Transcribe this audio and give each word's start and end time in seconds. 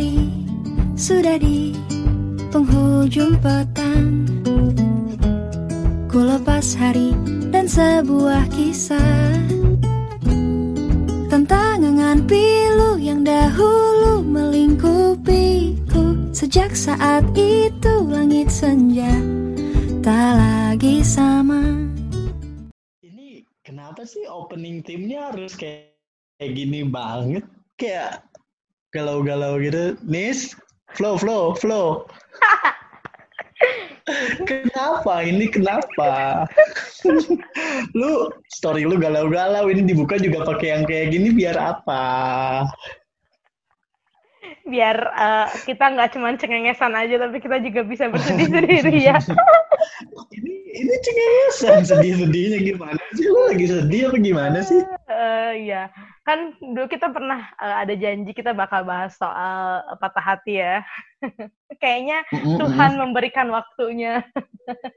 hari 0.00 0.32
sudah 0.96 1.36
di 1.36 1.76
penghujung 2.48 3.36
petang. 3.44 4.24
Ku 6.08 6.24
lepas 6.24 6.72
hari 6.80 7.12
dan 7.52 7.68
sebuah 7.68 8.48
kisah 8.48 9.44
Tentang 11.28 11.84
angan 11.84 12.24
pilu 12.24 12.96
yang 12.96 13.28
dahulu 13.28 14.24
melingkupiku. 14.24 16.32
Sejak 16.32 16.72
saat 16.72 17.28
itu 17.36 17.92
langit 18.08 18.48
senja 18.48 19.12
tak 20.00 20.32
lagi 20.40 21.04
sama. 21.04 21.60
Ini 23.04 23.44
kenapa 23.60 24.08
sih 24.08 24.24
opening 24.24 24.80
timnya 24.80 25.28
harus 25.28 25.52
kayak, 25.60 25.92
kayak 26.40 26.56
gini 26.56 26.88
banget? 26.88 27.44
Kayak 27.76 28.29
galau-galau 28.90 29.58
gitu. 29.62 29.94
Nis, 30.06 30.54
flow, 30.94 31.18
flow, 31.18 31.54
flow. 31.54 32.06
kenapa? 34.50 35.22
Ini 35.22 35.46
kenapa? 35.50 36.44
lu 37.98 38.30
story 38.50 38.84
lu 38.84 38.98
galau-galau 38.98 39.70
ini 39.70 39.86
dibuka 39.86 40.18
juga 40.18 40.44
pakai 40.44 40.76
yang 40.76 40.84
kayak 40.86 41.14
gini 41.14 41.28
biar 41.32 41.56
apa? 41.56 42.04
Biar 44.66 44.96
uh, 45.14 45.48
kita 45.66 45.84
nggak 45.96 46.10
cuma 46.14 46.36
cengengesan 46.36 46.94
aja, 46.94 47.16
tapi 47.18 47.42
kita 47.42 47.58
juga 47.62 47.80
bisa 47.86 48.10
bersedih 48.10 48.48
sendiri 48.50 48.98
ya. 49.02 49.18
ini 50.36 50.52
ini 50.74 50.94
cengengesan 51.00 51.80
sedih-sedihnya 51.86 52.58
gimana 52.74 53.00
sih? 53.16 53.26
Lu 53.26 53.40
lagi 53.50 53.66
sedih 53.66 54.10
apa 54.10 54.18
gimana 54.20 54.58
sih? 54.62 54.80
Uh, 55.10 55.52
ya, 55.58 55.90
kan 56.20 56.52
dulu 56.60 56.86
kita 56.86 57.08
pernah 57.08 57.48
uh, 57.56 57.80
ada 57.80 57.96
janji 57.96 58.36
kita 58.36 58.52
bakal 58.52 58.84
bahas 58.84 59.16
soal 59.16 59.82
patah 59.96 60.24
hati 60.24 60.60
ya. 60.60 60.84
Kayaknya 61.82 62.24
mm 62.28 62.38
-hmm. 62.38 62.56
Tuhan 62.60 62.92
memberikan 63.00 63.48
waktunya. 63.48 64.20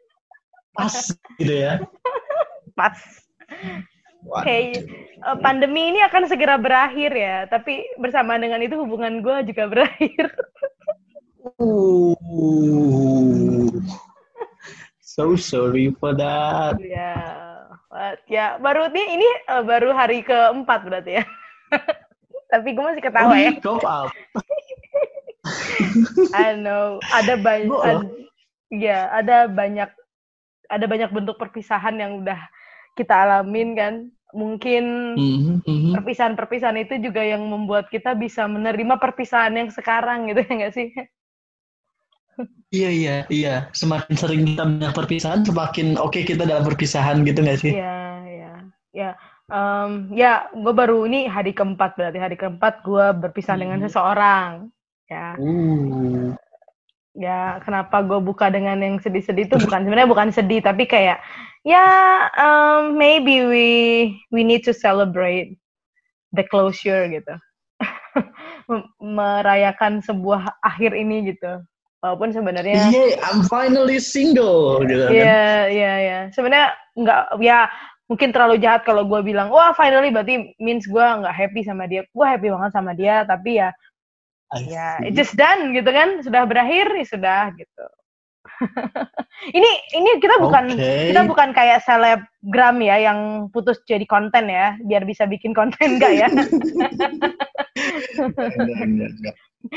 Pas 0.77 1.13
gitu 1.39 1.53
ya. 1.53 1.79
Pas. 2.79 2.97
Waduh. 4.23 4.43
Kayak 4.47 4.87
uh, 5.19 5.37
pandemi 5.43 5.91
ini 5.91 5.99
akan 6.07 6.31
segera 6.31 6.55
berakhir 6.55 7.11
ya, 7.11 7.43
tapi 7.51 7.83
bersama 7.99 8.39
dengan 8.39 8.63
itu 8.63 8.79
hubungan 8.79 9.19
gue 9.19 9.51
juga 9.51 9.67
berakhir. 9.67 10.31
uh, 11.59 12.15
so 15.03 15.35
sorry 15.35 15.91
for 15.99 16.15
that. 16.15 16.79
Ya, 17.93 18.09
ya 18.25 18.45
baru 18.57 18.89
nih 18.89 19.21
ini 19.21 19.29
uh, 19.53 19.61
baru 19.61 19.93
hari 19.93 20.25
keempat 20.25 20.89
berarti 20.89 21.21
ya. 21.21 21.23
tapi 22.53 22.73
gue 22.73 22.85
masih 22.85 23.03
ketawa 23.05 23.35
ya. 23.37 23.53
Top 23.61 23.85
up. 23.85 24.09
I 26.37 26.55
know, 26.55 27.03
ada 27.11 27.35
banyak, 27.35 27.75
ad, 27.83 28.07
ya 28.71 29.11
ada 29.11 29.51
banyak, 29.51 29.91
ada 30.71 30.85
banyak 30.87 31.11
bentuk 31.11 31.35
perpisahan 31.35 31.99
yang 31.99 32.23
udah 32.23 32.39
kita 32.95 33.13
alamin 33.13 33.75
kan 33.75 33.93
mungkin 34.33 35.13
mm-hmm. 35.13 35.93
perpisahan-perpisahan 35.93 36.81
itu 36.81 36.97
juga 36.97 37.21
yang 37.21 37.45
membuat 37.45 37.93
kita 37.93 38.17
bisa 38.17 38.49
menerima 38.49 38.97
perpisahan 38.97 39.53
yang 39.53 39.69
sekarang 39.69 40.25
gitu 40.31 40.41
ya 40.41 40.53
nggak 40.57 40.73
sih? 40.73 40.89
Iya 42.73 42.89
iya 42.89 43.15
iya 43.29 43.55
semakin 43.77 44.15
sering 44.17 44.41
kita 44.49 44.65
banyak 44.65 44.93
perpisahan 44.97 45.45
semakin 45.45 45.93
oke 46.01 46.17
okay 46.17 46.25
kita 46.25 46.49
dalam 46.49 46.65
perpisahan 46.65 47.21
gitu 47.21 47.45
nggak 47.45 47.59
sih? 47.61 47.73
Iya 47.77 48.01
iya 48.25 48.53
ya 48.93 49.09
um, 49.53 50.09
ya 50.13 50.49
gue 50.49 50.73
baru 50.73 51.05
ini 51.05 51.29
hari 51.29 51.53
keempat 51.53 51.93
berarti 51.93 52.17
hari 52.17 52.33
keempat 52.33 52.81
gue 52.81 53.05
berpisah 53.21 53.53
hmm. 53.53 53.61
dengan 53.61 53.79
seseorang 53.85 54.51
ya. 55.05 55.37
Uh. 55.37 56.33
Ya 57.13 57.61
kenapa 57.61 58.01
gue 58.01 58.17
buka 58.17 58.49
dengan 58.49 58.81
yang 58.81 58.97
sedih-sedih 58.97 59.45
itu 59.45 59.55
bukan 59.61 59.85
sebenarnya 59.85 60.09
bukan 60.09 60.33
sedih 60.33 60.65
tapi 60.65 60.89
kayak 60.89 61.21
ya 61.61 61.85
um, 62.41 62.97
maybe 62.97 63.45
we 63.45 63.69
we 64.33 64.41
need 64.41 64.65
to 64.65 64.73
celebrate 64.73 65.53
the 66.33 66.41
closure 66.49 67.05
gitu 67.05 67.37
merayakan 68.97 70.01
sebuah 70.01 70.57
akhir 70.65 70.97
ini 70.97 71.37
gitu 71.37 71.61
walaupun 72.03 72.35
sebenarnya 72.35 72.91
yeah 72.91 73.15
I'm 73.23 73.47
finally 73.47 73.97
single 74.03 74.83
gitu 74.83 75.07
iya 75.07 75.23
yeah, 75.23 75.59
iya 75.71 75.79
yeah, 75.79 75.95
iya. 75.97 76.19
Sebenarnya 76.35 76.75
nggak 76.99 77.21
ya 77.39 77.71
mungkin 78.11 78.29
terlalu 78.35 78.59
jahat 78.59 78.83
kalau 78.83 79.07
gue 79.07 79.23
bilang 79.23 79.47
wah 79.47 79.71
finally 79.71 80.11
berarti 80.11 80.51
means 80.59 80.83
gue 80.83 80.99
nggak 80.99 81.31
happy 81.31 81.63
sama 81.63 81.87
dia. 81.87 82.03
Gue 82.11 82.27
happy 82.27 82.51
banget 82.51 82.71
sama 82.75 82.91
dia 82.91 83.23
tapi 83.23 83.63
ya 83.63 83.71
ya 84.67 84.99
it 85.01 85.15
just 85.15 85.33
done 85.39 85.71
gitu 85.71 85.87
kan. 85.87 86.19
Sudah 86.19 86.43
berakhir 86.43 86.91
ya 86.91 87.05
sudah 87.07 87.41
gitu. 87.55 87.85
Ini 89.57 89.71
ini 89.97 90.09
kita 90.23 90.39
bukan 90.39 90.71
okay. 90.71 91.11
kita 91.11 91.27
bukan 91.27 91.51
kayak 91.51 91.83
selebgram 91.83 92.79
ya 92.79 92.95
yang 93.11 93.49
putus 93.51 93.81
jadi 93.83 94.05
konten 94.07 94.47
ya 94.47 94.77
biar 94.87 95.03
bisa 95.03 95.27
bikin 95.27 95.51
konten 95.51 95.79
enggak 95.99 96.13
ya 96.21 96.27
okay. 98.23 99.33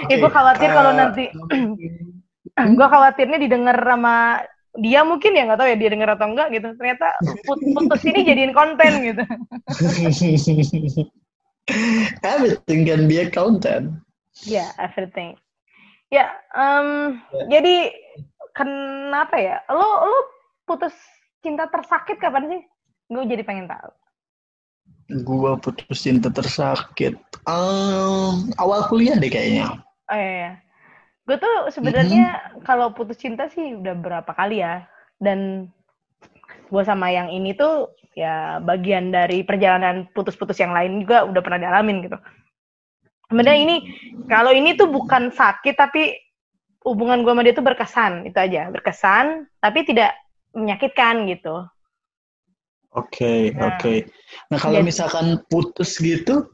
ya 0.06 0.14
gue 0.22 0.30
khawatir 0.30 0.70
kalau 0.70 0.92
Uh, 0.94 0.98
nanti 0.98 1.24
gue 2.78 2.86
khawatirnya 2.88 3.38
didengar 3.40 3.76
sama 3.76 4.42
dia 4.76 5.00
mungkin 5.08 5.32
ya 5.32 5.48
nggak 5.48 5.58
tahu 5.60 5.68
ya 5.72 5.76
dia 5.80 5.90
dengar 5.92 6.08
atau 6.16 6.28
enggak 6.28 6.48
gitu. 6.52 6.68
Ternyata 6.76 7.08
put- 7.44 7.64
putus 7.76 8.02
ini 8.04 8.20
jadiin 8.24 8.52
konten 8.52 8.92
gitu. 9.04 9.24
Everything 12.22 12.86
can 12.86 13.10
be 13.10 13.18
a 13.18 13.26
content 13.26 13.98
ya 14.44 14.68
yeah, 14.68 14.70
everything 14.78 15.34
ya 16.12 16.28
um, 16.54 17.18
jadi 17.50 17.90
kenapa 18.56 19.36
ya? 19.36 19.56
Lo 19.68 20.08
lo 20.08 20.20
putus 20.64 20.96
cinta 21.44 21.68
tersakit 21.68 22.16
kapan 22.16 22.48
sih? 22.48 22.62
Gue 23.12 23.28
jadi 23.28 23.44
pengen 23.44 23.68
tahu. 23.68 23.90
Gua 25.22 25.54
putus 25.54 26.02
cinta 26.02 26.32
tersakit 26.32 27.14
um, 27.46 28.50
awal 28.58 28.88
kuliah 28.90 29.14
deh 29.14 29.30
kayaknya. 29.30 29.78
Oh 30.10 30.16
iya, 30.18 30.30
iya. 30.34 30.52
Gue 31.26 31.36
tuh 31.36 31.56
sebenarnya 31.74 32.54
kalau 32.62 32.94
putus 32.94 33.18
cinta 33.18 33.50
sih 33.50 33.74
udah 33.74 33.94
berapa 33.98 34.30
kali 34.30 34.62
ya 34.62 34.86
dan 35.18 35.66
gue 36.70 36.82
sama 36.86 37.10
yang 37.10 37.26
ini 37.30 37.50
tuh 37.54 37.90
ya 38.14 38.62
bagian 38.62 39.10
dari 39.10 39.42
perjalanan 39.42 40.06
putus-putus 40.14 40.56
yang 40.62 40.70
lain 40.70 41.02
juga 41.02 41.26
udah 41.26 41.42
pernah 41.42 41.60
dialamin 41.66 42.06
gitu 42.06 42.18
sebenarnya 43.26 43.58
ini 43.58 43.76
kalau 44.30 44.54
ini 44.54 44.78
tuh 44.78 44.86
bukan 44.86 45.34
sakit 45.34 45.74
tapi 45.74 46.14
hubungan 46.86 47.26
gue 47.26 47.32
sama 47.34 47.42
dia 47.42 47.54
tuh 47.58 47.66
berkesan 47.66 48.12
itu 48.30 48.38
aja 48.38 48.70
berkesan 48.70 49.50
tapi 49.58 49.82
tidak 49.82 50.14
menyakitkan 50.54 51.26
gitu 51.26 51.66
Oke, 52.96 53.52
Nah. 53.52 53.76
oke. 53.76 54.08
Nah, 54.48 54.56
kalau 54.56 54.80
Jadi- 54.80 54.88
misalkan 54.88 55.26
putus 55.52 56.00
gitu, 56.00 56.48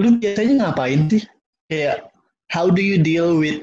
lu 0.00 0.16
biasanya 0.16 0.72
ngapain 0.72 1.12
sih? 1.12 1.20
Kayak, 1.68 2.08
how 2.48 2.72
do 2.72 2.80
you 2.80 2.96
deal 2.96 3.36
with 3.36 3.60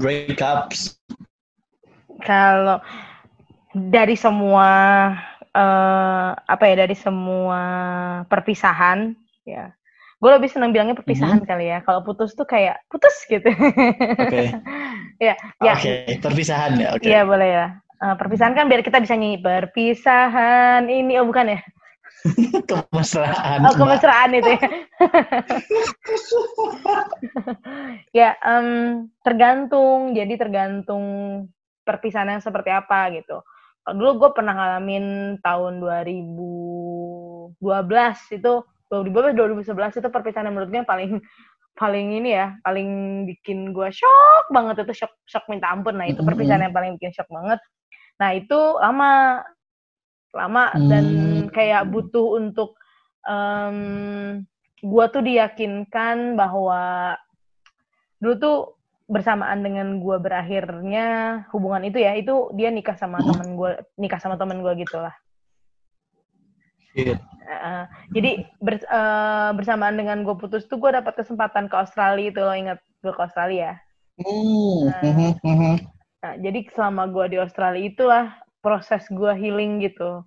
breakups? 0.00 0.96
kalau 2.22 2.78
dari 3.72 4.14
semua 4.14 4.68
eh, 5.50 6.30
apa 6.36 6.64
ya 6.68 6.86
dari 6.86 6.96
semua 6.96 7.62
perpisahan 8.28 9.16
ya. 9.48 9.72
Gue 10.20 10.36
lebih 10.36 10.52
senang 10.52 10.68
bilangnya 10.68 10.92
perpisahan 10.92 11.40
kali 11.48 11.72
ya. 11.72 11.80
Kalau 11.80 12.04
putus 12.04 12.36
tuh 12.36 12.44
kayak 12.44 12.76
putus 12.92 13.24
gitu. 13.24 13.48
Oke. 14.20 14.52
ya 15.26 15.32
ya. 15.64 15.72
Oke, 15.72 16.20
perpisahan 16.20 16.76
ya, 16.76 16.92
oke. 16.92 17.08
iya 17.08 17.24
boleh 17.24 17.48
ya. 17.48 17.66
Eh, 18.04 18.14
perpisahan 18.20 18.52
kan 18.52 18.68
biar 18.68 18.84
kita 18.84 19.00
bisa 19.00 19.16
nyanyi. 19.16 19.40
Perpisahan 19.40 20.92
ini 20.92 21.16
oh 21.16 21.24
bukan 21.24 21.56
ya 21.56 21.60
Kemesraan. 22.70 23.64
oh 23.64 23.74
kemesraan 23.74 24.30
itu 24.36 24.50
ya. 24.56 24.68
Ya 28.10 28.30
em, 28.42 29.08
tergantung. 29.24 30.12
Jadi 30.12 30.34
tergantung 30.36 31.04
perpisahan 31.86 32.36
yang 32.36 32.42
seperti 32.44 32.70
apa 32.70 33.10
gitu. 33.14 33.40
Kalau 33.80 33.94
dulu 33.96 34.10
gue 34.26 34.30
pernah 34.36 34.52
ngalamin 34.52 35.38
tahun 35.40 35.80
2012 35.80 37.56
itu 38.36 38.52
2012 38.90 39.64
2011 39.64 40.00
itu 40.04 40.08
perpisahan 40.12 40.46
yang 40.50 40.54
menurut 40.58 40.70
gue 40.70 40.84
paling 40.84 41.12
paling 41.78 42.12
ini 42.20 42.36
ya 42.36 42.60
paling 42.60 43.24
bikin 43.24 43.72
gue 43.72 43.88
shock 43.88 44.44
banget. 44.52 44.84
Itu 44.84 44.94
shock 45.06 45.12
shock 45.24 45.48
minta 45.48 45.72
ampun. 45.72 45.96
Nah 45.96 46.06
itu 46.10 46.20
perpisahan 46.20 46.68
yang 46.68 46.74
paling 46.76 47.00
bikin 47.00 47.14
shock 47.16 47.30
banget. 47.32 47.58
Nah 48.20 48.36
itu 48.36 48.58
lama 48.76 49.40
lama 50.30 50.70
dan 50.88 51.04
Hmm. 51.06 51.46
kayak 51.50 51.90
butuh 51.90 52.38
untuk 52.38 52.78
em 53.26 53.78
gue 54.80 55.04
tuh 55.12 55.20
diyakinkan 55.20 56.40
bahwa 56.40 57.12
dulu 58.16 58.34
tuh 58.40 58.58
bersamaan 59.10 59.60
dengan 59.60 59.98
gue 60.00 60.16
berakhirnya 60.22 61.06
hubungan 61.52 61.84
itu 61.84 62.00
ya 62.00 62.16
itu 62.16 62.48
dia 62.56 62.70
nikah 62.72 62.96
sama 62.96 63.20
Hmm. 63.20 63.28
temen 63.34 63.48
gue 63.58 63.70
nikah 63.98 64.20
sama 64.22 64.40
temen 64.40 64.62
gue 64.64 64.72
gitu 64.80 65.02
lah 65.02 65.12
Shit. 66.90 67.18
Uh, 67.46 67.86
jadi 68.10 68.50
ber, 68.58 68.82
uh, 68.90 69.54
bersamaan 69.54 69.94
dengan 69.94 70.26
gue 70.26 70.34
putus 70.34 70.66
tuh 70.66 70.78
gue 70.78 70.90
dapat 70.90 71.22
kesempatan 71.22 71.70
ke 71.70 71.74
Australia 71.78 72.30
itu 72.30 72.40
lo 72.42 72.50
ingat 72.50 72.78
gue 73.02 73.14
ke 73.14 73.22
Australia. 73.22 73.78
Nah. 74.18 74.98
mhm, 75.02 75.30
mhm. 75.38 75.74
Nah, 76.20 76.34
jadi 76.42 76.66
selama 76.74 77.06
gue 77.10 77.34
di 77.34 77.38
Australia 77.38 77.82
itulah 77.82 78.26
proses 78.60 79.04
gue 79.10 79.32
healing 79.36 79.80
gitu. 79.84 80.24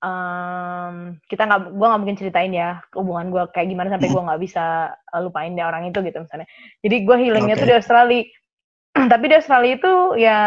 Um, 0.00 1.20
kita 1.28 1.44
nggak, 1.44 1.76
gue 1.76 1.86
nggak 1.86 2.00
mungkin 2.00 2.16
ceritain 2.16 2.52
ya 2.56 2.80
hubungan 2.96 3.28
gue 3.28 3.44
kayak 3.52 3.68
gimana 3.68 3.92
sampai 3.92 4.08
gue 4.08 4.22
nggak 4.24 4.40
bisa 4.40 4.64
uh, 4.96 5.20
lupain 5.20 5.52
dia 5.52 5.68
orang 5.68 5.92
itu 5.92 6.00
gitu 6.00 6.24
misalnya. 6.24 6.48
Jadi 6.80 6.96
gue 7.04 7.16
healingnya 7.20 7.54
Oke. 7.56 7.62
tuh 7.62 7.68
di 7.68 7.76
Australia. 7.76 8.22
Tapi 9.12 9.24
di 9.28 9.34
Australia 9.36 9.72
itu 9.76 9.92
ya 10.18 10.40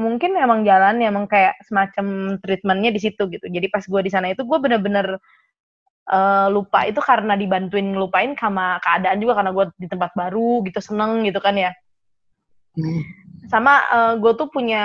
mungkin 0.00 0.34
emang 0.40 0.64
jalan 0.64 1.04
emang 1.04 1.28
kayak 1.28 1.60
semacam 1.68 2.36
treatmentnya 2.40 2.90
di 2.90 3.00
situ 3.00 3.22
gitu. 3.28 3.44
Jadi 3.44 3.66
pas 3.68 3.84
gue 3.84 4.00
di 4.00 4.10
sana 4.10 4.32
itu 4.32 4.42
gue 4.42 4.58
bener-bener 4.58 5.20
eh, 6.08 6.46
lupa 6.48 6.88
itu 6.88 6.98
karena 7.04 7.36
dibantuin 7.36 7.92
ngelupain 7.92 8.32
sama 8.40 8.80
keadaan 8.80 9.20
juga 9.20 9.36
karena 9.36 9.52
gue 9.52 9.64
di 9.78 9.86
tempat 9.86 10.10
baru 10.16 10.64
gitu 10.64 10.80
seneng 10.80 11.28
gitu 11.28 11.38
kan 11.44 11.54
ya 11.60 11.76
Hmm. 12.74 13.02
sama 13.52 13.72
gue 14.18 14.32
tuh 14.40 14.48
punya 14.50 14.84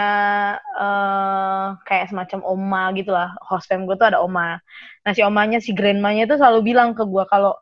eh, 0.77 1.65
kayak 1.87 2.11
semacam 2.11 2.39
oma 2.45 2.83
gitu 2.97 3.11
lah. 3.15 3.33
Host 3.47 3.65
fam 3.69 3.87
gue 3.87 3.95
tuh 3.97 4.07
ada 4.11 4.19
oma. 4.21 4.59
Nah 5.05 5.11
si 5.15 5.21
omanya 5.25 5.57
si 5.63 5.71
grandmanya 5.73 6.27
tuh 6.29 6.37
selalu 6.37 6.59
bilang 6.75 6.89
ke 6.97 7.03
gue 7.07 7.23
kalau 7.31 7.55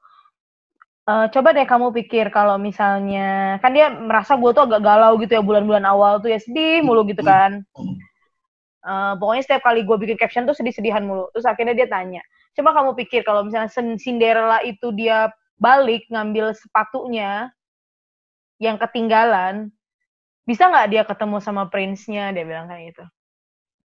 eh, 1.10 1.26
coba 1.34 1.50
deh 1.56 1.66
kamu 1.72 1.88
pikir 2.04 2.26
kalau 2.38 2.56
misalnya 2.60 3.58
kan 3.64 3.72
dia 3.76 3.88
merasa 3.92 4.36
gue 4.42 4.52
tuh 4.56 4.64
agak 4.68 4.82
galau 4.84 5.14
gitu 5.22 5.32
ya 5.40 5.44
bulan-bulan 5.44 5.86
awal 5.88 6.20
tuh 6.24 6.30
ya 6.34 6.40
sedih 6.42 6.84
mulu 6.86 7.02
gitu 7.08 7.24
kan. 7.24 7.64
Eh, 8.88 9.14
pokoknya 9.20 9.44
setiap 9.44 9.62
kali 9.68 9.84
gue 9.84 9.98
bikin 10.00 10.18
caption 10.22 10.44
tuh 10.48 10.56
sedih-sedihan 10.56 11.04
mulu. 11.04 11.28
Terus 11.36 11.46
akhirnya 11.50 11.76
dia 11.76 11.88
tanya 11.90 12.22
coba 12.58 12.74
kamu 12.74 12.92
pikir 13.06 13.22
kalau 13.22 13.46
misalnya 13.46 13.70
Cin- 13.70 14.02
Cinderella 14.02 14.58
itu 14.66 14.90
dia 14.90 15.30
balik 15.62 16.10
ngambil 16.10 16.58
sepatunya 16.58 17.54
yang 18.58 18.82
ketinggalan 18.82 19.70
bisa 20.48 20.72
nggak 20.72 20.88
dia 20.90 21.04
ketemu 21.04 21.38
sama 21.44 21.68
prince-nya? 21.68 22.32
Dia 22.32 22.48
bilang 22.48 22.72
kayak 22.72 22.96
gitu. 22.96 23.04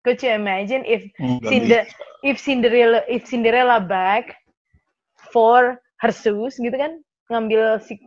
Could 0.01 0.19
you 0.25 0.33
imagine 0.33 0.81
if 0.83 1.05
Enggak 1.21 1.47
Cinder 1.51 1.81
if 2.25 2.35
Cinderella 2.41 2.99
if 3.05 3.21
Cinderella 3.29 3.77
back 3.77 4.33
for 5.29 5.77
her 6.01 6.11
shoes 6.11 6.57
gitu 6.57 6.73
kan? 6.73 6.97
Ngambil 7.29 7.77
si 7.85 8.01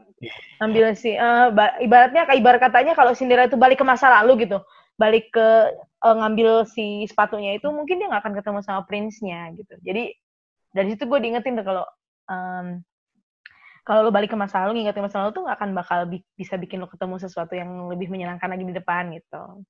ngambil 0.61 0.93
si 0.99 1.17
ba- 1.55 1.79
ibaratnya 1.81 2.29
kayak 2.29 2.41
ibarat 2.43 2.61
katanya 2.61 2.93
kalau 2.99 3.15
Cinderella 3.17 3.49
itu 3.49 3.57
balik 3.57 3.81
ke 3.81 3.87
masa 3.87 4.13
lalu 4.21 4.45
gitu 4.45 4.61
balik 5.01 5.33
ke 5.33 5.49
eh, 6.05 6.17
ngambil 6.21 6.69
si 6.69 7.09
sepatunya 7.09 7.57
itu 7.57 7.73
mungkin 7.73 7.97
dia 7.97 8.13
nggak 8.13 8.21
akan 8.21 8.35
ketemu 8.37 8.59
sama 8.61 8.85
prince-nya 8.85 9.49
gitu. 9.57 9.73
Jadi 9.81 10.13
dari 10.77 10.89
situ 10.93 11.09
gue 11.09 11.19
diingetin 11.25 11.57
tuh 11.57 11.65
kalau 11.65 11.85
em, 12.29 12.85
kalau 13.87 14.07
lo 14.07 14.11
balik 14.13 14.33
ke 14.33 14.39
masa 14.39 14.65
lalu 14.65 14.81
ngingetin 14.81 15.05
masa 15.05 15.25
lalu 15.25 15.33
tuh 15.37 15.43
nggak 15.47 15.57
akan 15.57 15.71
bakal 15.75 15.99
bi- 16.07 16.27
bisa 16.37 16.55
bikin 16.61 16.81
lo 16.81 16.89
ketemu 16.89 17.17
sesuatu 17.21 17.53
yang 17.57 17.89
lebih 17.89 18.13
menyenangkan 18.13 18.49
lagi 18.51 18.65
di 18.65 18.75
depan 18.77 19.13
gitu 19.17 19.65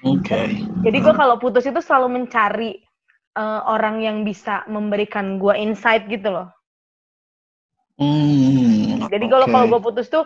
Oke. 0.00 0.56
jadi 0.80 0.96
gue 0.96 1.14
kalau 1.14 1.36
putus 1.36 1.68
itu 1.68 1.80
selalu 1.84 2.08
mencari 2.08 2.80
eh, 3.36 3.60
orang 3.68 4.00
yang 4.00 4.24
bisa 4.24 4.64
memberikan 4.64 5.36
gue 5.36 5.54
insight 5.60 6.08
gitu 6.08 6.32
loh. 6.32 6.48
Hmm. 8.00 9.12
Jadi 9.12 9.26
kalau 9.28 9.44
oke. 9.44 9.52
kalau 9.52 9.66
gue 9.68 9.80
putus 9.84 10.08
tuh 10.08 10.24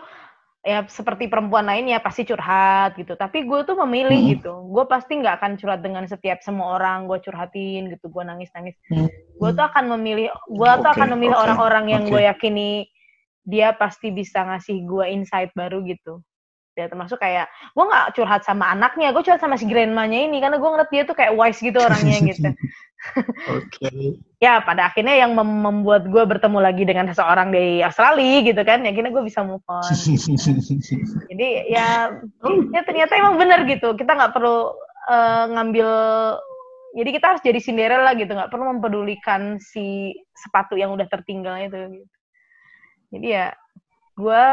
ya 0.65 0.81
seperti 0.89 1.29
perempuan 1.29 1.69
lain 1.69 1.93
ya 1.93 2.01
pasti 2.01 2.25
curhat 2.25 2.97
gitu. 2.97 3.13
Tapi 3.13 3.45
gue 3.45 3.59
tuh 3.63 3.77
memilih 3.85 4.17
Hmm. 4.17 4.31
gitu. 4.33 4.53
Gue 4.73 4.83
pasti 4.89 5.21
nggak 5.21 5.37
akan 5.37 5.51
curhat 5.61 5.85
dengan 5.85 6.09
setiap 6.09 6.41
semua 6.41 6.81
orang. 6.81 7.05
Gue 7.05 7.21
curhatin 7.21 7.93
gitu. 7.93 8.09
Gue 8.09 8.25
nangis 8.25 8.49
nangis. 8.57 8.73
Hmm. 8.89 9.05
Gue 9.37 9.49
tuh 9.53 9.61
akan 9.61 9.93
memilih. 9.93 10.33
Gue 10.49 10.71
tuh 10.81 10.89
Oke, 10.89 10.97
akan 10.97 11.07
memilih 11.13 11.37
orang-orang 11.37 11.85
yang 11.93 12.03
oke. 12.09 12.17
gue 12.17 12.21
yakini 12.25 12.69
dia 13.45 13.77
pasti 13.77 14.09
bisa 14.09 14.41
ngasih 14.41 14.89
gue 14.89 15.05
insight 15.13 15.53
baru 15.53 15.85
gitu. 15.85 16.25
Ya 16.75 16.89
termasuk 16.91 17.21
kayak 17.21 17.47
gue 17.71 17.85
nggak 17.85 18.17
curhat 18.19 18.41
sama 18.43 18.67
anaknya, 18.73 19.13
gue 19.15 19.23
curhat 19.23 19.39
sama 19.39 19.55
si 19.55 19.63
grandmanya 19.63 20.27
ini 20.27 20.43
karena 20.43 20.57
gue 20.59 20.65
ngeliat 20.65 20.89
dia 20.91 21.07
tuh 21.07 21.15
kayak 21.15 21.31
wise 21.37 21.61
gitu 21.61 21.77
orangnya 21.79 22.19
gitu. 22.25 22.49
Oke. 23.47 24.19
ya 24.43 24.59
pada 24.61 24.91
akhirnya 24.91 25.15
yang 25.15 25.31
mem- 25.33 25.63
membuat 25.63 26.05
gue 26.09 26.23
bertemu 26.25 26.59
lagi 26.59 26.83
dengan 26.83 27.07
seseorang 27.09 27.49
di 27.53 27.79
Australia 27.81 28.43
gitu 28.43 28.61
kan 28.65 28.83
ya 28.83 28.91
akhirnya 28.91 29.13
gue 29.13 29.23
bisa 29.25 29.41
move 29.41 29.63
on 29.69 29.83
jadi 31.31 31.49
ya 31.69 31.87
ya 32.73 32.81
ternyata 32.83 33.13
emang 33.15 33.39
bener 33.39 33.63
gitu 33.69 33.95
kita 33.95 34.11
nggak 34.13 34.33
perlu 34.35 34.75
eh, 35.09 35.45
ngambil 35.55 35.89
jadi 36.95 37.09
kita 37.11 37.25
harus 37.35 37.41
jadi 37.43 37.59
Cinderella 37.59 38.11
gitu 38.15 38.31
nggak 38.31 38.51
perlu 38.51 38.75
mempedulikan 38.75 39.59
si 39.59 40.15
sepatu 40.35 40.79
yang 40.79 40.95
udah 40.95 41.07
tertinggal 41.11 41.55
itu 41.59 41.77
gitu. 42.01 42.07
jadi 43.15 43.27
ya 43.27 43.47
gue 44.15 44.43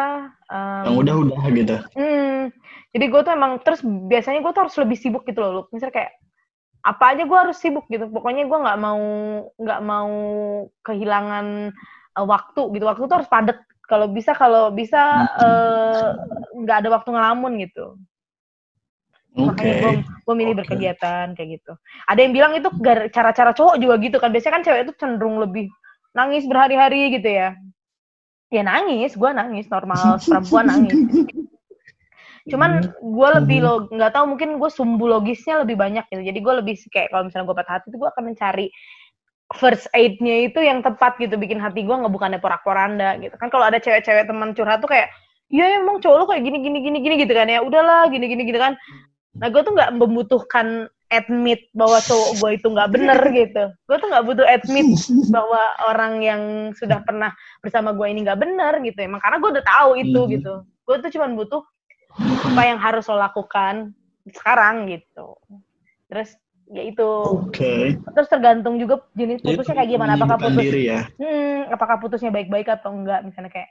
em, 0.51 0.85
Yang 0.91 0.97
udah-udah 1.07 1.43
gitu. 1.55 1.77
Hmm, 1.95 2.51
jadi 2.91 3.05
gue 3.07 3.21
tuh 3.23 3.33
emang 3.33 3.63
terus 3.63 3.81
biasanya 3.87 4.43
gue 4.43 4.51
tuh 4.51 4.63
harus 4.67 4.75
lebih 4.75 4.99
sibuk 4.99 5.23
gitu 5.23 5.39
loh, 5.39 5.51
Lu. 5.55 5.63
Misalnya 5.71 5.95
kayak 5.95 6.13
apa 6.83 7.15
aja 7.15 7.23
gue 7.23 7.39
harus 7.39 7.57
sibuk 7.59 7.87
gitu. 7.87 8.11
Pokoknya 8.11 8.47
gue 8.51 8.59
nggak 8.59 8.79
mau 8.83 9.03
nggak 9.55 9.81
mau 9.87 10.13
kehilangan 10.83 11.71
eh, 12.19 12.27
waktu 12.27 12.63
gitu. 12.75 12.85
Waktu 12.85 13.03
tuh 13.07 13.17
harus 13.23 13.31
padat. 13.31 13.59
Kalau 13.87 14.07
bisa 14.11 14.33
kalau 14.35 14.75
bisa 14.75 15.01
eh, 15.39 16.09
nggak 16.59 16.77
ada 16.83 16.89
waktu 16.91 17.09
ngelamun 17.15 17.53
gitu. 17.63 17.99
Makanya 19.33 20.05
gue 20.05 20.35
milih 20.37 20.55
berkegiatan 20.61 21.33
kayak 21.33 21.49
gitu. 21.61 21.73
Ada 22.05 22.21
yang 22.21 22.33
bilang 22.37 22.53
itu 22.53 22.69
cara-cara 23.15 23.57
cowok 23.57 23.77
juga 23.81 23.95
gitu 24.03 24.21
kan. 24.21 24.29
Biasanya 24.29 24.55
kan 24.61 24.65
cewek 24.67 24.81
itu 24.85 24.95
cenderung 25.01 25.41
lebih 25.41 25.73
nangis 26.13 26.45
berhari-hari 26.45 27.17
gitu 27.17 27.29
ya. 27.33 27.57
Ya 28.53 28.61
nangis, 28.61 29.17
gue 29.17 29.31
nangis 29.33 29.65
normal 29.73 30.21
perempuan 30.21 30.69
nangis. 30.69 30.93
Cuman 32.51 32.71
gue 32.99 33.29
lebih 33.39 33.59
lo 33.63 33.75
nggak 33.87 34.13
tahu 34.19 34.25
mungkin 34.35 34.59
gue 34.59 34.71
sumbu 34.73 35.07
logisnya 35.07 35.63
lebih 35.63 35.79
banyak 35.79 36.03
gitu. 36.11 36.23
Jadi 36.27 36.39
gue 36.43 36.55
lebih 36.59 36.75
kayak 36.91 37.15
kalau 37.15 37.31
misalnya 37.31 37.47
gue 37.47 37.57
patah 37.57 37.75
hati 37.79 37.87
itu 37.91 37.99
gue 38.03 38.09
akan 38.11 38.25
mencari 38.35 38.67
first 39.53 39.85
aid-nya 39.93 40.49
itu 40.49 40.59
yang 40.65 40.81
tepat 40.81 41.21
gitu 41.21 41.37
bikin 41.37 41.61
hati 41.61 41.85
gue 41.85 41.93
nggak 41.93 42.11
bukannya 42.11 42.41
porak-poranda 42.43 43.21
gitu. 43.21 43.37
Kan 43.39 43.53
kalau 43.53 43.69
ada 43.69 43.79
cewek-cewek 43.79 44.27
teman 44.27 44.57
curhat 44.57 44.83
tuh 44.83 44.91
kayak 44.91 45.13
ya 45.53 45.79
emang 45.79 46.01
cowok 46.01 46.17
lo 46.17 46.25
kayak 46.27 46.43
gini 46.49 46.59
gini 46.65 46.79
gini 46.81 46.99
gini 47.05 47.15
gitu 47.21 47.33
kan 47.37 47.47
ya. 47.47 47.61
Udahlah 47.63 48.09
gini 48.11 48.27
gini 48.27 48.43
gitu 48.49 48.59
kan. 48.59 48.75
Nah 49.39 49.47
gue 49.53 49.63
tuh 49.63 49.73
nggak 49.77 49.93
membutuhkan 49.97 50.89
admit 51.13 51.69
bahwa 51.77 52.01
cowok 52.01 52.41
gue 52.41 52.51
itu 52.57 52.67
nggak 52.73 52.91
bener 52.91 53.21
gitu. 53.45 53.65
Gue 53.87 53.97
tuh 54.01 54.09
nggak 54.09 54.25
butuh 54.25 54.47
admit 54.49 54.89
bahwa 55.29 55.63
orang 55.87 56.25
yang 56.25 56.43
sudah 56.75 57.05
pernah 57.05 57.31
bersama 57.61 57.93
gue 57.93 58.07
ini 58.09 58.25
nggak 58.25 58.41
bener 58.41 58.81
gitu. 58.83 58.99
Emang 58.99 59.21
karena 59.21 59.37
gue 59.39 59.51
udah 59.61 59.65
tahu 59.69 59.91
itu 60.01 60.21
Mhm. 60.25 60.31
gitu. 60.41 60.55
Gue 60.89 60.97
tuh 60.99 61.13
cuma 61.13 61.29
butuh 61.31 61.63
apa 62.21 62.63
yang 62.65 62.79
harus 62.79 63.05
lo 63.09 63.17
lakukan 63.17 63.97
sekarang 64.29 64.89
gitu. 64.91 65.37
Terus 66.09 66.37
ya 66.73 66.83
itu. 66.85 67.11
Oke. 67.49 67.97
terus 68.13 68.29
tergantung 68.29 68.77
juga 68.77 69.01
jenis 69.17 69.41
Jadi 69.41 69.49
putusnya 69.49 69.75
kayak 69.81 69.91
gimana. 69.91 70.13
Apakah 70.17 70.39
putus 70.39 70.65
diri 70.69 70.83
ya. 70.89 71.01
hmm, 71.17 71.73
apakah 71.73 71.97
putusnya 72.01 72.31
baik-baik 72.31 72.69
atau 72.69 72.93
enggak? 72.93 73.25
Misalnya 73.25 73.51
kayak 73.53 73.71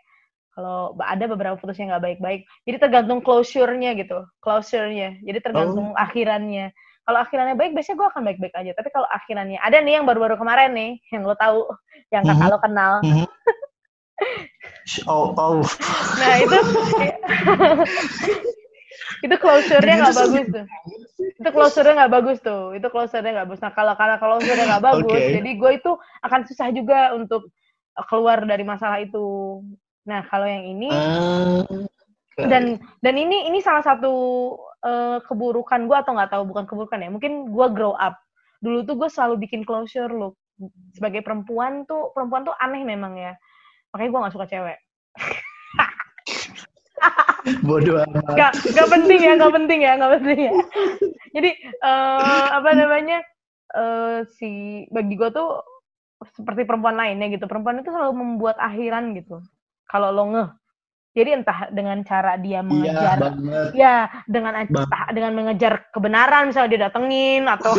kalau 0.52 0.98
ada 1.00 1.26
beberapa 1.32 1.56
putusnya 1.56 1.96
nggak 1.96 2.04
baik-baik. 2.04 2.42
Jadi 2.68 2.78
tergantung 2.82 3.20
closure-nya 3.24 3.96
gitu 3.96 4.26
closure-nya. 4.44 5.22
Jadi 5.24 5.40
tergantung 5.40 5.94
akhirannya. 5.96 6.74
Kalau 7.02 7.18
akhirannya 7.18 7.56
baik 7.58 7.74
biasanya 7.74 7.98
gue 7.98 8.08
akan 8.14 8.22
baik-baik 8.28 8.56
aja. 8.60 8.72
Tapi 8.78 8.90
kalau 8.94 9.08
akhirannya 9.10 9.58
ada 9.58 9.82
nih 9.82 9.98
yang 10.02 10.06
baru-baru 10.06 10.38
kemarin 10.38 10.72
nih 10.76 10.92
yang 11.10 11.24
lo 11.26 11.34
tahu 11.34 11.66
yang 12.14 12.24
kakak 12.28 12.46
Mhm. 12.46 12.52
lo 12.52 12.60
kenal. 12.62 12.94
Mhm. 13.02 13.26
Oh, 15.06 15.30
oh. 15.38 15.62
nah 16.18 16.42
itu 16.42 16.58
itu 19.26 19.36
closure-nya 19.38 19.96
nggak 20.02 20.18
bagus 20.18 20.46
tuh. 20.50 20.66
Itu 21.22 21.50
closure-nya 21.54 21.94
nggak 22.02 22.14
bagus 22.14 22.38
tuh. 22.42 22.64
Itu 22.74 22.88
closure-nya 22.90 23.32
nggak 23.42 23.48
bagus. 23.54 23.62
Nah 23.62 23.74
kalau 23.74 23.94
karena 23.94 24.18
closure-nya 24.18 24.66
nggak 24.68 24.86
bagus 24.86 25.22
Oke. 25.26 25.34
jadi 25.38 25.52
gue 25.54 25.72
itu 25.78 25.92
akan 26.26 26.42
susah 26.50 26.68
juga 26.74 27.14
untuk 27.14 27.54
uh, 27.98 28.06
keluar 28.10 28.42
dari 28.44 28.66
masalah 28.66 28.98
itu. 29.00 29.62
Nah 30.10 30.26
kalau 30.26 30.50
yang 30.50 30.66
ini 30.66 30.90
Ah, 30.90 31.62
dan 32.50 32.82
dan 33.06 33.16
ini 33.22 33.54
ini 33.54 33.62
salah 33.62 33.86
satu 33.86 34.14
uh, 34.82 35.22
keburukan 35.30 35.86
gue 35.86 35.98
atau 35.98 36.18
nggak 36.18 36.32
tahu 36.34 36.44
bukan 36.50 36.66
keburukan 36.66 37.06
ya 37.06 37.10
mungkin 37.14 37.54
gue 37.54 37.68
grow 37.78 37.94
up. 37.94 38.18
Dulu 38.66 38.86
tuh 38.86 38.98
gue 38.98 39.10
selalu 39.14 39.46
bikin 39.46 39.62
closure 39.62 40.10
loh. 40.10 40.34
Sebagai 40.94 41.22
perempuan 41.22 41.86
tuh 41.86 42.10
perempuan 42.18 42.46
tuh 42.46 42.54
aneh 42.58 42.82
memang 42.82 43.18
ya 43.18 43.34
makanya 43.92 44.10
gue 44.10 44.22
nggak 44.26 44.36
suka 44.36 44.48
cewek 44.48 44.78
bodoh 47.66 47.98
amat. 48.06 48.38
Gak, 48.38 48.52
gak 48.78 48.90
penting 48.94 49.20
ya, 49.26 49.34
gak 49.34 49.54
penting 49.54 49.80
ya, 49.82 49.98
gak 49.98 50.12
penting 50.22 50.40
ya. 50.46 50.54
Jadi 51.34 51.50
eh 51.82 52.46
apa 52.54 52.70
namanya 52.78 53.18
eh 53.74 54.18
si 54.38 54.84
bagi 54.94 55.18
gue 55.18 55.30
tuh 55.34 55.66
seperti 56.38 56.70
perempuan 56.70 56.94
lainnya 56.94 57.34
gitu. 57.34 57.50
Perempuan 57.50 57.82
itu 57.82 57.90
selalu 57.90 58.14
membuat 58.14 58.62
akhiran 58.62 59.18
gitu. 59.18 59.42
Kalau 59.90 60.14
lo 60.14 60.24
ngeh. 60.30 60.50
Jadi 61.12 61.30
entah 61.44 61.68
dengan 61.76 62.00
cara 62.08 62.40
dia 62.40 62.64
Iya 62.64 62.64
mengejar, 62.64 63.18
banget. 63.20 63.68
ya 63.76 63.96
dengan 64.32 64.54
entah 64.64 65.04
dengan 65.12 65.32
mengejar 65.36 65.74
kebenaran 65.92 66.48
misalnya 66.48 66.70
dia 66.72 66.82
datengin 66.88 67.44
atau 67.52 67.76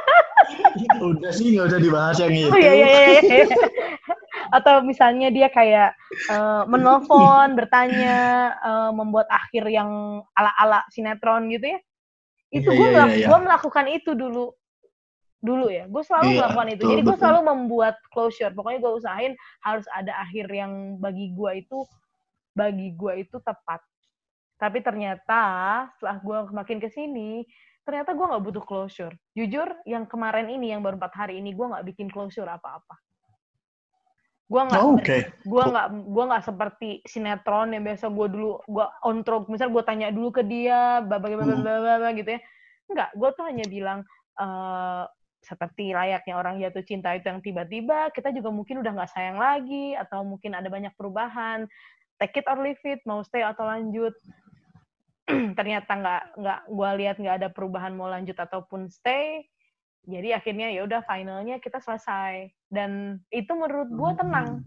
Udah 1.04 1.30
sih 1.36 1.52
nggak 1.52 1.68
usah 1.68 1.80
dibahas 1.84 2.16
yang 2.16 2.32
itu. 2.32 2.48
Oh 2.48 2.56
iya 2.56 2.72
iya 2.72 2.86
iya. 2.88 3.20
iya. 3.20 3.44
Atau 4.50 4.82
misalnya 4.82 5.30
dia 5.30 5.48
kayak 5.48 5.94
uh, 6.30 6.66
menelpon, 6.66 7.54
bertanya, 7.58 8.18
uh, 8.60 8.90
membuat 8.90 9.26
akhir 9.30 9.66
yang 9.70 10.22
ala-ala 10.34 10.84
sinetron 10.90 11.46
gitu 11.50 11.74
ya. 11.74 11.80
Itu 12.50 12.74
Iya, 12.74 12.78
gue 12.78 12.88
iya, 12.90 13.04
iya, 13.06 13.14
iya. 13.14 13.26
gue 13.30 13.38
melakukan 13.40 13.86
itu 13.90 14.12
dulu. 14.18 14.50
Dulu 15.40 15.72
ya, 15.72 15.88
gue 15.88 16.02
selalu 16.04 16.36
Iya, 16.36 16.38
melakukan 16.44 16.68
itu. 16.68 16.82
betul, 16.84 16.90
Jadi 16.92 17.00
gue 17.06 17.16
selalu 17.16 17.40
membuat 17.48 17.96
closure. 18.12 18.52
Pokoknya 18.52 18.78
gue 18.84 18.92
usahain 18.92 19.32
harus 19.64 19.86
ada 19.96 20.12
akhir 20.20 20.46
yang 20.52 21.00
bagi 21.00 21.32
gue 21.32 21.64
itu 21.64 21.78
bagi 22.52 22.92
gue 22.92 23.24
itu 23.24 23.40
tepat. 23.40 23.80
Tapi 24.60 24.84
ternyata 24.84 25.40
setelah 25.96 26.20
gue 26.20 26.38
makin 26.52 26.76
ke 26.76 26.92
sini, 26.92 27.48
ternyata 27.88 28.12
gue 28.12 28.26
nggak 28.28 28.44
butuh 28.44 28.64
closure. 28.68 29.16
Jujur, 29.32 29.72
yang 29.88 30.04
kemarin 30.04 30.52
ini, 30.52 30.76
yang 30.76 30.84
baru 30.84 31.00
empat 31.00 31.16
hari 31.16 31.40
ini, 31.40 31.56
gue 31.56 31.64
nggak 31.64 31.86
bikin 31.88 32.12
closure 32.12 32.44
apa-apa. 32.44 33.00
Gue 34.50 34.62
nggak, 34.66 34.82
Oh, 34.82 34.98
Oke. 34.98 35.18
gue 35.30 35.64
nggak, 35.70 35.86
gue 36.10 36.24
nggak 36.26 36.44
seperti 36.44 36.90
sinetron 37.06 37.70
yang 37.70 37.86
biasa 37.86 38.10
gue 38.10 38.26
dulu, 38.34 38.58
gue 38.66 38.86
on 39.06 39.22
track, 39.22 39.46
misal 39.46 39.70
gue 39.70 39.82
tanya 39.86 40.10
dulu 40.10 40.34
ke 40.34 40.42
dia, 40.42 40.98
bagaimana 41.06 41.54
Hmm. 41.54 42.18
gitu 42.18 42.30
ya. 42.34 42.40
Enggak, 42.90 43.14
gue 43.14 43.30
tuh 43.38 43.44
hanya 43.46 43.64
bilang 43.70 44.02
eh 44.42 45.04
seperti 45.40 45.96
layaknya 45.96 46.36
orang 46.36 46.60
jatuh 46.60 46.84
cinta 46.84 47.16
itu 47.16 47.24
yang 47.24 47.40
tiba-tiba 47.40 48.12
kita 48.12 48.28
juga 48.28 48.52
mungkin 48.52 48.84
udah 48.84 48.92
nggak 48.92 49.12
sayang 49.16 49.40
lagi 49.40 49.96
atau 49.96 50.20
mungkin 50.20 50.52
ada 50.52 50.68
banyak 50.68 50.92
perubahan 51.00 51.64
take 52.20 52.44
it 52.44 52.46
or 52.46 52.60
leave 52.60 52.80
it 52.84 53.00
mau 53.08 53.24
stay 53.24 53.40
atau 53.40 53.64
lanjut 53.64 54.12
ternyata 55.58 55.90
nggak 55.96 56.22
nggak 56.44 56.60
gue 56.68 56.90
lihat 57.00 57.16
nggak 57.16 57.36
ada 57.40 57.48
perubahan 57.48 57.96
mau 57.96 58.12
lanjut 58.12 58.36
ataupun 58.36 58.92
stay 58.92 59.48
jadi 60.08 60.40
akhirnya 60.40 60.72
ya 60.72 60.86
udah 60.88 61.00
finalnya 61.04 61.60
kita 61.60 61.80
selesai. 61.82 62.48
Dan 62.70 63.20
itu 63.28 63.52
menurut 63.52 63.90
gue 63.92 64.10
tenang. 64.16 64.64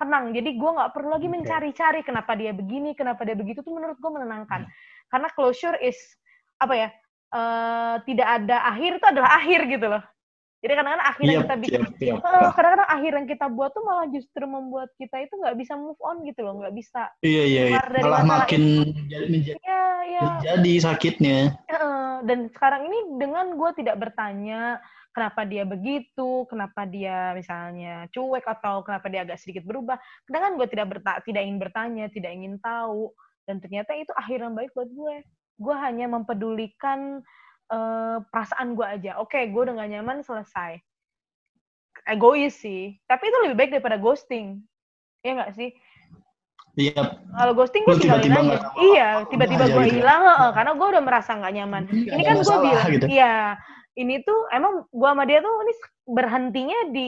Tenang. 0.00 0.34
Jadi 0.34 0.58
gue 0.58 0.70
nggak 0.70 0.90
perlu 0.90 1.14
lagi 1.14 1.28
mencari-cari 1.30 2.00
kenapa 2.02 2.34
dia 2.34 2.50
begini 2.50 2.96
kenapa 2.98 3.22
dia 3.22 3.38
begitu. 3.38 3.62
Tuh 3.62 3.74
menurut 3.74 3.98
gue 3.98 4.10
menenangkan. 4.10 4.66
Karena 5.08 5.28
closure 5.34 5.78
is 5.78 5.96
apa 6.58 6.74
ya 6.74 6.88
eh, 7.34 7.96
tidak 8.06 8.28
ada 8.42 8.56
akhir 8.70 8.90
itu 8.98 9.06
adalah 9.06 9.30
akhir 9.38 9.60
gitu 9.68 9.86
loh 9.90 10.02
jadi 10.64 10.80
kadang-kadang 10.80 11.08
akhir 11.12 11.24
yang 11.28 11.36
Yap, 11.36 11.44
kita 11.44 11.56
bikin 11.60 11.80
yap. 11.84 12.18
Eh, 12.24 12.50
kadang-kadang 12.56 12.88
akhir 12.88 13.12
yang 13.12 13.26
kita 13.28 13.46
buat 13.52 13.70
tuh 13.76 13.84
malah 13.84 14.06
justru 14.08 14.44
membuat 14.48 14.88
kita 14.96 15.16
itu 15.20 15.36
nggak 15.36 15.56
bisa 15.60 15.76
move 15.76 16.00
on 16.00 16.24
gitu 16.24 16.40
loh 16.40 16.56
nggak 16.56 16.72
bisa 16.72 17.12
Iya, 17.20 17.44
iya, 17.44 17.62
iya. 17.76 17.80
Malah 18.00 18.24
makin 18.24 18.62
menjadi, 18.96 19.26
menjadi, 19.28 19.60
ya 19.60 19.84
ya 20.08 20.20
menjadi 20.24 20.72
sakitnya. 20.80 21.38
Dan 22.24 22.48
sekarang 22.56 22.88
ini 22.88 22.98
dengan 23.20 23.52
gue 23.60 23.70
tidak 23.76 24.00
bertanya 24.00 24.80
kenapa 25.12 25.44
dia 25.44 25.68
begitu, 25.68 26.48
kenapa 26.48 26.88
dia 26.88 27.36
misalnya 27.36 28.08
cuek 28.10 28.44
atau 28.48 28.80
kenapa 28.80 29.06
dia 29.12 29.22
agak 29.22 29.38
sedikit 29.38 29.68
berubah. 29.68 30.00
Kadang 30.24 30.42
kan 30.42 30.52
gue 30.56 30.68
tidak 30.72 30.86
berta 30.96 31.20
tidak 31.22 31.44
ingin 31.44 31.60
bertanya, 31.60 32.04
tidak 32.08 32.32
ingin 32.32 32.56
tahu, 32.64 33.12
dan 33.44 33.60
ternyata 33.60 33.92
itu 33.94 34.10
akhir 34.16 34.40
yang 34.40 34.56
baik 34.56 34.72
buat 34.72 34.88
gue. 34.88 35.16
Gue 35.60 35.76
hanya 35.78 36.10
mempedulikan 36.10 37.22
eh, 37.72 38.18
perasaan 38.28 38.76
gue 38.76 38.86
aja. 38.86 39.16
Oke, 39.22 39.48
gue 39.48 39.60
udah 39.64 39.74
gak 39.78 39.90
nyaman, 39.94 40.20
selesai. 40.20 40.82
Egois 42.04 42.52
sih, 42.52 43.00
tapi 43.08 43.32
itu 43.32 43.36
lebih 43.48 43.56
baik 43.56 43.70
daripada 43.72 43.96
ghosting. 43.96 44.60
Iya 45.24 45.40
nggak 45.40 45.52
sih? 45.56 45.72
Iya. 46.76 47.16
Kalau 47.16 47.52
ghosting 47.56 47.86
gue 47.86 47.96
tinggalin 47.96 48.28
tiba-tiba 48.28 48.34
aja. 48.36 48.44
nggak 48.44 48.60
tahu 48.60 48.76
Iya, 48.82 49.08
tiba-tiba 49.30 49.64
aja 49.64 49.72
gue 49.72 49.84
gitu 49.86 49.88
ya. 49.88 49.96
hilang, 50.02 50.20
heeh, 50.26 50.50
karena 50.52 50.72
gue 50.74 50.86
udah 50.92 51.02
merasa 51.06 51.30
nggak 51.38 51.54
nyaman. 51.54 51.82
Nggak 51.88 52.12
Ini 52.12 52.22
ada 52.22 52.28
kan 52.28 52.36
gue 52.36 52.56
bilang, 52.60 52.86
gitu. 52.92 53.06
iya, 53.08 53.34
ini 53.94 54.14
tuh 54.26 54.40
emang 54.52 54.72
gue 54.90 55.08
sama 55.08 55.24
dia 55.24 55.38
tuh 55.40 55.54
ini 55.64 55.74
berhentinya 56.04 56.80
di 56.92 57.06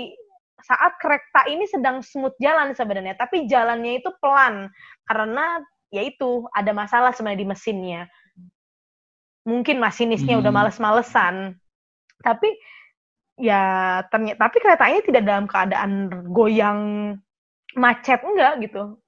saat 0.64 0.92
kereta 0.96 1.40
ini 1.52 1.64
sedang 1.68 2.00
smooth 2.00 2.32
jalan 2.40 2.72
sebenarnya, 2.72 3.14
tapi 3.20 3.44
jalannya 3.44 4.00
itu 4.00 4.08
pelan 4.22 4.72
karena 5.04 5.60
yaitu 5.92 6.48
ada 6.56 6.72
masalah 6.72 7.12
sebenarnya 7.12 7.42
di 7.44 7.48
mesinnya. 7.52 8.02
Mungkin 9.46 9.78
masinisnya 9.78 10.42
udah 10.42 10.50
Hmm. 10.50 10.58
males-malesan, 10.58 11.34
tapi 12.26 12.50
ya 13.38 14.00
ternyata 14.10 14.48
tapi 14.48 14.56
kereta 14.58 14.84
ini 14.90 15.00
tidak 15.06 15.22
dalam 15.28 15.46
keadaan 15.46 15.92
goyang 16.34 16.80
macet 17.78 18.20
enggak 18.26 18.58
gitu. 18.66 18.98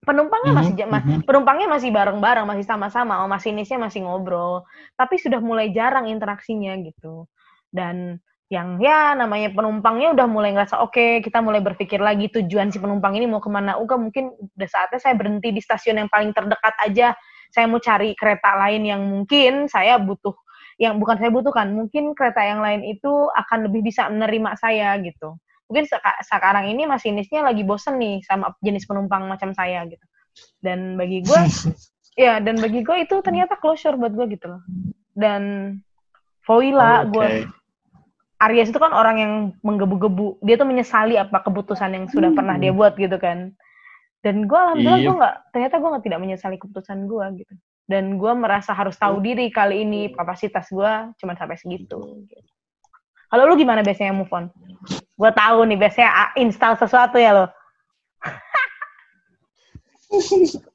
Penumpangnya 0.00 0.52
masih 0.56 0.74
Mhm, 0.80 0.88
mhm. 0.88 1.20
penumpangnya 1.28 1.68
masih 1.68 1.90
bareng-bareng, 1.92 2.46
masih 2.48 2.64
sama-sama, 2.64 3.20
oh 3.20 3.28
masinisnya 3.28 3.76
masih 3.76 4.06
ngobrol, 4.08 4.64
tapi 4.96 5.20
sudah 5.20 5.42
mulai 5.44 5.74
jarang 5.76 6.08
interaksinya 6.08 6.72
gitu. 6.80 7.28
Dan 7.68 8.16
yang 8.50 8.82
ya 8.82 9.14
namanya 9.14 9.54
penumpangnya 9.54 10.10
udah 10.10 10.26
mulai 10.26 10.50
ngerasa 10.50 10.82
oke 10.82 11.22
kita 11.22 11.38
mulai 11.38 11.62
berpikir 11.62 12.02
lagi 12.02 12.26
tujuan 12.34 12.74
si 12.74 12.82
penumpang 12.82 13.14
ini 13.14 13.30
mau 13.30 13.38
ke 13.38 13.46
mana 13.46 13.78
uga 13.78 13.94
mungkin 13.94 14.34
udah 14.58 14.68
saatnya 14.68 14.98
saya 14.98 15.14
berhenti 15.14 15.54
di 15.54 15.62
stasiun 15.62 16.02
yang 16.02 16.10
paling 16.10 16.34
terdekat 16.34 16.74
aja 16.82 17.14
saya 17.50 17.66
mau 17.66 17.82
cari 17.82 18.14
kereta 18.14 18.54
lain 18.56 18.82
yang 18.86 19.02
mungkin 19.02 19.66
saya 19.66 19.98
butuh 19.98 20.34
yang 20.80 20.96
bukan 20.96 21.20
saya 21.20 21.28
butuhkan 21.28 21.76
mungkin 21.76 22.16
kereta 22.16 22.40
yang 22.40 22.64
lain 22.64 22.80
itu 22.86 23.28
akan 23.36 23.68
lebih 23.68 23.84
bisa 23.84 24.08
menerima 24.08 24.56
saya 24.56 24.96
gitu. 25.04 25.36
Mungkin 25.68 25.84
seka- 25.86 26.24
sekarang 26.24 26.72
ini 26.72 26.88
masinisnya 26.88 27.44
lagi 27.44 27.62
bosen 27.62 28.00
nih 28.00 28.24
sama 28.24 28.56
jenis 28.64 28.88
penumpang 28.88 29.28
macam 29.28 29.52
saya 29.52 29.84
gitu. 29.84 30.02
Dan 30.64 30.96
bagi 30.96 31.20
gue 31.20 31.40
ya 32.24 32.40
dan 32.40 32.56
bagi 32.56 32.80
gue 32.80 32.96
itu 33.04 33.20
ternyata 33.20 33.60
closure 33.60 34.00
buat 34.00 34.16
gue 34.16 34.26
gitu 34.34 34.56
loh. 34.56 34.62
Dan 35.12 35.76
Voila 36.48 37.04
Oke. 37.04 37.12
gue 37.12 37.28
Aries 38.40 38.72
itu 38.72 38.80
kan 38.80 38.96
orang 38.96 39.16
yang 39.20 39.32
menggebu-gebu. 39.60 40.40
Dia 40.40 40.56
tuh 40.56 40.64
menyesali 40.64 41.20
apa 41.20 41.44
keputusan 41.44 41.92
yang 41.92 42.08
sudah 42.08 42.32
pernah 42.32 42.56
dia 42.56 42.72
buat 42.72 42.96
gitu 42.96 43.20
kan 43.20 43.52
dan 44.20 44.44
gue 44.44 44.58
alhamdulillah 44.58 45.00
Iya. 45.00 45.08
gue 45.08 45.16
nggak 45.16 45.36
ternyata 45.52 45.74
gue 45.80 45.88
nggak 45.88 46.04
tidak 46.04 46.20
menyesali 46.20 46.56
keputusan 46.60 46.98
gue 47.08 47.26
gitu 47.44 47.54
dan 47.90 48.04
gue 48.20 48.32
merasa 48.36 48.70
harus 48.70 48.94
tahu 48.94 49.18
diri 49.18 49.50
kali 49.50 49.82
ini 49.82 50.14
kapasitas 50.14 50.70
gue 50.70 50.92
cuma 51.18 51.34
sampai 51.34 51.56
segitu 51.58 51.98
gitu. 52.28 52.50
kalau 53.32 53.48
lu 53.48 53.58
gimana 53.58 53.80
biasanya 53.80 54.14
move 54.14 54.30
on 54.30 54.52
gue 54.92 55.30
tahu 55.32 55.58
nih 55.66 55.78
biasanya 55.80 56.36
install 56.36 56.76
sesuatu 56.76 57.16
ya 57.18 57.32
lo 57.34 57.46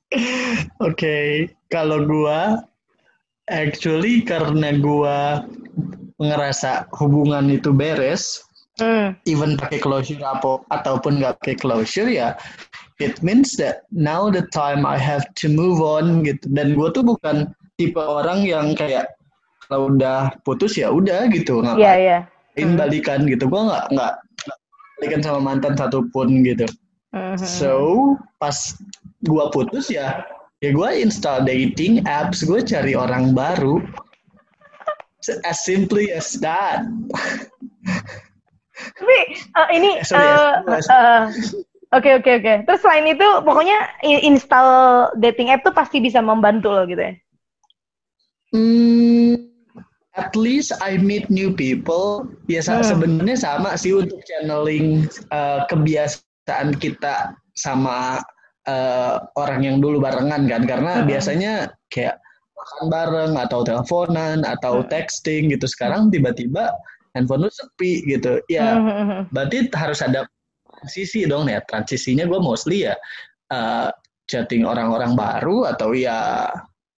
Oke, 0.79 1.49
kalau 1.67 2.07
gua 2.07 2.63
actually 3.51 4.23
karena 4.23 4.71
gua 4.79 5.43
ngerasa 6.21 6.87
hubungan 6.95 7.51
itu 7.51 7.75
beres, 7.75 8.39
hmm. 8.79 9.19
even 9.27 9.59
pakai 9.59 9.83
closure 9.83 10.23
apa 10.23 10.63
ataupun 10.71 11.19
nggak 11.19 11.35
pakai 11.43 11.55
closure 11.59 12.07
ya, 12.07 12.39
it 12.99 13.19
means 13.23 13.55
that 13.59 13.83
now 13.91 14.31
the 14.31 14.47
time 14.55 14.87
I 14.87 14.95
have 14.95 15.27
to 15.43 15.51
move 15.51 15.83
on 15.83 16.23
gitu. 16.23 16.47
Dan 16.51 16.75
gua 16.79 16.91
tuh 16.95 17.03
bukan 17.03 17.51
tipe 17.75 17.99
orang 17.99 18.47
yang 18.47 18.71
kayak 18.75 19.15
kalau 19.67 19.91
udah 19.91 20.31
putus 20.47 20.77
ya 20.79 20.93
udah 20.93 21.27
gitu, 21.33 21.59
Iya 21.59 21.73
ngapain 21.75 21.99
iya 21.99 22.19
Hmm. 22.55 22.79
balikan 22.79 23.27
gitu. 23.27 23.51
Gua 23.51 23.67
nggak 23.67 23.85
nggak 23.91 24.13
nggak 24.47 24.57
balikan 24.99 25.21
sama 25.25 25.39
mantan 25.43 25.73
satupun 25.75 26.45
gitu. 26.47 26.63
Mhm. 27.11 27.39
So 27.39 27.71
pas 28.39 28.55
gua 29.27 29.51
putus 29.51 29.91
ya, 29.91 30.23
ya 30.63 30.71
gua 30.71 30.95
install 30.95 31.43
dating 31.43 32.03
apps, 32.07 32.43
gue 32.47 32.63
cari 32.63 32.95
orang 32.95 33.35
baru. 33.35 33.83
As 35.43 35.65
simply 35.65 36.13
as 36.13 36.37
that. 36.39 36.85
Tapi 38.75 39.17
eh, 39.33 39.67
ini 39.73 39.89
Eh, 39.99 40.05
sorry 40.05 40.27
ya, 40.29 40.61
eh, 40.69 41.23
oke 41.95 42.09
oke 42.21 42.31
oke. 42.43 42.53
Terus 42.67 42.79
selain 42.83 43.07
itu 43.07 43.27
pokoknya 43.41 43.77
install 44.03 44.69
dating 45.17 45.49
app 45.49 45.63
tuh 45.63 45.73
pasti 45.73 46.03
bisa 46.03 46.19
membantu 46.19 46.75
lo 46.75 46.83
gitu 46.85 46.99
ya. 46.99 47.13
Hmm, 48.53 49.35
at 50.15 50.31
least 50.37 50.71
I 50.79 50.95
meet 50.99 51.27
new 51.31 51.51
people. 51.55 52.29
Ya 52.47 52.63
Hmm. 52.63 52.83
sebenarnya 52.83 53.35
sama 53.39 53.75
sih 53.75 53.95
untuk 53.95 54.21
channeling 54.27 55.09
uh, 55.31 55.65
kebiasaan 55.67 56.77
kita 56.77 57.35
sama 57.55 58.21
uh, 58.67 59.23
orang 59.39 59.63
yang 59.63 59.77
dulu 59.79 59.99
barengan 60.03 60.47
kan, 60.47 60.63
karena 60.67 61.01
Hmm. 61.01 61.07
biasanya 61.07 61.53
kayak 61.91 62.19
makan 62.55 62.85
bareng 62.87 63.33
atau 63.35 63.59
teleponan 63.67 64.43
atau 64.47 64.83
Hmm. 64.83 64.89
texting 64.91 65.51
gitu. 65.51 65.67
Sekarang 65.67 66.07
tiba-tiba 66.11 66.71
handphone 67.15 67.47
lu 67.47 67.51
sepi 67.51 68.03
gitu. 68.07 68.39
Ya 68.51 68.75
Mhm. 68.79 69.31
berarti 69.31 69.71
harus 69.75 69.99
ada 70.03 70.27
transisi 70.85 71.25
dong 71.25 71.49
ya. 71.49 71.65
Transisinya 71.65 72.29
gue 72.29 72.37
mostly 72.37 72.85
ya 72.85 72.93
uh, 73.49 73.89
chatting 74.29 74.61
orang-orang 74.69 75.17
baru 75.17 75.65
atau 75.73 75.97
ya 75.97 76.45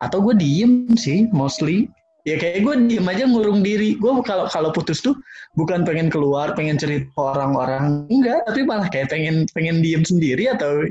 atau 0.03 0.20
gue 0.20 0.36
diem 0.36 0.91
sih 1.00 1.32
mostly. 1.32 1.88
Ya 2.27 2.36
kayak 2.36 2.67
gue 2.67 2.75
diem 2.91 3.08
aja 3.08 3.24
ngurung 3.24 3.63
diri. 3.63 3.96
Gue 3.96 4.12
kalau 4.27 4.51
kalau 4.51 4.75
putus 4.75 5.00
tuh 5.00 5.15
bukan 5.56 5.88
pengen 5.88 6.12
keluar, 6.12 6.51
pengen 6.60 6.75
cerita 6.75 7.08
orang-orang 7.15 8.03
enggak, 8.12 8.44
tapi 8.44 8.67
malah 8.67 8.91
kayak 8.91 9.08
pengen 9.08 9.48
pengen 9.56 9.79
diem 9.79 10.03
sendiri 10.03 10.51
atau 10.51 10.84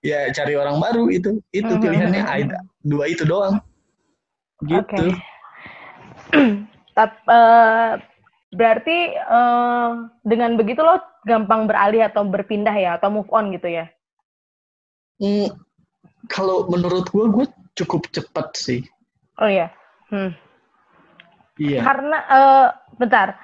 ya 0.00 0.32
cari 0.32 0.56
orang 0.56 0.80
baru 0.80 1.12
itu. 1.12 1.36
Itu 1.52 1.76
Mhm. 1.76 1.82
pilihannya 1.84 2.22
ada 2.24 2.64
dua 2.88 3.12
itu 3.12 3.28
doang. 3.28 3.60
Gitu. 4.64 4.80
Oke. 4.80 5.06
Tap, 6.96 7.12
eh, 7.28 7.92
Berarti 8.50 9.14
uh, 9.14 10.10
dengan 10.26 10.58
begitu 10.58 10.82
lo 10.82 10.98
gampang 11.22 11.70
beralih 11.70 12.02
atau 12.10 12.26
berpindah 12.26 12.74
ya 12.74 12.98
atau 12.98 13.08
move 13.10 13.30
on 13.30 13.54
gitu 13.54 13.70
ya? 13.70 13.86
Hmm, 15.22 15.54
kalau 16.26 16.66
menurut 16.66 17.06
gue, 17.14 17.26
gue 17.30 17.46
cukup 17.78 18.10
cepat 18.10 18.56
sih. 18.58 18.82
Oh 19.38 19.46
iya. 19.46 19.70
Hmm. 20.10 20.34
Iya. 21.60 21.84
Karena 21.86 22.18
uh, 22.26 22.66
bentar. 22.98 23.38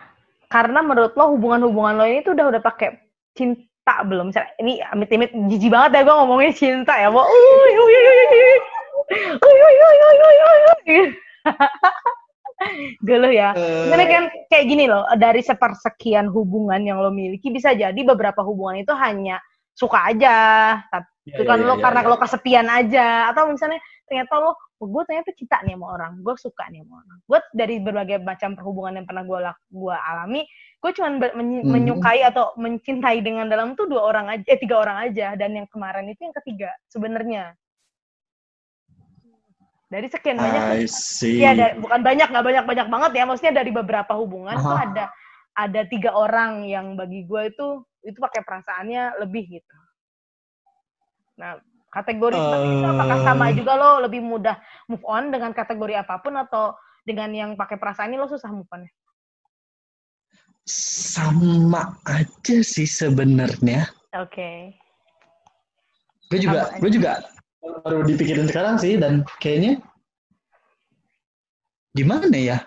Karena 0.50 0.82
menurut 0.82 1.14
lo 1.14 1.38
hubungan-hubungan 1.38 1.94
lo 2.00 2.04
ini 2.06 2.26
tuh 2.26 2.34
udah 2.34 2.46
udah 2.54 2.62
pakai 2.64 2.98
cinta 3.38 4.02
belum? 4.02 4.34
Misalnya, 4.34 4.52
ini 4.58 4.82
amit-amit 4.82 5.30
jijik 5.52 5.70
banget 5.70 6.02
ya 6.02 6.02
gue 6.02 6.14
ngomongin 6.18 6.52
cinta 6.54 6.94
ya. 6.98 7.12
Wah, 7.14 7.26
Geluh 13.04 13.32
ya. 13.32 13.52
Uh, 13.52 13.92
kan 13.92 14.24
kayak 14.48 14.66
gini 14.66 14.88
loh, 14.88 15.04
dari 15.20 15.44
sepersekian 15.44 16.28
hubungan 16.32 16.80
yang 16.80 16.98
lo 17.00 17.12
miliki 17.12 17.52
bisa 17.52 17.76
jadi 17.76 18.00
beberapa 18.02 18.40
hubungan 18.40 18.80
itu 18.80 18.92
hanya 18.96 19.40
suka 19.76 20.08
aja, 20.08 20.36
tapi 20.88 21.04
iya, 21.28 21.36
yeah, 21.36 21.38
bukan 21.44 21.58
iya, 21.60 21.68
lo 21.68 21.74
iya, 21.76 21.82
karena 21.84 22.00
yeah. 22.00 22.08
lo 22.08 22.16
kesepian 22.16 22.68
aja 22.72 23.08
atau 23.28 23.42
misalnya 23.52 23.80
ternyata 24.08 24.32
lo 24.40 24.56
oh, 24.56 24.88
gue 24.88 25.02
ternyata 25.04 25.30
cinta 25.36 25.60
nih 25.68 25.76
sama 25.76 25.86
orang, 26.00 26.12
gue 26.24 26.34
suka 26.40 26.64
nih 26.72 26.80
sama 26.80 26.94
orang. 27.04 27.18
Gue 27.28 27.38
dari 27.52 27.76
berbagai 27.84 28.16
macam 28.24 28.50
perhubungan 28.56 28.96
yang 28.96 29.06
pernah 29.08 29.24
gue 29.28 29.38
gua 29.76 29.96
alami, 30.00 30.48
gue 30.80 30.90
cuma 30.96 31.08
men 31.12 31.32
hmm. 31.36 31.68
menyukai 31.68 32.24
atau 32.24 32.56
mencintai 32.56 33.20
dengan 33.20 33.52
dalam 33.52 33.76
tuh 33.76 33.84
dua 33.84 34.08
orang 34.08 34.32
aja, 34.32 34.44
eh 34.48 34.56
tiga 34.56 34.80
orang 34.80 35.12
aja, 35.12 35.36
dan 35.36 35.52
yang 35.52 35.68
kemarin 35.68 36.08
itu 36.08 36.24
yang 36.24 36.36
ketiga 36.40 36.72
sebenarnya 36.88 37.52
dari 39.86 40.06
sekian 40.10 40.34
banyak 40.34 40.62
ya 41.22 41.50
dari, 41.54 41.74
bukan 41.78 42.00
banyak 42.02 42.28
nggak 42.34 42.44
banyak 42.44 42.64
banyak 42.66 42.86
banget 42.90 43.10
ya. 43.14 43.24
Maksudnya 43.24 43.54
dari 43.62 43.70
beberapa 43.70 44.12
hubungan 44.18 44.58
tuh 44.58 44.74
ada 44.74 45.04
ada 45.56 45.80
tiga 45.86 46.10
orang 46.12 46.66
yang 46.66 46.98
bagi 46.98 47.22
gue 47.24 47.42
itu 47.54 47.66
itu 48.02 48.18
pakai 48.18 48.42
perasaannya 48.42 49.22
lebih 49.22 49.62
gitu. 49.62 49.76
Nah 51.38 51.62
kategori 51.94 52.36
uh, 52.36 52.66
itu 52.66 52.86
apakah 52.86 53.18
sama 53.22 53.54
juga 53.54 53.72
lo? 53.78 53.90
Lebih 54.02 54.20
mudah 54.26 54.58
move 54.90 55.06
on 55.06 55.30
dengan 55.30 55.54
kategori 55.54 55.94
apa 56.02 56.18
pun 56.18 56.34
atau 56.34 56.74
dengan 57.06 57.30
yang 57.30 57.50
pakai 57.54 57.78
perasaan 57.78 58.10
ini 58.10 58.18
lo 58.18 58.26
susah 58.26 58.50
move 58.50 58.68
on 58.74 58.84
sama 60.66 61.94
aja 62.10 62.58
sih 62.66 62.90
sebenarnya. 62.90 63.86
Oke. 64.18 64.34
Okay. 64.34 64.58
gue 66.26 66.42
juga 66.42 66.74
gue 66.82 66.90
juga 66.90 67.22
baru 67.84 68.06
dipikirin 68.06 68.48
sekarang 68.48 68.80
sih 68.80 68.98
dan 68.98 69.22
kayaknya 69.42 69.82
gimana 71.96 72.30
ya? 72.34 72.58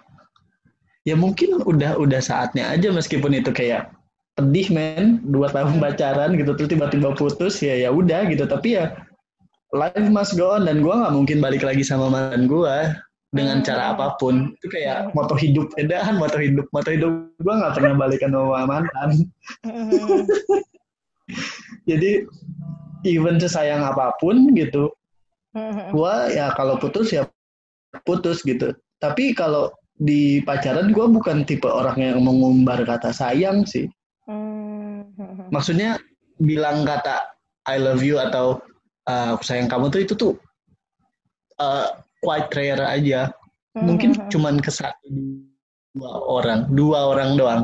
Ya 1.07 1.15
mungkin 1.15 1.63
udah 1.63 1.97
udah 1.97 2.21
saatnya 2.21 2.69
aja 2.69 2.91
meskipun 2.91 3.33
itu 3.33 3.49
kayak 3.49 3.89
pedih 4.37 4.71
men 4.71 5.19
dua 5.27 5.51
tahun 5.51 5.83
pacaran 5.83 6.39
gitu 6.39 6.55
terus 6.55 6.71
tiba-tiba 6.71 7.11
putus 7.15 7.59
ya 7.59 7.75
ya 7.75 7.89
udah 7.89 8.29
gitu. 8.29 8.45
Tapi 8.45 8.77
ya 8.77 8.93
life 9.75 10.09
must 10.09 10.37
go 10.37 10.57
on 10.57 10.65
dan 10.65 10.81
gue 10.81 10.93
nggak 10.93 11.13
mungkin 11.13 11.37
balik 11.39 11.61
lagi 11.61 11.85
sama 11.85 12.09
mantan 12.09 12.49
gue 12.49 12.75
dengan 13.29 13.61
cara 13.61 13.93
apa 13.93 14.17
pun. 14.17 14.53
Itu 14.59 14.67
kayak 14.69 15.13
moto 15.13 15.37
hidup 15.37 15.69
edahan 15.77 16.17
moto 16.17 16.37
hidup. 16.37 16.65
Moto 16.73 16.89
hidup 16.89 17.13
gue 17.37 17.53
nggak 17.53 17.73
pernah 17.77 17.93
balikan 17.95 18.33
sama 18.33 18.67
mantan. 18.67 19.09
Jadi 21.89 22.25
even 23.03 23.39
sesayang 23.39 23.83
apa 23.85 24.15
pun 24.19 24.51
gitu 24.55 24.91
gua 25.91 26.29
ya 26.29 26.53
kalau 26.53 26.77
putus 26.77 27.09
ya 27.13 27.25
putus 28.05 28.45
gitu 28.45 28.73
tapi 29.01 29.33
kalau 29.33 29.73
di 29.99 30.39
pacaran 30.45 30.93
gua 30.93 31.09
bukan 31.09 31.43
tipe 31.43 31.67
orang 31.67 31.97
yang 31.99 32.19
mengumbar 32.23 32.83
kata 32.85 33.11
sayang 33.11 33.65
sih 33.65 33.89
mm-hmm. 34.29 35.49
maksudnya 35.51 35.97
bilang 36.39 36.87
kata 36.87 37.35
I 37.67 37.81
love 37.81 38.05
you 38.05 38.21
atau 38.21 38.63
uh, 39.09 39.35
aku 39.35 39.43
sayang 39.43 39.67
kamu 39.67 39.91
tuh 39.91 40.01
itu 40.05 40.13
tuh 40.15 40.33
uh, 41.59 41.91
quite 42.23 42.47
rare 42.55 42.85
aja 42.85 43.33
mungkin 43.75 44.15
mm-hmm. 44.15 44.29
cuman 44.31 44.55
ke 44.61 44.71
satu 44.71 45.09
dua 45.97 46.11
orang 46.29 46.69
dua 46.77 46.99
orang 47.17 47.29
doang 47.35 47.63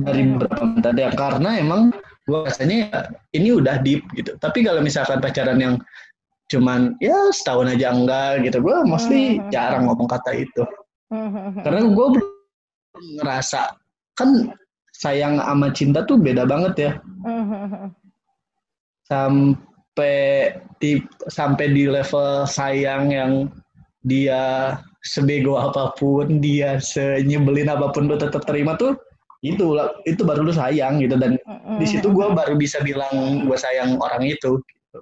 dari 0.00 0.24
mm-hmm. 0.24 0.34
beberapa 0.40 0.62
mantan 0.64 0.96
ya 0.96 1.10
karena 1.12 1.50
emang 1.60 1.82
gue 2.28 2.38
rasanya 2.44 2.76
ya, 2.92 3.00
ini 3.32 3.56
udah 3.56 3.80
deep 3.80 4.04
gitu 4.12 4.36
tapi 4.36 4.60
kalau 4.60 4.84
misalkan 4.84 5.18
pacaran 5.24 5.56
yang 5.56 5.74
cuman 6.52 6.92
ya 7.00 7.16
setahun 7.32 7.72
aja 7.72 7.92
enggak 7.92 8.44
gitu 8.44 8.60
gue 8.60 8.76
mostly 8.84 9.40
hmm. 9.40 9.48
jarang 9.48 9.88
ngomong 9.88 10.08
kata 10.08 10.44
itu 10.44 10.62
hmm. 11.08 11.64
karena 11.64 11.80
gue 11.88 12.06
belum 12.20 13.04
ngerasa 13.20 13.72
kan 14.16 14.52
sayang 14.92 15.40
sama 15.40 15.68
cinta 15.72 16.04
tuh 16.04 16.20
beda 16.20 16.44
banget 16.44 16.74
ya 16.76 16.92
hmm. 17.24 17.92
sampai 19.08 20.16
di 20.80 21.00
sampai 21.32 21.66
di 21.72 21.88
level 21.88 22.44
sayang 22.44 23.08
yang 23.08 23.32
dia 24.04 24.76
sebego 25.04 25.56
apa 25.56 25.96
pun 25.96 26.40
dia 26.44 26.76
senyebelin 26.80 27.72
apa 27.72 27.88
pun 27.92 28.08
lu 28.08 28.16
tetap 28.20 28.44
terima 28.44 28.76
tuh 28.76 28.96
itu 29.42 29.78
itu 30.02 30.22
baru 30.26 30.42
lu 30.42 30.54
sayang 30.54 30.98
gitu 30.98 31.14
dan 31.14 31.38
mm-hmm. 31.38 31.78
di 31.78 31.86
situ 31.86 32.10
gue 32.10 32.26
baru 32.34 32.58
bisa 32.58 32.82
bilang 32.82 33.46
gue 33.46 33.58
sayang 33.58 33.94
orang 34.02 34.26
itu 34.26 34.58
gitu. 34.58 34.98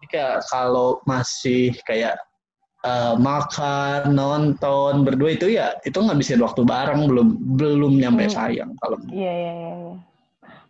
Jika 0.00 0.40
kalau 0.48 1.04
masih 1.04 1.76
kayak 1.84 2.16
uh, 2.88 3.20
makan 3.20 4.16
nonton 4.16 5.04
berdua 5.04 5.36
itu 5.36 5.52
ya 5.52 5.76
itu 5.84 6.00
nggak 6.00 6.16
bisa 6.16 6.40
waktu 6.40 6.64
bareng 6.64 7.04
belum 7.04 7.28
belum 7.60 7.92
nyampe 8.00 8.28
mm. 8.28 8.32
sayang 8.32 8.72
kalau 8.80 8.96
iya 9.12 9.28
iya 9.28 9.52
iya 9.52 9.94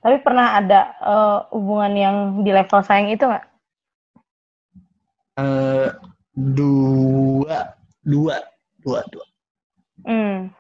tapi 0.03 0.17
pernah 0.23 0.59
ada 0.59 0.81
uh, 0.99 1.39
hubungan 1.55 1.95
yang 1.95 2.17
di 2.43 2.51
level 2.51 2.83
sayang 2.83 3.15
itu 3.15 3.23
nggak 3.23 3.47
uh, 5.39 5.95
dua 6.35 7.79
dua 8.03 8.37
dua 8.83 9.01
dua 9.15 9.27
hmm 10.03 10.51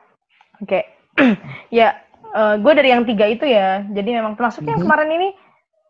oke 0.62 0.70
okay 0.70 0.97
ya 1.78 1.98
uh, 2.34 2.54
gue 2.58 2.72
dari 2.74 2.94
yang 2.94 3.04
tiga 3.04 3.26
itu 3.28 3.44
ya 3.44 3.84
jadi 3.92 4.22
memang 4.22 4.38
termasuk 4.38 4.64
yang 4.64 4.80
mhm. 4.80 4.84
kemarin 4.86 5.10
ini 5.10 5.28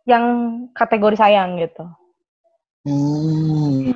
yang 0.09 0.25
kategori 0.73 1.17
sayang 1.21 1.61
gitu 1.61 1.85
hmm. 2.89 3.93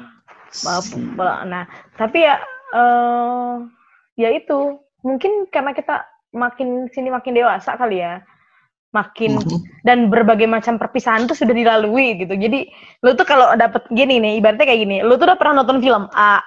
nah 1.48 1.64
tapi 1.96 2.28
ya 2.28 2.36
uh, 2.76 3.64
ya 4.20 4.28
itu 4.36 4.76
mungkin 5.00 5.48
karena 5.48 5.72
kita 5.72 6.04
makin 6.32 6.88
sini 6.92 7.08
makin 7.08 7.36
dewasa 7.36 7.76
kali 7.76 8.04
ya 8.04 8.20
makin 8.92 9.40
mm-hmm. 9.40 9.60
dan 9.88 10.12
berbagai 10.12 10.44
macam 10.44 10.76
perpisahan 10.76 11.24
tuh 11.24 11.32
sudah 11.36 11.56
dilalui 11.56 12.20
gitu. 12.20 12.36
Jadi 12.36 12.68
lu 13.00 13.16
tuh 13.16 13.24
kalau 13.24 13.56
dapet 13.56 13.88
gini 13.88 14.20
nih, 14.20 14.38
ibaratnya 14.38 14.68
kayak 14.68 14.80
gini, 14.84 14.96
lu 15.00 15.16
tuh 15.16 15.32
udah 15.32 15.38
pernah 15.40 15.64
nonton 15.64 15.80
film 15.80 16.06
A 16.12 16.44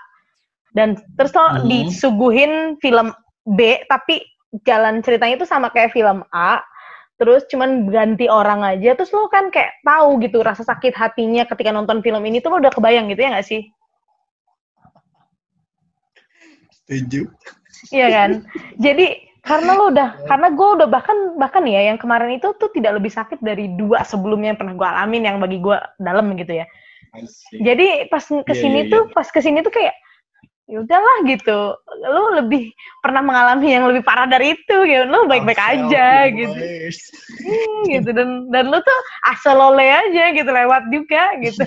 dan 0.78 0.93
terus 1.17 1.34
lo 1.34 1.41
mm-hmm. 1.41 1.65
disuguhin 1.67 2.54
film 2.80 3.10
B 3.50 3.82
tapi 3.89 4.21
jalan 4.63 5.03
ceritanya 5.03 5.41
itu 5.41 5.47
sama 5.49 5.67
kayak 5.73 5.91
film 5.91 6.23
A, 6.31 6.63
terus 7.19 7.43
cuman 7.51 7.87
ganti 7.91 8.27
orang 8.31 8.63
aja, 8.63 8.95
terus 8.95 9.11
lo 9.11 9.27
kan 9.27 9.51
kayak 9.51 9.79
tahu 9.83 10.19
gitu 10.23 10.39
rasa 10.43 10.63
sakit 10.63 10.95
hatinya 10.95 11.43
ketika 11.47 11.71
nonton 11.75 11.99
film 11.99 12.23
ini 12.23 12.39
tuh 12.39 12.55
lo 12.55 12.63
udah 12.63 12.71
kebayang 12.71 13.11
gitu 13.11 13.23
ya 13.23 13.29
nggak 13.35 13.47
sih? 13.47 13.61
Setuju. 16.71 17.31
Iya 17.91 18.07
kan? 18.11 18.29
Jadi 18.79 19.31
karena 19.45 19.71
lo 19.77 19.93
udah, 19.93 20.09
karena 20.25 20.47
gue 20.53 20.69
udah 20.81 20.87
bahkan 20.89 21.17
bahkan 21.37 21.63
ya 21.69 21.93
yang 21.93 22.01
kemarin 22.01 22.35
itu 22.37 22.49
tuh 22.57 22.69
tidak 22.73 22.97
lebih 22.97 23.13
sakit 23.13 23.39
dari 23.45 23.69
dua 23.77 24.01
sebelumnya 24.01 24.53
yang 24.53 24.59
pernah 24.59 24.73
gue 24.73 24.87
alamin 24.87 25.23
yang 25.27 25.37
bagi 25.37 25.61
gue 25.61 25.77
dalam 26.01 26.33
gitu 26.33 26.53
ya. 26.61 26.65
Jadi 27.53 28.11
pas 28.11 28.25
ke 28.27 28.53
sini 28.57 28.85
yeah, 28.85 28.91
yeah, 28.91 28.91
yeah. 28.91 28.91
tuh, 28.91 29.03
pas 29.15 29.27
ke 29.29 29.39
sini 29.39 29.63
tuh 29.63 29.71
kayak 29.71 29.95
ya 30.65 30.82
udahlah 30.82 31.17
gitu 31.30 31.78
lu 32.10 32.23
lebih 32.41 32.73
pernah 33.06 33.21
mengalami 33.21 33.69
yang 33.69 33.86
lebih 33.86 34.01
parah 34.01 34.25
dari 34.25 34.58
itu 34.58 34.78
gitu 34.89 35.06
lu 35.06 35.30
baik-baik 35.30 35.62
aja 35.62 36.25
gitu 36.34 36.58
hmm, 36.58 37.82
gitu 37.93 38.10
dan 38.10 38.49
dan 38.49 38.73
lu 38.73 38.82
tuh 38.82 38.99
asal 39.30 39.62
lole 39.62 39.86
aja 39.86 40.34
gitu 40.34 40.49
lewat 40.49 40.89
juga 40.89 41.38
gitu 41.38 41.62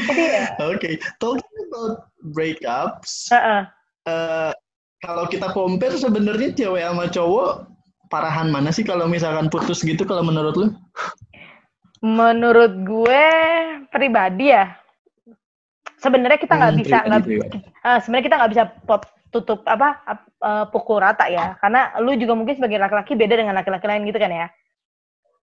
jadi 0.00 0.24
ya. 0.24 0.44
oke 0.64 0.80
okay. 0.80 0.96
talking 1.20 1.56
about 1.68 2.08
breakups 2.32 3.28
uh 3.28 3.36
-uh. 3.36 3.62
Uh, 4.08 4.52
kalau 5.04 5.28
kita 5.28 5.52
compare 5.52 5.92
sebenarnya 5.92 6.56
cewek 6.56 6.80
sama 6.80 7.04
cowok 7.12 7.68
parahan 8.08 8.48
mana 8.48 8.72
sih 8.72 8.82
kalau 8.82 9.04
misalkan 9.04 9.52
putus 9.52 9.84
gitu 9.84 10.08
kalau 10.08 10.24
menurut 10.24 10.56
lu 10.56 10.72
menurut 12.00 12.80
gue 12.80 13.24
pribadi 13.92 14.56
ya 14.56 14.72
sebenarnya 16.00 16.40
kita 16.40 16.54
nggak 16.56 16.72
hmm, 16.74 16.80
bisa 16.80 16.96
nggak 17.04 17.22
uh, 17.84 17.98
sebenarnya 18.00 18.26
kita 18.26 18.36
nggak 18.40 18.52
bisa 18.56 18.64
pot, 18.88 19.02
tutup 19.30 19.62
apa 19.68 20.00
uh, 20.42 20.64
pukul 20.72 20.98
rata 20.98 21.28
ya 21.30 21.54
karena 21.60 21.94
lu 22.02 22.16
juga 22.16 22.34
mungkin 22.34 22.56
sebagai 22.58 22.80
laki-laki 22.80 23.14
beda 23.14 23.34
dengan 23.38 23.54
laki-laki 23.54 23.86
lain 23.86 24.08
gitu 24.08 24.18
kan 24.18 24.32
ya 24.32 24.48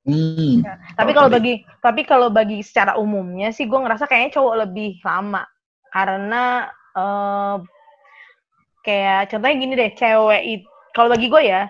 Hmm. 0.07 0.63
Nah, 0.63 0.79
tapi 0.95 1.11
kalau 1.11 1.27
bagi 1.27 1.67
tapi 1.83 2.07
kalau 2.07 2.31
bagi 2.31 2.63
secara 2.63 2.95
umumnya 2.95 3.51
sih 3.51 3.67
gue 3.67 3.75
ngerasa 3.75 4.07
kayaknya 4.07 4.39
cowok 4.39 4.55
lebih 4.63 5.03
lama 5.03 5.43
karena 5.91 6.71
uh, 6.95 7.59
kayak 8.87 9.27
contohnya 9.27 9.55
gini 9.59 9.73
deh 9.75 9.91
cewek 9.99 10.43
itu 10.47 10.67
kalau 10.95 11.11
bagi 11.11 11.27
gue 11.27 11.43
ya 11.43 11.67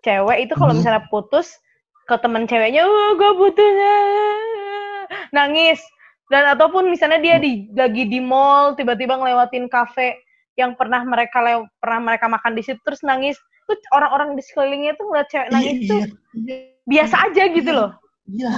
cewek 0.00 0.48
itu 0.48 0.56
kalau 0.56 0.72
Mhm. 0.72 0.80
misalnya 0.80 1.04
putus 1.12 1.60
ke 2.08 2.16
temen 2.16 2.48
ceweknya 2.48 2.88
oh 2.88 3.12
gue 3.20 3.32
putus 3.36 3.74
ah." 3.76 5.04
nangis 5.36 5.84
dan 6.28 6.44
ataupun 6.56 6.92
misalnya 6.92 7.20
dia 7.24 7.36
di 7.40 7.72
lagi 7.72 8.04
di 8.04 8.20
mall 8.20 8.76
tiba-tiba 8.76 9.16
ngelewatin 9.16 9.68
kafe 9.72 10.20
yang 10.60 10.76
pernah 10.76 11.00
mereka 11.06 11.40
lew, 11.40 11.64
pernah 11.78 12.12
mereka 12.12 12.26
makan 12.26 12.52
di 12.58 12.62
situ 12.66 12.82
terus 12.82 13.00
nangis. 13.00 13.38
Tuh 13.64 13.78
orang-orang 13.94 14.34
di 14.34 14.42
sekelilingnya 14.42 14.98
tuh 14.98 15.06
ngeliat 15.08 15.28
cewek 15.30 15.48
nangis 15.52 15.76
Iya, 15.76 15.88
tuh 15.88 16.00
iya, 16.44 16.56
biasa 16.88 17.16
aja 17.30 17.42
gitu 17.52 17.70
loh. 17.70 17.90
Iya. 18.28 18.52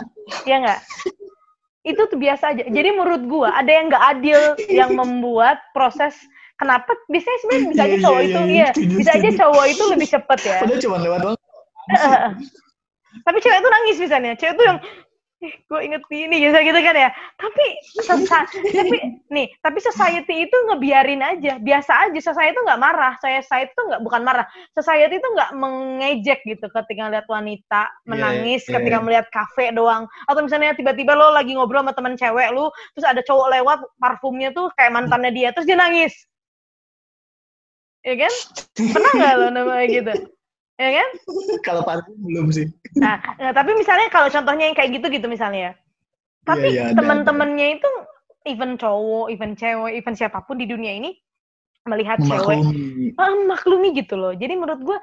ya 0.49 0.57
nggak? 0.65 0.81
Itu 1.91 2.03
tuh 2.09 2.19
biasa 2.19 2.45
aja. 2.57 2.63
Jadi 2.67 2.89
menurut 2.95 3.23
gua 3.29 3.55
ada 3.55 3.71
yang 3.71 3.87
nggak 3.93 4.05
adil 4.17 4.41
yang 4.71 4.91
membuat 4.97 5.61
proses 5.77 6.17
kenapa 6.57 6.93
biasanya 7.09 7.39
sebenarnya 7.41 7.69
bisa 7.71 7.83
aja 7.83 7.91
Iya, 7.91 8.03
cowok 8.03 8.21
iya, 8.21 8.27
itu 8.27 8.41
iya, 8.41 8.69
iya. 8.75 8.97
Bisa 8.99 9.11
aja 9.15 9.31
cowok 9.45 9.65
itu 9.71 9.83
lebih 9.93 10.09
cepet 10.09 10.39
ya. 10.43 10.59
Padahal 10.65 10.81
cuma 10.83 10.97
lewat 10.99 11.19
doang. 11.23 11.39
tapi 13.27 13.39
cewek 13.43 13.59
itu 13.61 13.69
nangis 13.69 13.97
misalnya. 13.99 14.33
Cewek 14.39 14.55
itu 14.57 14.65
yang 14.67 14.79
eh, 15.40 15.55
gue 15.57 15.81
inget 15.81 16.03
ini 16.12 16.37
gitu 16.37 16.53
gitu 16.53 16.81
kan 16.85 16.96
ya. 16.96 17.11
Tapi 17.40 17.64
sesa- 18.05 18.48
tapi 18.48 18.96
nih 19.33 19.46
tapi 19.64 19.79
society 19.81 20.44
itu 20.44 20.57
ngebiarin 20.68 21.24
aja. 21.24 21.57
Biasa 21.57 22.09
aja 22.09 22.20
society 22.20 22.53
itu 22.53 22.62
nggak 22.64 22.81
marah. 22.81 23.16
Saya 23.24 23.40
saya 23.40 23.68
itu 23.68 23.81
nggak 23.81 24.03
bukan 24.05 24.22
marah. 24.24 24.46
Society 24.76 25.16
itu 25.16 25.29
nggak 25.33 25.50
mengejek 25.57 26.40
gitu 26.44 26.66
ketika 26.68 27.09
lihat 27.09 27.26
wanita 27.29 27.88
menangis 28.05 28.68
iya. 28.68 28.72
ketika 28.79 28.98
melihat 29.00 29.26
kafe 29.33 29.72
doang. 29.72 30.05
Atau 30.29 30.44
misalnya 30.44 30.76
tiba-tiba 30.76 31.16
lo 31.16 31.33
lagi 31.33 31.57
ngobrol 31.57 31.85
sama 31.85 31.96
teman 31.96 32.14
cewek 32.20 32.53
lu 32.53 32.68
terus 32.96 33.07
ada 33.09 33.24
cowok 33.24 33.48
lewat 33.61 33.79
parfumnya 33.96 34.53
tuh 34.53 34.68
kayak 34.76 34.92
mantannya 34.92 35.33
dia 35.33 35.57
terus 35.57 35.64
dia 35.64 35.81
nangis. 35.81 36.12
Ya 38.05 38.16
kan? 38.16 38.35
Pernah 38.76 39.12
nggak 39.16 39.35
lo 39.37 39.48
namanya 39.53 39.87
gitu 39.88 40.12
ya 40.81 40.90
kan 40.97 41.09
Kalau 41.66 41.85
parfum 41.85 42.16
belum 42.25 42.49
sih. 42.49 42.66
Nah, 42.97 43.21
nah, 43.37 43.53
tapi 43.53 43.77
misalnya 43.77 44.09
kalau 44.09 44.33
contohnya 44.33 44.64
yang 44.73 44.77
kayak 44.77 44.97
gitu 44.97 45.07
gitu 45.12 45.29
misalnya. 45.29 45.77
Tapi 46.49 46.73
Iya, 46.73 46.73
iya, 46.73 46.85
ada, 46.97 46.97
teman-temannya 47.05 47.66
itu 47.77 47.90
even 48.49 48.81
cowok, 48.81 49.29
even 49.29 49.53
cewek, 49.53 49.93
even 50.01 50.16
siapa 50.16 50.40
pun 50.49 50.57
di 50.57 50.64
dunia 50.64 50.97
ini 50.97 51.12
melihat 51.85 52.25
cewek 52.25 52.64
Memaklumi. 52.64 53.12
ah, 53.21 53.33
maklumi 53.45 53.88
gitu 53.93 54.16
loh. 54.16 54.33
Jadi 54.33 54.57
menurut 54.57 54.81
gue 54.81 54.99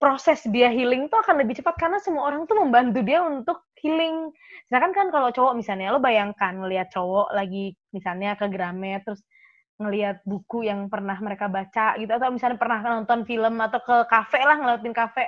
proses 0.00 0.40
dia 0.48 0.70
healing 0.72 1.10
tuh 1.12 1.20
akan 1.20 1.42
lebih 1.44 1.58
cepat 1.60 1.74
karena 1.76 1.98
semua 2.00 2.30
orang 2.30 2.46
tuh 2.48 2.56
membantu 2.56 3.04
dia 3.04 3.20
untuk 3.20 3.68
healing. 3.84 4.32
Sedangkan 4.70 4.92
kan 4.96 5.06
kalau 5.12 5.28
cowok 5.34 5.52
misalnya 5.58 5.92
lo 5.92 6.00
bayangkan 6.00 6.56
ngelihat 6.56 6.88
cowok 6.94 7.36
lagi 7.36 7.76
misalnya 7.92 8.32
ke 8.38 8.46
Gramet 8.48 9.04
terus 9.04 9.20
ngelihat 9.78 10.26
buku 10.26 10.66
yang 10.66 10.90
pernah 10.90 11.14
mereka 11.22 11.46
baca 11.46 11.94
gitu 11.94 12.10
atau 12.10 12.34
misalnya 12.34 12.58
pernah 12.58 12.82
nonton 12.82 13.22
film 13.22 13.54
atau 13.62 13.78
ke 13.78 13.96
kafe 14.10 14.42
lah 14.42 14.58
ngeliatin 14.58 14.90
kafe. 14.90 15.24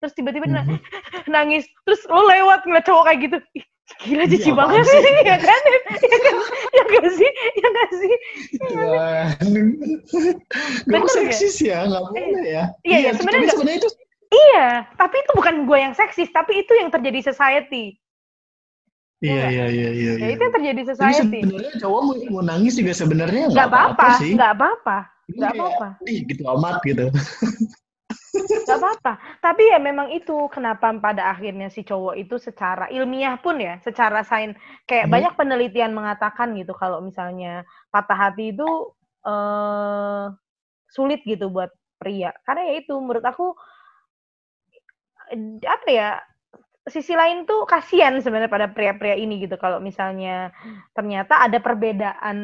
Terus 0.00 0.12
tiba-tiba 0.16 0.48
na- 0.48 0.64
Mhm. 0.64 0.80
nangis 1.34 1.68
terus 1.84 2.00
lo 2.08 2.24
lewat 2.24 2.64
ngeliat 2.64 2.84
cowok 2.88 3.04
kayak 3.06 3.20
gitu. 3.28 3.36
Ih, 3.52 3.64
gila 4.02 4.24
Iya, 4.24 4.32
cici 4.32 4.50
apaan 4.50 4.68
banget 4.72 4.84
sih? 4.88 5.00
ya 5.22 5.36
kan? 5.38 5.60
Ya 6.00 6.18
kan? 6.18 6.34
Ya 6.72 6.82
gak 6.88 7.06
sih? 7.12 7.30
Ya 7.60 7.68
gak 7.68 7.90
sih? 7.92 8.14
Ya, 8.56 8.82
nggak? 10.88 11.04
seksis 11.12 11.56
ya, 11.60 11.78
nggak 11.84 12.02
boleh 12.08 12.24
ya. 12.24 12.32
Iya, 12.42 12.64
iya, 12.82 12.96
nggak- 13.12 13.20
sebenarnya 13.20 13.76
itu 13.78 13.88
iya 14.32 14.88
tapi 14.96 15.20
itu 15.20 15.30
bukan 15.36 15.68
gue 15.68 15.76
yang 15.76 15.92
seksis 15.92 16.32
tapi 16.32 16.64
itu 16.64 16.72
yang 16.72 16.88
terjadi 16.88 17.20
society 17.20 18.00
Iya, 19.22 19.44
iya, 19.54 19.66
iya, 19.70 19.88
iya. 19.94 20.12
ya 20.18 20.26
iya. 20.26 20.34
itu 20.34 20.42
yang 20.42 20.54
terjadi 20.58 20.80
Tapi 20.82 20.90
society 20.98 21.38
sebenarnya 21.46 21.72
cowok 21.78 22.00
mau, 22.02 22.14
mau 22.34 22.42
nangis 22.42 22.74
juga 22.74 22.90
sebenarnya 22.90 23.54
nggak 23.54 23.68
apa-apa 23.70 24.06
sih. 24.18 24.34
nggak 24.34 24.52
apa-apa 24.58 24.98
nggak 25.30 25.52
apa-apa 25.54 25.88
Ih, 26.10 26.18
gitu 26.26 26.42
amat 26.58 26.76
gitu. 26.82 27.06
nggak 28.66 28.78
apa-apa 28.82 29.12
tapi 29.38 29.62
ya 29.70 29.78
memang 29.78 30.10
itu 30.10 30.50
kenapa 30.50 30.90
pada 30.98 31.30
akhirnya 31.30 31.70
si 31.70 31.86
cowok 31.86 32.18
itu 32.18 32.34
secara 32.42 32.90
ilmiah 32.90 33.38
pun 33.38 33.62
ya 33.62 33.78
secara 33.86 34.26
sains 34.26 34.58
kayak 34.90 35.06
Hmm. 35.06 35.14
banyak 35.14 35.32
penelitian 35.38 35.94
mengatakan 35.94 36.58
gitu 36.58 36.74
kalau 36.74 36.98
misalnya 36.98 37.62
patah 37.94 38.18
hati 38.28 38.50
itu 38.50 38.66
eh 39.22 40.26
sulit 40.90 41.22
gitu 41.22 41.46
buat 41.46 41.70
pria 42.02 42.34
karena 42.42 42.66
ya 42.66 42.74
itu 42.82 42.94
menurut 42.98 43.22
aku 43.22 43.54
eh, 45.30 45.62
apa 45.62 45.88
ya 45.88 46.10
sisi 46.82 47.14
lain 47.14 47.46
tuh 47.46 47.62
kasihan 47.62 48.18
sebenarnya 48.18 48.50
pada 48.50 48.66
pria-pria 48.66 49.14
ini 49.14 49.38
gitu 49.38 49.54
kalau 49.54 49.78
misalnya 49.78 50.50
ternyata 50.92 51.38
ada 51.38 51.62
perbedaan 51.62 52.38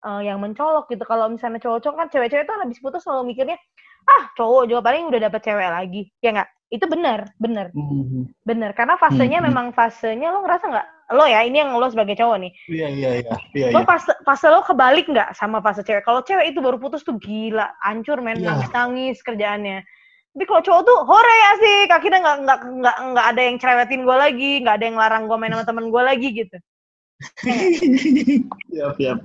eh, 0.00 0.22
yang 0.24 0.40
mencolok 0.40 0.88
gitu 0.88 1.04
kalau 1.04 1.28
misalnya 1.28 1.60
cowok-cowok 1.60 1.96
kan 1.96 2.08
cewek-cewek 2.08 2.48
tuh 2.48 2.56
habis 2.56 2.80
putus 2.80 3.04
selalu 3.04 3.36
mikirnya 3.36 3.60
ah 4.06 4.32
cowok 4.32 4.70
juga 4.70 4.80
paling 4.80 5.12
udah 5.12 5.20
dapet 5.28 5.40
cewek 5.44 5.68
lagi 5.68 6.08
ya 6.24 6.32
nggak 6.32 6.48
itu 6.66 6.84
benar 6.88 7.30
benar 7.36 7.70
Mhm. 7.76 8.32
benar 8.42 8.70
karena 8.72 8.96
fasenya 8.96 9.38
Hmm. 9.38 9.48
memang 9.52 9.66
fasenya 9.70 10.32
lo 10.32 10.40
ngerasa 10.42 10.64
nggak 10.66 10.86
lo 11.14 11.22
ya 11.22 11.44
ini 11.44 11.62
yang 11.62 11.76
lo 11.76 11.86
sebagai 11.86 12.16
cowok 12.18 12.36
nih 12.42 12.52
Iya, 12.66 12.86
iya, 12.90 13.10
iya. 13.22 13.34
Iya, 13.54 13.66
lo 13.70 13.82
iya. 13.82 13.86
fase 13.86 14.10
fase 14.24 14.46
lo 14.48 14.64
kebalik 14.64 15.06
nggak 15.06 15.36
sama 15.36 15.60
fase 15.60 15.84
cewek 15.84 16.02
kalau 16.02 16.24
cewek 16.24 16.50
itu 16.50 16.58
baru 16.58 16.80
putus 16.80 17.04
tuh 17.04 17.20
gila 17.20 17.76
hancur 17.84 18.18
men 18.24 18.40
Iya. 18.40 18.56
nangis 18.56 18.70
nangis 18.72 19.16
kerjaannya 19.20 19.84
tapi 20.36 20.44
kalau 20.52 20.60
cowok 20.60 20.82
tuh 20.84 20.98
hore 21.08 21.36
asik 21.56 21.88
akhirnya 21.88 22.20
nggak 22.20 22.38
nggak 22.44 22.60
nggak 22.84 22.96
nggak 23.08 23.26
ada 23.32 23.40
yang 23.40 23.56
cerewetin 23.56 24.04
gue 24.04 24.16
lagi. 24.20 24.52
Nggak 24.60 24.74
ada 24.76 24.84
yang 24.84 24.98
larang 25.00 25.24
gue 25.32 25.36
main 25.40 25.52
sama 25.56 25.64
temen 25.64 25.88
gue 25.88 26.02
lagi 26.04 26.28
gitu. 26.28 26.56
Siap, 28.76 28.92
siap. 29.00 29.18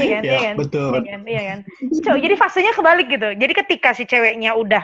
iya 0.00 0.16
kan 0.16 0.22
Ya, 0.24 0.32
iya 0.32 0.38
kan? 0.40 0.54
betul. 0.56 0.90
iya 0.96 1.04
kan 1.04 1.20
iya 1.28 1.42
kan? 1.44 1.58
Cowok, 2.00 2.18
jadi 2.24 2.34
fasenya 2.40 2.72
kebalik 2.72 3.12
gitu. 3.12 3.28
Jadi 3.36 3.52
ketika 3.52 3.92
si 3.92 4.08
ceweknya 4.08 4.56
udah 4.56 4.80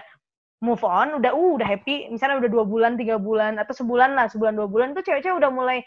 move 0.61 0.85
on 0.85 1.17
udah 1.17 1.33
uh 1.33 1.51
udah 1.57 1.65
happy 1.65 2.13
misalnya 2.13 2.45
udah 2.45 2.51
dua 2.53 2.65
bulan 2.69 3.01
tiga 3.01 3.17
bulan 3.17 3.57
atau 3.57 3.73
sebulan 3.73 4.13
lah 4.13 4.29
sebulan 4.29 4.53
dua 4.53 4.69
bulan 4.69 4.93
tuh 4.93 5.01
cewek-cewek 5.01 5.41
udah 5.41 5.49
mulai 5.49 5.81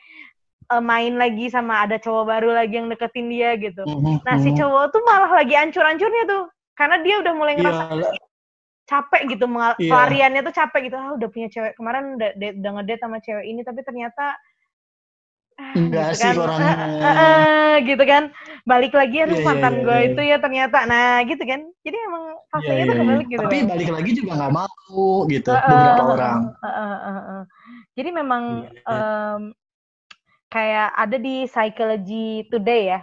eh, 0.73 0.82
main 0.82 1.13
lagi 1.21 1.53
sama 1.53 1.86
ada 1.86 2.01
cowok 2.01 2.34
baru 2.34 2.58
lagi 2.58 2.82
yang 2.82 2.89
deketin 2.89 3.29
dia 3.29 3.53
gitu. 3.62 3.86
Mhm, 3.86 4.25
nah 4.25 4.41
si 4.41 4.49
mhm. 4.49 4.58
cowok 4.58 4.84
tuh 4.89 5.01
malah 5.06 5.29
lagi 5.29 5.53
ancur-ancurnya 5.53 6.25
tuh. 6.25 6.49
Karena 6.73 6.97
dia 7.06 7.21
udah 7.21 7.34
mulai 7.38 7.53
ngerasa 7.53 7.84
Iya, 7.93 8.22
capek 8.93 9.21
gitu 9.34 9.45
Iya. 9.49 9.89
pelariannya 9.89 10.41
tuh 10.45 10.53
capek 10.53 10.82
gitu 10.86 10.97
ah 10.97 11.10
udah 11.17 11.27
punya 11.34 11.47
cewek 11.49 11.73
kemarin 11.73 12.13
udah 12.21 12.29
date- 12.38 12.58
udah 12.62 12.71
ngedate 12.77 13.01
sama 13.01 13.17
cewek 13.17 13.45
ini 13.49 13.62
tapi 13.65 13.82
ternyata 13.82 14.25
ah, 15.58 15.73
Enggak 15.73 16.13
sih 16.13 16.34
orangnya. 16.34 16.73
Ah, 16.77 17.06
ah, 17.06 17.15
ah, 17.17 17.73
gitu 17.82 18.03
kan 18.06 18.29
balik 18.65 18.93
lagi 18.93 19.17
aduh 19.21 19.34
Iya, 19.34 19.41
iya, 19.41 19.47
mantan 19.49 19.73
iya, 19.73 19.82
gue 19.82 19.97
iya. 19.97 20.08
itu 20.13 20.21
ya 20.21 20.38
ternyata 20.38 20.77
nah 20.86 21.17
gitu 21.25 21.43
kan 21.43 21.62
jadi 21.82 21.97
emang 22.06 22.23
fasenya 22.49 22.73
iya, 22.73 22.86
tuh 22.86 22.93
iya. 22.93 23.01
kebalik 23.01 23.27
gitu 23.29 23.41
Tapi 23.41 23.58
loh. 23.58 23.67
balik 23.73 23.89
lagi 23.89 24.12
juga 24.13 24.32
nggak 24.38 24.53
mau 24.53 25.10
gitu 25.29 25.49
ah, 25.53 25.62
beberapa 25.65 26.01
ah, 26.01 26.13
orang. 26.13 26.39
ah, 26.62 26.67
ah, 26.69 26.97
ah, 27.01 27.17
ah. 27.17 27.41
jadi 27.97 28.10
memang 28.13 28.43
Iya, 28.62 28.69
iya. 28.77 28.97
em, 29.38 29.41
kayak 30.49 30.89
ada 30.93 31.17
di 31.17 31.36
Psychology 31.49 32.45
Today 32.49 32.93
ya 32.93 33.01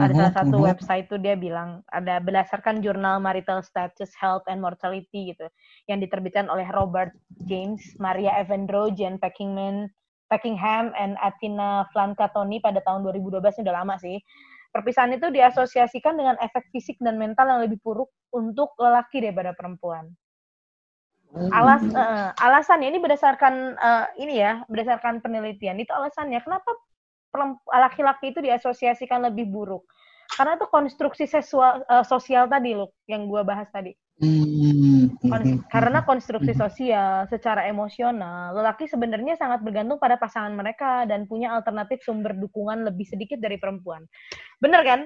ada 0.00 0.10
Mhm, 0.10 0.16
salah 0.16 0.34
satu 0.40 0.56
mhm. 0.58 0.64
website 0.64 1.06
tuh 1.12 1.20
dia 1.20 1.36
bilang 1.36 1.84
ada 1.92 2.16
berdasarkan 2.16 2.80
jurnal 2.80 3.20
marital 3.20 3.60
status 3.60 4.16
health 4.16 4.42
and 4.48 4.64
mortality 4.64 5.36
gitu 5.36 5.46
yang 5.92 6.00
diterbitkan 6.00 6.48
oleh 6.48 6.64
Robert 6.72 7.12
James, 7.44 7.84
Maria 8.00 8.32
Evandro, 8.40 8.88
Jen 8.96 9.20
Packingman, 9.20 9.92
Packingham, 10.32 10.90
and 10.96 11.20
Athena 11.20 11.84
Flancatoni 11.92 12.64
pada 12.64 12.80
tahun 12.80 13.04
2012 13.04 13.60
ini 13.60 13.64
udah 13.68 13.76
lama 13.84 13.94
sih. 14.00 14.16
Perpisahan 14.72 15.14
itu 15.14 15.30
diasosiasikan 15.30 16.16
dengan 16.18 16.34
efek 16.42 16.66
fisik 16.74 16.98
dan 16.98 17.20
mental 17.20 17.46
yang 17.46 17.60
lebih 17.62 17.78
buruk 17.84 18.10
untuk 18.34 18.74
lelaki 18.80 19.22
daripada 19.22 19.54
perempuan. 19.54 20.10
Alas 21.54 21.82
eh, 21.86 22.30
alasannya 22.40 22.88
ini 22.90 22.98
berdasarkan 22.98 23.54
eh, 23.78 24.06
ini 24.22 24.40
ya, 24.42 24.64
berdasarkan 24.66 25.20
penelitian 25.22 25.78
itu 25.78 25.92
alasannya 25.94 26.40
kenapa 26.42 26.72
laki-laki 27.68 28.30
itu 28.30 28.40
diasosiasikan 28.40 29.26
lebih 29.26 29.50
buruk. 29.50 29.84
Karena 30.34 30.56
itu 30.56 30.66
konstruksi 30.66 31.28
seksual 31.28 31.84
eh, 31.84 32.04
sosial 32.06 32.48
tadi 32.48 32.72
loh 32.74 32.94
yang 33.06 33.28
gua 33.28 33.44
bahas 33.44 33.68
tadi. 33.70 33.92
Hmm, 34.14 35.10
Kon- 35.26 35.42
mhm, 35.42 35.66
karena 35.66 35.98
mhm. 36.00 36.06
konstruksi 36.06 36.54
sosial 36.54 37.26
secara 37.26 37.66
emosional, 37.66 38.54
lelaki 38.54 38.86
sebenarnya 38.86 39.34
sangat 39.34 39.66
bergantung 39.66 39.98
pada 39.98 40.14
pasangan 40.14 40.54
mereka 40.54 41.02
dan 41.02 41.26
punya 41.26 41.50
alternatif 41.50 41.98
sumber 42.06 42.30
dukungan 42.38 42.86
lebih 42.86 43.10
sedikit 43.10 43.42
dari 43.42 43.58
perempuan. 43.58 44.06
Bener 44.62 44.86
kan? 44.86 45.00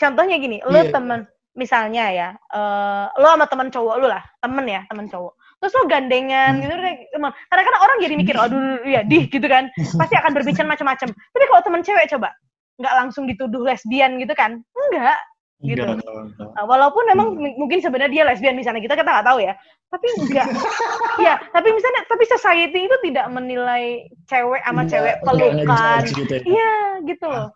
Contohnya 0.00 0.40
gini, 0.40 0.64
lo 0.64 0.80
iya. 0.80 0.88
temen 0.88 1.28
misalnya 1.52 2.04
ya, 2.08 2.28
eh, 2.34 3.06
lo 3.20 3.28
sama 3.36 3.46
temen 3.52 3.68
cowok 3.68 3.94
lo 4.00 4.06
lah, 4.08 4.24
temen 4.40 4.64
ya, 4.64 4.80
temen 4.88 5.06
cowok. 5.12 5.34
Terus 5.58 5.72
lo 5.74 5.84
gandengan 5.86 6.52
Hmm. 6.54 6.62
gitu 6.62 6.74
deh, 6.74 6.94
teman. 7.10 7.30
Kadang-kadang 7.46 7.82
orang 7.82 7.96
jadi 7.98 8.14
mikir, 8.14 8.34
aduh 8.34 8.62
ya 8.86 9.02
dih 9.02 9.26
gitu 9.26 9.42
kan, 9.44 9.66
pasti 9.74 10.14
akan 10.14 10.30
berbicara 10.30 10.66
macam-macam. 10.66 11.08
Tapi 11.10 11.44
kalau 11.44 11.62
temen 11.62 11.82
cewek 11.82 12.06
coba, 12.08 12.30
nggak 12.78 12.94
langsung 12.94 13.26
dituduh 13.26 13.66
lesbian 13.66 14.16
gitu 14.16 14.32
kan? 14.32 14.62
Enggak, 14.70 15.18
gitu. 15.60 15.82
Enggak, 15.82 15.98
enggak, 15.98 16.24
enggak. 16.30 16.48
Nah, 16.54 16.64
walaupun 16.64 17.02
memang 17.06 17.26
mungkin 17.58 17.82
sebenarnya 17.82 18.12
dia 18.12 18.24
lesbian 18.24 18.54
misalnya 18.54 18.78
kita 18.78 18.94
kita 18.94 19.10
nggak 19.10 19.26
tahu 19.26 19.38
ya 19.42 19.58
tapi 19.88 20.06
enggak 20.20 20.46
ya 21.26 21.34
tapi 21.48 21.68
misalnya 21.72 22.04
tapi 22.04 22.24
society 22.28 22.84
itu 22.84 22.96
tidak 23.08 23.26
menilai 23.32 24.04
cewek 24.28 24.60
sama 24.62 24.84
Enggak, 24.84 24.90
cewek 24.94 25.14
pelukan 25.24 26.02
gitu 26.04 26.32
ya. 26.36 26.42
iya 26.44 26.72
gitu 27.02 27.26
loh 27.26 27.48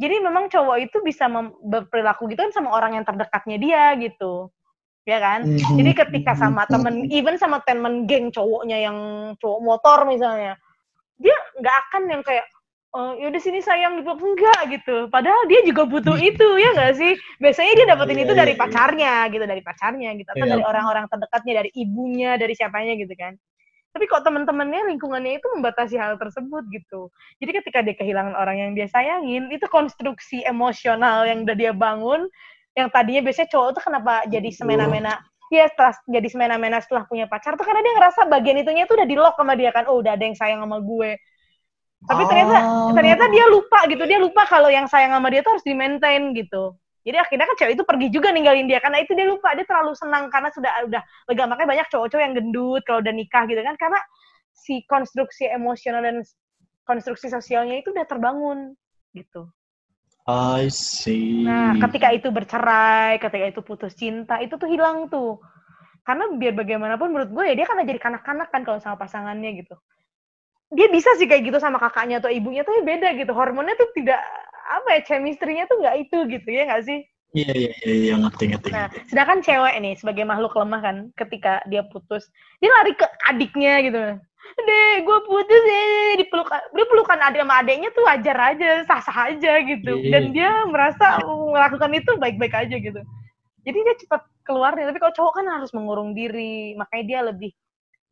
jadi 0.00 0.24
memang 0.24 0.48
cowok 0.48 0.76
itu 0.80 0.98
bisa 1.04 1.28
mem- 1.28 1.52
berperilaku 1.62 2.26
gitu 2.26 2.40
kan 2.40 2.50
sama 2.50 2.72
orang 2.72 2.96
yang 2.96 3.04
terdekatnya 3.04 3.56
dia 3.60 3.84
gitu 4.00 4.48
ya 5.06 5.18
kan? 5.22 5.46
Mhm. 5.46 5.78
Jadi 5.78 5.90
ketika 5.94 6.34
sama 6.34 6.66
temen, 6.66 7.06
even 7.14 7.38
sama 7.38 7.62
temen 7.62 8.04
geng 8.10 8.34
cowoknya 8.34 8.90
yang 8.90 8.98
cowok 9.38 9.60
motor 9.62 9.98
misalnya, 10.04 10.58
dia 11.16 11.32
nggak 11.56 11.76
akan 11.88 12.02
yang 12.10 12.22
kayak, 12.26 12.44
oh, 12.92 13.14
yaudah 13.16 13.40
sini 13.40 13.62
sayang 13.62 14.02
dipeluk 14.02 14.20
enggak 14.20 14.60
gitu. 14.74 15.06
Padahal 15.08 15.46
dia 15.46 15.62
juga 15.62 15.86
butuh 15.86 16.18
itu 16.18 16.58
ya 16.58 16.74
nggak 16.74 16.92
sih? 16.98 17.14
Biasanya 17.38 17.72
dia 17.78 17.86
dapetin 17.94 18.18
Iya, 18.18 18.24
itu 18.26 18.34
iya, 18.34 18.40
dari 18.42 18.52
iya. 18.52 18.60
pacarnya 18.60 19.14
gitu, 19.30 19.44
dari 19.46 19.62
pacarnya 19.62 20.10
gitu, 20.18 20.28
atau 20.34 20.44
Iya. 20.44 20.52
dari 20.58 20.64
orang-orang 20.66 21.04
terdekatnya, 21.06 21.52
dari 21.64 21.70
ibunya, 21.78 22.30
dari 22.34 22.52
siapanya 22.58 22.98
gitu 22.98 23.14
kan. 23.14 23.38
Tapi 23.96 24.04
kok 24.12 24.28
teman-temannya 24.28 24.92
lingkungannya 24.92 25.40
itu 25.40 25.48
membatasi 25.56 25.96
hal 25.96 26.20
tersebut 26.20 26.68
gitu. 26.68 27.08
Jadi 27.40 27.50
ketika 27.64 27.80
dia 27.80 27.96
kehilangan 27.96 28.36
orang 28.36 28.60
yang 28.60 28.70
dia 28.76 28.92
sayangin, 28.92 29.48
itu 29.48 29.64
konstruksi 29.72 30.44
emosional 30.44 31.24
yang 31.24 31.48
udah 31.48 31.56
dia 31.56 31.72
bangun, 31.72 32.28
yang 32.76 32.88
tadinya 32.92 33.24
biasanya 33.24 33.48
cowok 33.48 33.68
tuh 33.80 33.82
kenapa 33.88 34.14
jadi 34.28 34.48
semena-mena 34.52 35.16
Iya, 35.46 35.70
setelah 35.70 35.94
jadi 36.10 36.26
semena-mena 36.26 36.78
setelah 36.82 37.06
punya 37.06 37.30
pacar 37.30 37.54
tuh 37.54 37.62
karena 37.62 37.78
dia 37.78 37.94
ngerasa 37.94 38.26
bagian 38.26 38.58
itunya 38.66 38.82
tuh 38.82 38.98
udah 38.98 39.06
di 39.06 39.14
lock 39.14 39.38
sama 39.38 39.54
dia 39.54 39.70
kan. 39.70 39.86
Oh, 39.86 40.02
udah 40.02 40.18
ada 40.18 40.24
yang 40.26 40.34
sayang 40.34 40.58
sama 40.58 40.82
gue. 40.82 41.14
Tapi 42.02 42.22
ternyata 42.26 42.56
Oh. 42.66 42.90
ternyata 42.90 43.24
dia 43.30 43.44
lupa 43.46 43.86
gitu. 43.86 44.02
Dia 44.10 44.18
lupa 44.18 44.42
kalau 44.50 44.66
yang 44.66 44.90
sayang 44.90 45.14
sama 45.14 45.30
dia 45.30 45.46
tuh 45.46 45.54
harus 45.54 45.62
di-maintain 45.62 46.34
gitu. 46.34 46.74
Jadi 47.06 47.16
akhirnya 47.22 47.46
kan 47.46 47.56
cewek 47.62 47.72
itu 47.78 47.84
pergi 47.86 48.06
juga 48.10 48.34
ninggalin 48.34 48.66
dia 48.66 48.82
karena 48.82 48.98
itu 48.98 49.14
dia 49.14 49.26
lupa. 49.30 49.54
Dia 49.54 49.62
terlalu 49.62 49.94
senang 49.94 50.26
karena 50.34 50.50
sudah 50.50 50.70
udah 50.90 51.02
lega. 51.30 51.44
Makanya 51.46 51.68
banyak 51.78 51.86
cowok-cowok 51.94 52.22
yang 52.26 52.34
gendut 52.34 52.82
kalau 52.82 52.98
udah 52.98 53.14
nikah 53.14 53.46
gitu 53.46 53.62
kan 53.62 53.78
karena 53.78 54.00
si 54.50 54.82
konstruksi 54.90 55.46
emosional 55.46 56.02
dan 56.02 56.26
konstruksi 56.82 57.30
sosialnya 57.30 57.78
itu 57.78 57.94
udah 57.94 58.02
terbangun 58.02 58.74
gitu. 59.14 59.46
I 60.26 60.66
see. 60.74 61.46
Nah, 61.46 61.78
ketika 61.78 62.10
itu 62.10 62.34
bercerai, 62.34 63.22
ketika 63.22 63.46
itu 63.46 63.60
putus 63.62 63.94
cinta, 63.94 64.42
itu 64.42 64.58
tuh 64.58 64.66
hilang 64.66 65.06
tuh. 65.06 65.38
Karena 66.02 66.26
biar 66.34 66.54
bagaimanapun 66.54 67.14
menurut 67.14 67.30
gue 67.30 67.44
ya 67.50 67.54
dia 67.54 67.66
kan 67.66 67.82
jadi 67.82 67.98
kanak-kanak 68.02 68.50
kan 68.50 68.62
kalau 68.66 68.78
sama 68.82 68.98
pasangannya 68.98 69.62
gitu. 69.62 69.74
Dia 70.70 70.90
bisa 70.90 71.14
sih 71.14 71.30
kayak 71.30 71.46
gitu 71.46 71.58
sama 71.62 71.78
kakaknya 71.78 72.18
atau 72.18 72.30
ibunya 72.30 72.66
tapi 72.66 72.82
beda 72.82 73.14
gitu. 73.14 73.30
Hormonnya 73.30 73.78
tuh 73.78 73.90
tidak 73.94 74.18
apa 74.66 74.98
ya 74.98 75.00
chemistry-nya 75.06 75.70
tuh 75.70 75.78
nggak 75.78 75.96
itu 76.10 76.18
gitu 76.26 76.48
ya 76.50 76.62
nggak 76.66 76.82
sih? 76.86 77.06
Iya 77.34 77.52
iya 77.52 77.72
iya 77.82 77.94
iya, 77.94 78.14
ngerti 78.22 78.44
ngerti. 78.54 78.70
Nah, 78.70 78.88
sedangkan 79.10 79.42
cewek 79.42 79.74
nih 79.82 79.94
sebagai 79.98 80.24
makhluk 80.24 80.54
lemah 80.54 80.80
kan, 80.80 80.96
ketika 81.18 81.58
dia 81.66 81.82
putus, 81.90 82.30
dia 82.62 82.70
lari 82.70 82.94
ke 82.94 83.06
adiknya 83.26 83.74
gitu. 83.82 84.02
Deh, 84.56 84.94
gue 85.02 85.18
putus 85.26 85.62
ya, 85.66 85.82
dipeluk, 86.22 86.46
dia 86.48 86.86
pelukan 86.86 87.18
adik 87.18 87.42
sama 87.42 87.54
adiknya 87.60 87.90
tuh 87.90 88.04
wajar 88.06 88.38
aja, 88.54 88.70
sah-sah 88.86 89.34
aja 89.34 89.52
gitu. 89.66 89.92
Iya. 90.00 90.10
Dan 90.16 90.24
dia 90.30 90.50
merasa 90.70 91.18
melakukan 91.26 91.90
itu 91.98 92.10
baik-baik 92.16 92.54
aja 92.54 92.76
gitu. 92.78 93.00
Jadi 93.66 93.78
dia 93.82 93.94
cepat 94.06 94.22
keluarnya, 94.46 94.94
tapi 94.94 95.02
kalau 95.02 95.14
cowok 95.18 95.42
kan 95.42 95.46
harus 95.50 95.74
mengurung 95.74 96.14
diri, 96.14 96.78
makanya 96.78 97.04
dia 97.04 97.20
lebih 97.26 97.50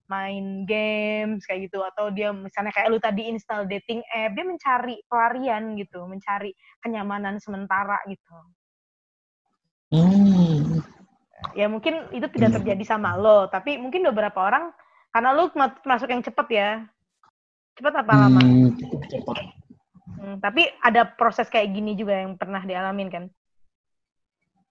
main 0.05 0.69
games 0.69 1.49
kayak 1.49 1.73
gitu 1.73 1.81
atau 1.81 2.13
dia 2.13 2.29
misalnya 2.29 2.77
kayak 2.77 2.93
lu 2.93 3.01
tadi 3.01 3.25
install 3.33 3.65
dating 3.65 4.05
app 4.13 4.37
dia 4.37 4.45
mencari 4.45 5.01
pelarian 5.09 5.81
gitu 5.81 6.05
mencari 6.05 6.53
kenyamanan 6.85 7.41
sementara 7.41 7.97
gitu 8.05 8.37
Hmm. 9.95 10.83
ya 11.55 11.71
mungkin 11.71 12.11
itu 12.11 12.27
tidak 12.35 12.51
Hmm. 12.51 12.57
terjadi 12.59 12.85
sama 12.85 13.15
lo 13.15 13.47
tapi 13.47 13.79
mungkin 13.79 14.03
beberapa 14.11 14.43
orang 14.43 14.75
karena 15.15 15.31
lo 15.31 15.47
ma- 15.55 15.79
masuk 15.87 16.11
yang 16.11 16.23
cepet 16.27 16.47
ya 16.51 16.71
cepet 17.79 17.95
apa 17.95 18.15
lama 18.19 18.43
Hmm, 18.43 18.75
cepat. 19.07 19.39
Hmm, 20.19 20.39
tapi 20.43 20.67
ada 20.83 21.07
proses 21.07 21.47
kayak 21.51 21.71
gini 21.75 21.95
juga 21.95 22.15
yang 22.27 22.35
pernah 22.35 22.63
dialamin 22.63 23.09
kan 23.11 23.25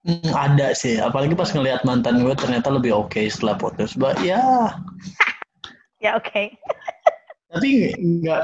Hmm, 0.04 0.36
ada 0.36 0.76
sih, 0.76 1.00
apalagi 1.00 1.32
pas 1.32 1.48
ngelihat 1.48 1.80
mantan 1.88 2.20
gue 2.20 2.36
ternyata 2.36 2.68
lebih 2.68 2.92
oke 2.92 3.24
setelah 3.24 3.56
putus. 3.56 3.96
But 3.96 4.20
ya, 4.20 4.68
ya 6.04 6.16
oke 6.20 6.58
tapi 7.54 7.94
nggak 7.94 8.42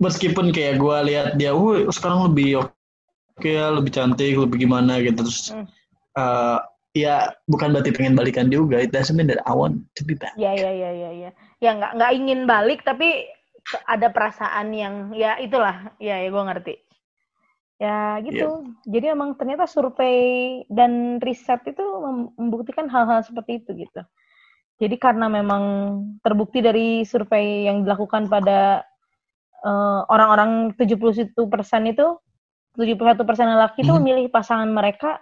meskipun 0.00 0.48
kayak 0.50 0.80
gue 0.80 0.96
lihat 1.12 1.28
dia, 1.36 1.52
wah 1.52 1.86
sekarang 1.92 2.32
lebih 2.32 2.64
oke 2.64 3.46
ya, 3.46 3.68
lebih 3.70 3.92
cantik, 3.92 4.34
lebih 4.34 4.66
gimana 4.66 4.98
gitu 5.04 5.20
terus. 5.22 5.52
Hmm. 5.52 5.68
Eh, 6.16 6.58
ya 6.96 7.16
bukan 7.44 7.76
berarti 7.76 7.92
pengen 7.92 8.16
balikan 8.16 8.48
juga. 8.48 8.80
It 8.80 8.90
doesn't 8.90 9.14
mean 9.14 9.28
that 9.28 9.44
I 9.44 9.52
want 9.52 9.84
to 9.94 10.02
be 10.02 10.16
back. 10.16 10.32
ya 10.34 10.52
ya 10.52 10.72
ya 10.72 10.90
ya 10.92 11.10
ya 11.12 11.30
ya 11.60 11.70
nggak 11.76 11.92
nggak 11.96 12.12
ingin 12.16 12.40
balik 12.44 12.80
tapi 12.82 13.28
ada 13.84 14.08
perasaan 14.08 14.70
yang 14.72 14.94
ya 15.12 15.36
itulah 15.36 15.90
ya 15.98 16.22
ya 16.22 16.28
gue 16.30 16.44
ngerti 16.44 16.74
ya 17.76 18.22
gitu 18.24 18.64
jadi 18.88 19.12
emang 19.12 19.36
ternyata 19.36 19.68
survei 19.68 20.62
dan 20.72 21.20
riset 21.20 21.60
itu 21.68 21.82
mem- 21.82 22.32
membuktikan 22.40 22.88
hal-hal 22.88 23.20
seperti 23.20 23.60
itu 23.60 23.76
gitu 23.76 24.00
jadi 24.80 24.96
karena 24.96 25.28
memang 25.28 25.62
terbukti 26.22 26.64
dari 26.64 27.04
survei 27.04 27.66
yang 27.68 27.84
dilakukan 27.84 28.30
pada 28.30 28.86
eh, 29.60 30.00
orang-orang 30.08 30.72
71% 30.78 31.34
itu 31.90 32.06
71% 32.78 33.18
lelaki 33.44 33.82
itu 33.82 33.92
Mhm. 33.92 33.98
memilih 34.00 34.26
pasangan 34.30 34.68
mereka 34.70 35.20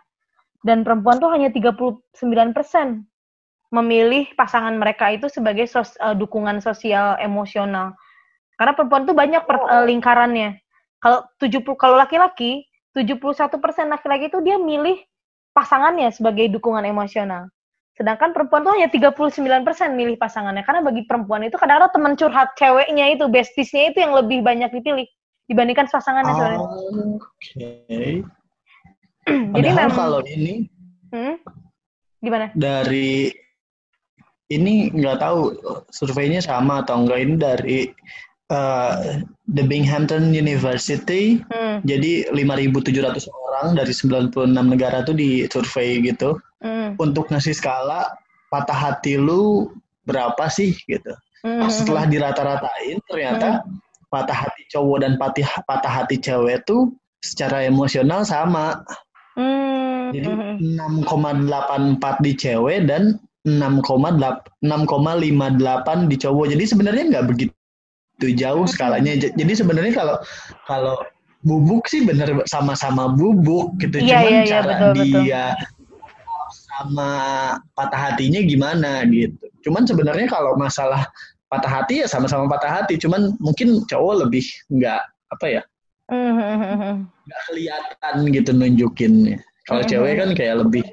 dan 0.64 0.80
perempuan 0.80 1.20
tuh 1.20 1.28
hanya 1.28 1.52
39% 1.52 2.00
memilih 3.68 4.32
pasangan 4.32 4.72
mereka 4.80 5.12
itu 5.12 5.28
sebagai 5.28 5.68
sos- 5.68 5.98
eh, 6.00 6.16
dukungan 6.16 6.64
sosial 6.64 7.20
emosional. 7.20 7.92
Karena 8.56 8.72
perempuan 8.72 9.04
tuh 9.04 9.12
banyak 9.12 9.44
per- 9.44 9.68
eh, 9.68 9.84
lingkarannya. 9.92 10.56
Kalau 11.04 11.28
70 11.36 11.76
kalau 11.76 12.00
laki-laki 12.00 12.64
71% 12.96 13.92
laki-laki 13.92 14.32
itu 14.32 14.40
dia 14.40 14.56
milih 14.56 14.96
pasangannya 15.52 16.08
sebagai 16.14 16.48
dukungan 16.48 16.86
emosional. 16.86 17.50
Sedangkan 17.94 18.34
perempuan 18.34 18.66
tuh 18.66 18.74
hanya 18.74 18.90
39% 18.90 19.94
milih 19.94 20.18
pasangannya. 20.18 20.66
Karena 20.66 20.82
bagi 20.82 21.06
perempuan 21.06 21.46
itu 21.46 21.54
kadang-kadang 21.54 21.92
teman 21.94 22.14
curhat 22.18 22.48
ceweknya 22.58 23.14
itu, 23.14 23.30
bestiesnya 23.30 23.94
itu 23.94 24.02
yang 24.02 24.18
lebih 24.18 24.42
banyak 24.42 24.70
dipilih 24.74 25.06
dibandingkan 25.46 25.86
pasangannya. 25.86 26.58
Oh, 26.58 27.22
Oke. 27.22 28.26
Jadi 29.56 29.68
Padahal 29.68 29.76
memang 29.88 29.96
kalau 29.96 30.20
ini 30.26 30.68
Hmm? 31.14 31.38
Gimana? 32.18 32.50
dari 32.58 33.30
ini 34.50 34.90
nggak 34.90 35.18
tahu 35.22 35.54
surveinya 35.94 36.42
sama 36.42 36.82
atau 36.82 37.04
enggak 37.06 37.20
ini 37.22 37.34
dari 37.38 37.78
uh, 38.50 39.22
The 39.46 39.64
Binghamton 39.64 40.34
University 40.34 41.38
Hmm. 41.48 41.80
jadi 41.86 42.28
5.700 42.34 43.30
orang 43.30 43.78
dari 43.78 43.92
96 43.94 44.34
negara 44.66 45.06
tuh 45.06 45.14
di 45.14 45.46
survei 45.48 46.02
gitu 46.02 46.34
Hmm. 46.64 46.96
untuk 46.98 47.28
ngasih 47.28 47.52
skala 47.54 48.08
patah 48.48 48.76
hati 48.90 49.20
lu 49.20 49.70
berapa 50.02 50.48
sih 50.48 50.74
gitu 50.88 51.12
Hmm. 51.44 51.68
setelah 51.68 52.08
dirata-ratain 52.08 52.98
ternyata 53.04 53.60
patah 54.08 54.48
hati 54.48 54.64
cowok 54.72 54.98
dan 55.04 55.12
patih, 55.20 55.44
patah 55.68 55.92
hati 56.02 56.16
cewek 56.16 56.64
tuh 56.64 56.90
secara 57.20 57.62
emosional 57.64 58.24
sama 58.24 58.80
Hmm. 59.34 60.14
jadi 60.14 60.30
Hmm. 60.30 61.02
6,84 61.04 62.22
di 62.22 62.32
cewek 62.38 62.86
dan 62.86 63.18
6,8 63.44 64.40
6,58 64.64 66.06
di 66.08 66.16
cowok. 66.16 66.46
Jadi 66.54 66.64
sebenarnya 66.64 67.04
nggak 67.12 67.26
begitu 67.28 67.52
jauh 68.38 68.64
skalanya. 68.64 69.18
J- 69.18 69.34
Jadi 69.34 69.52
sebenarnya 69.52 69.92
kalau 69.92 70.16
kalau 70.64 70.96
bubuk 71.44 71.84
sih 71.90 72.06
bener 72.06 72.40
sama-sama 72.48 73.10
bubuk 73.12 73.76
gitu. 73.82 74.00
Iya, 74.00 74.22
Cuman 74.22 74.30
iya, 74.32 74.40
iya, 74.40 74.48
cara 74.48 74.72
betul, 74.72 74.90
betul. 74.96 75.04
dia 75.26 75.44
sama 76.72 77.10
patah 77.76 78.00
hatinya 78.14 78.40
gimana 78.40 79.04
gitu. 79.10 79.44
Cuman 79.66 79.84
sebenarnya 79.84 80.30
kalau 80.30 80.56
masalah 80.56 81.04
patah 81.52 81.82
hati 81.82 82.00
ya 82.00 82.06
sama-sama 82.08 82.48
patah 82.48 82.80
hati. 82.82 82.96
Cuman 82.96 83.34
mungkin 83.42 83.84
cowok 83.90 84.24
lebih 84.24 84.46
nggak 84.72 85.02
apa 85.34 85.46
ya 85.50 85.62
Hmm. 85.62 85.73
Nggak 87.24 87.42
kelihatan 87.48 88.16
gitu 88.32 88.50
nunjukinnya. 88.52 89.36
Kalau 89.64 89.82
Mhm. 89.82 89.90
cewek 89.90 90.12
kan 90.20 90.30
kayak 90.36 90.56
lebih 90.60 90.84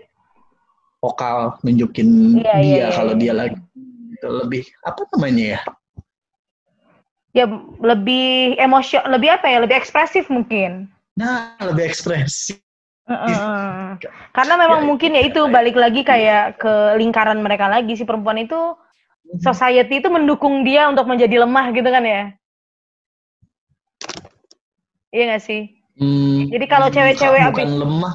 vokal 1.04 1.60
nunjukin 1.66 2.40
Iya, 2.40 2.56
dia 2.56 2.62
iya, 2.62 2.86
iya, 2.88 2.88
kalau 2.96 3.14
iya. 3.18 3.20
dia 3.20 3.34
lagi 3.36 3.60
gitu, 4.16 4.28
lebih 4.32 4.64
apa 4.86 5.02
namanya 5.18 5.46
ya? 5.58 5.60
ya 7.32 7.46
lebih 7.80 8.60
emosio 8.60 9.00
lebih 9.08 9.40
apa 9.40 9.48
ya 9.48 9.64
lebih 9.64 9.76
ekspresif 9.80 10.28
mungkin 10.28 10.88
Nah, 11.16 11.60
lebih 11.60 11.92
ekspresif. 11.92 12.60
Heeh. 13.08 14.00
karena 14.32 14.54
memang 14.56 14.80
Ya, 14.84 14.88
mungkin 14.88 15.12
ya 15.12 15.22
itu 15.28 15.42
balik 15.52 15.76
lagi 15.76 16.08
kayak 16.08 16.56
ke 16.56 16.96
lingkaran 16.96 17.40
mereka 17.44 17.68
lagi 17.68 18.00
si 18.00 18.08
perempuan 18.08 18.40
itu 18.40 18.56
society 19.44 20.00
itu 20.00 20.08
mendukung 20.08 20.64
dia 20.64 20.88
untuk 20.88 21.08
menjadi 21.08 21.44
lemah 21.44 21.72
gitu 21.76 21.90
kan 21.92 22.04
ya 22.08 22.24
iya 25.12 25.36
gak 25.36 25.44
sih 25.46 25.64
Hmm, 25.92 26.48
Jadi 26.48 26.66
kalau 26.72 26.88
cewek-cewek 26.88 27.52
bukan 27.52 27.68
abis- 27.68 27.80
lemah, 27.84 28.14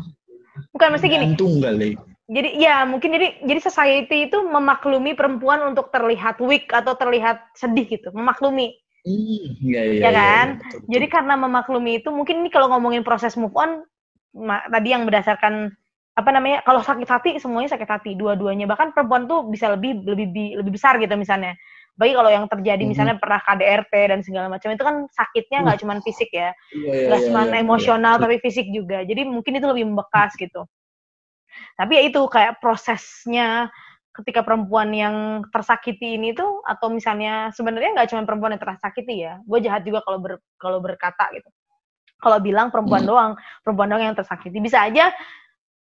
bukan 0.73 0.89
mesti 0.97 1.07
gini 1.07 1.25
gantung 1.29 1.61
kali. 1.61 1.93
jadi 2.27 2.49
ya 2.57 2.75
mungkin 2.89 3.13
jadi 3.15 3.29
jadi 3.45 3.61
society 3.63 4.27
itu 4.27 4.39
memaklumi 4.43 5.13
perempuan 5.13 5.61
untuk 5.63 5.93
terlihat 5.93 6.41
weak 6.41 6.73
atau 6.73 6.97
terlihat 6.97 7.47
sedih 7.53 7.85
gitu 7.87 8.09
memaklumi 8.11 8.75
Hmm, 9.07 9.39
iya, 9.63 9.83
iya, 9.87 9.93
Ya 10.03 10.11
iya, 10.11 10.11
kan? 10.11 10.47
iya, 10.51 10.59
betul, 10.59 10.79
betul. 10.83 10.91
Jadi 10.91 11.07
karena 11.07 11.35
memaklumi 11.39 11.93
itu 12.03 12.09
mungkin 12.11 12.43
ini 12.43 12.51
kalau 12.51 12.67
ngomongin 12.75 13.07
proses 13.07 13.39
move 13.39 13.55
on 13.55 13.87
tadi 14.67 14.89
yang 14.91 15.07
berdasarkan 15.07 15.71
apa 16.17 16.31
namanya 16.33 16.65
kalau 16.67 16.81
sakit 16.83 17.07
hati 17.07 17.31
semuanya 17.39 17.71
sakit 17.71 17.87
hati 17.87 18.11
dua-duanya 18.19 18.67
bahkan 18.67 18.91
perempuan 18.91 19.29
tuh 19.31 19.47
bisa 19.47 19.69
lebih 19.71 20.01
lebih 20.03 20.59
lebih 20.59 20.73
besar 20.75 20.97
gitu 20.99 21.13
misalnya 21.15 21.55
bagi 21.97 22.13
kalau 22.13 22.29
yang 22.29 22.45
terjadi 22.47 22.77
mm 22.77 22.85
-hmm. 22.85 22.93
misalnya 22.93 23.17
pernah 23.17 23.41
KDRT 23.41 23.93
dan 24.13 24.21
segala 24.21 24.47
macam 24.53 24.69
itu 24.69 24.85
kan 24.85 24.97
sakitnya 25.11 25.59
nggak 25.65 25.77
mm. 25.81 25.83
cuma 25.83 25.95
fisik 26.05 26.31
ya 26.31 26.53
iya, 26.77 26.93
iya, 26.93 27.07
nggak 27.09 27.21
yeah, 27.21 27.29
cuma 27.33 27.41
yeah, 27.49 27.61
emosional 27.61 28.15
yeah. 28.17 28.23
tapi 28.23 28.35
fisik 28.45 28.67
juga 28.69 28.99
jadi 29.03 29.25
mungkin 29.25 29.57
itu 29.57 29.67
lebih 29.67 29.85
membekas 29.89 30.37
gitu 30.37 30.69
tapi 31.77 31.93
ya 31.97 32.03
itu 32.05 32.21
kayak 32.29 32.61
prosesnya 32.61 33.73
ketika 34.17 34.41
perempuan 34.41 34.93
yang 34.97 35.45
tersakiti 35.53 36.17
ini 36.17 36.33
tuh 36.33 36.65
atau 36.65 36.89
misalnya 36.89 37.53
sebenarnya 37.53 38.01
nggak 38.01 38.09
cuma 38.13 38.25
perempuan 38.25 38.57
yang 38.57 38.63
tersakiti 38.65 39.15
ya 39.29 39.41
gue 39.45 39.59
jahat 39.61 39.85
juga 39.85 40.01
kalau 40.05 40.19
ber, 40.21 40.41
kalau 40.57 40.79
berkata 40.81 41.29
gitu 41.37 41.49
kalau 42.21 42.41
bilang 42.41 42.73
perempuan 42.73 43.05
hmm. 43.05 43.11
doang 43.13 43.33
perempuan 43.61 43.89
doang 43.93 44.05
yang 44.13 44.17
tersakiti 44.17 44.57
bisa 44.61 44.85
aja 44.89 45.13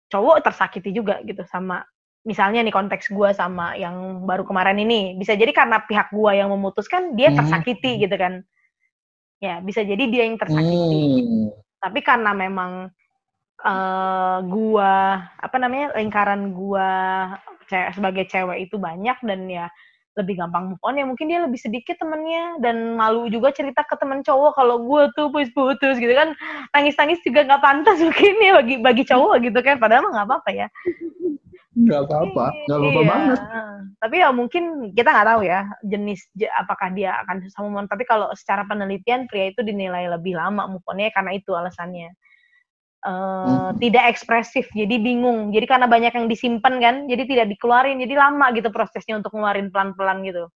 cowok 0.10 0.41
tersakiti 0.41 0.89
juga 0.89 1.22
gitu 1.22 1.46
sama 1.46 1.86
misalnya 2.26 2.66
nih 2.66 2.74
konteks 2.74 3.14
gue 3.14 3.30
sama 3.38 3.78
yang 3.78 4.26
baru 4.26 4.44
kemarin 4.44 4.82
ini 4.82 5.14
bisa 5.16 5.38
jadi 5.38 5.54
karena 5.54 5.86
pihak 5.86 6.10
gue 6.10 6.32
yang 6.34 6.50
memutuskan 6.50 7.14
dia 7.14 7.30
hmm. 7.30 7.38
tersakiti 7.38 8.02
gitu 8.02 8.16
kan 8.18 8.42
ya 9.40 9.62
bisa 9.62 9.86
jadi 9.86 10.04
dia 10.10 10.24
yang 10.26 10.42
tersakiti 10.42 11.22
hmm. 11.22 11.48
tapi 11.80 12.00
karena 12.02 12.34
memang 12.34 12.90
uh, 13.62 14.38
gua 14.46 15.22
apa 15.38 15.56
namanya 15.60 15.94
lingkaran 15.96 16.56
gua 16.56 16.90
cewek, 17.70 17.90
sebagai 17.96 18.26
cewek 18.30 18.70
itu 18.70 18.76
banyak 18.82 19.18
dan 19.24 19.40
ya 19.50 19.68
lebih 20.16 20.40
gampang 20.40 20.72
move 20.72 20.80
on 20.80 20.96
ya 20.96 21.04
mungkin 21.04 21.28
dia 21.28 21.44
lebih 21.44 21.60
sedikit 21.60 22.00
temennya 22.00 22.56
dan 22.64 22.96
malu 22.96 23.28
juga 23.28 23.52
cerita 23.52 23.84
ke 23.84 24.00
temen 24.00 24.24
cowok 24.24 24.56
kalau 24.56 24.80
gue 24.80 25.12
tuh 25.12 25.28
putus-putus 25.28 26.00
gitu 26.00 26.16
kan 26.16 26.32
nangis-nangis 26.72 27.20
juga 27.20 27.44
nggak 27.44 27.60
pantas 27.60 28.00
mungkin 28.06 28.40
ya 28.40 28.52
bagi 28.56 28.76
bagi 28.80 29.04
cowok 29.04 29.44
gitu 29.44 29.60
kan 29.60 29.76
padahal 29.76 30.08
mah 30.08 30.12
nggak 30.16 30.28
apa-apa 30.32 30.50
ya 30.56 30.68
nggak 31.76 32.02
apa-apa 32.08 32.46
nggak 32.72 32.80
apa-apa 32.80 33.02
iya. 33.04 33.12
banget 33.12 33.40
tapi 34.00 34.16
ya 34.24 34.30
mungkin 34.32 34.64
kita 34.96 35.10
nggak 35.12 35.28
tahu 35.28 35.42
ya 35.44 35.68
jenis 35.84 36.24
apakah 36.56 36.88
dia 36.96 37.20
akan 37.28 37.44
susah 37.44 37.60
move 37.68 37.84
on 37.84 37.88
tapi 37.92 38.08
kalau 38.08 38.32
secara 38.32 38.64
penelitian 38.64 39.28
pria 39.28 39.52
itu 39.52 39.60
dinilai 39.60 40.08
lebih 40.08 40.40
lama 40.40 40.72
move 40.72 40.86
onnya 40.88 41.12
karena 41.12 41.36
itu 41.36 41.52
alasannya 41.52 42.16
Uh, 43.06 43.70
hmm. 43.70 43.86
tidak 43.86 44.18
ekspresif 44.18 44.66
jadi 44.74 44.98
bingung 44.98 45.54
jadi 45.54 45.70
karena 45.70 45.86
banyak 45.86 46.10
yang 46.10 46.26
disimpan 46.26 46.82
kan 46.82 46.96
jadi 47.06 47.30
tidak 47.30 47.54
dikeluarin 47.54 48.02
jadi 48.02 48.18
lama 48.18 48.50
gitu 48.58 48.74
prosesnya 48.74 49.22
untuk 49.22 49.30
ngeluarin 49.30 49.70
pelan-pelan 49.70 50.26
gitu 50.26 50.50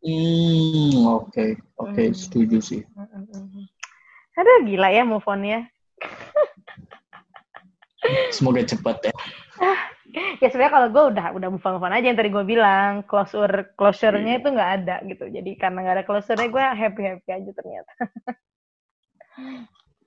hmm 0.00 1.04
oke 1.04 1.28
okay. 1.28 1.60
oke 1.76 1.92
okay, 1.92 2.08
hmm. 2.08 2.16
setuju 2.16 2.58
sih 2.64 2.80
hmm, 2.80 3.28
hmm, 3.28 3.28
hmm. 3.28 3.64
aduh 4.40 4.58
gila 4.64 4.88
ya 4.88 5.04
move 5.04 5.28
on 5.28 5.44
ya 5.44 5.68
semoga 8.32 8.64
cepat 8.64 9.12
ya 9.12 9.14
ya 10.42 10.48
sebenarnya 10.48 10.74
kalau 10.74 10.88
gue 10.88 11.04
udah 11.12 11.26
udah 11.36 11.48
move 11.52 11.66
on, 11.68 11.72
move 11.76 11.86
on 11.86 11.94
aja 11.94 12.08
yang 12.08 12.18
tadi 12.18 12.32
gue 12.32 12.44
bilang 12.48 13.04
closure 13.04 13.76
closure-nya 13.76 14.40
itu 14.40 14.48
nggak 14.48 14.70
ada 14.82 14.96
gitu 15.04 15.28
jadi 15.28 15.50
karena 15.60 15.78
nggak 15.84 15.96
ada 16.00 16.06
closure-nya 16.08 16.48
gue 16.48 16.64
happy 16.64 17.02
happy 17.04 17.30
aja 17.30 17.50
ternyata 17.52 17.92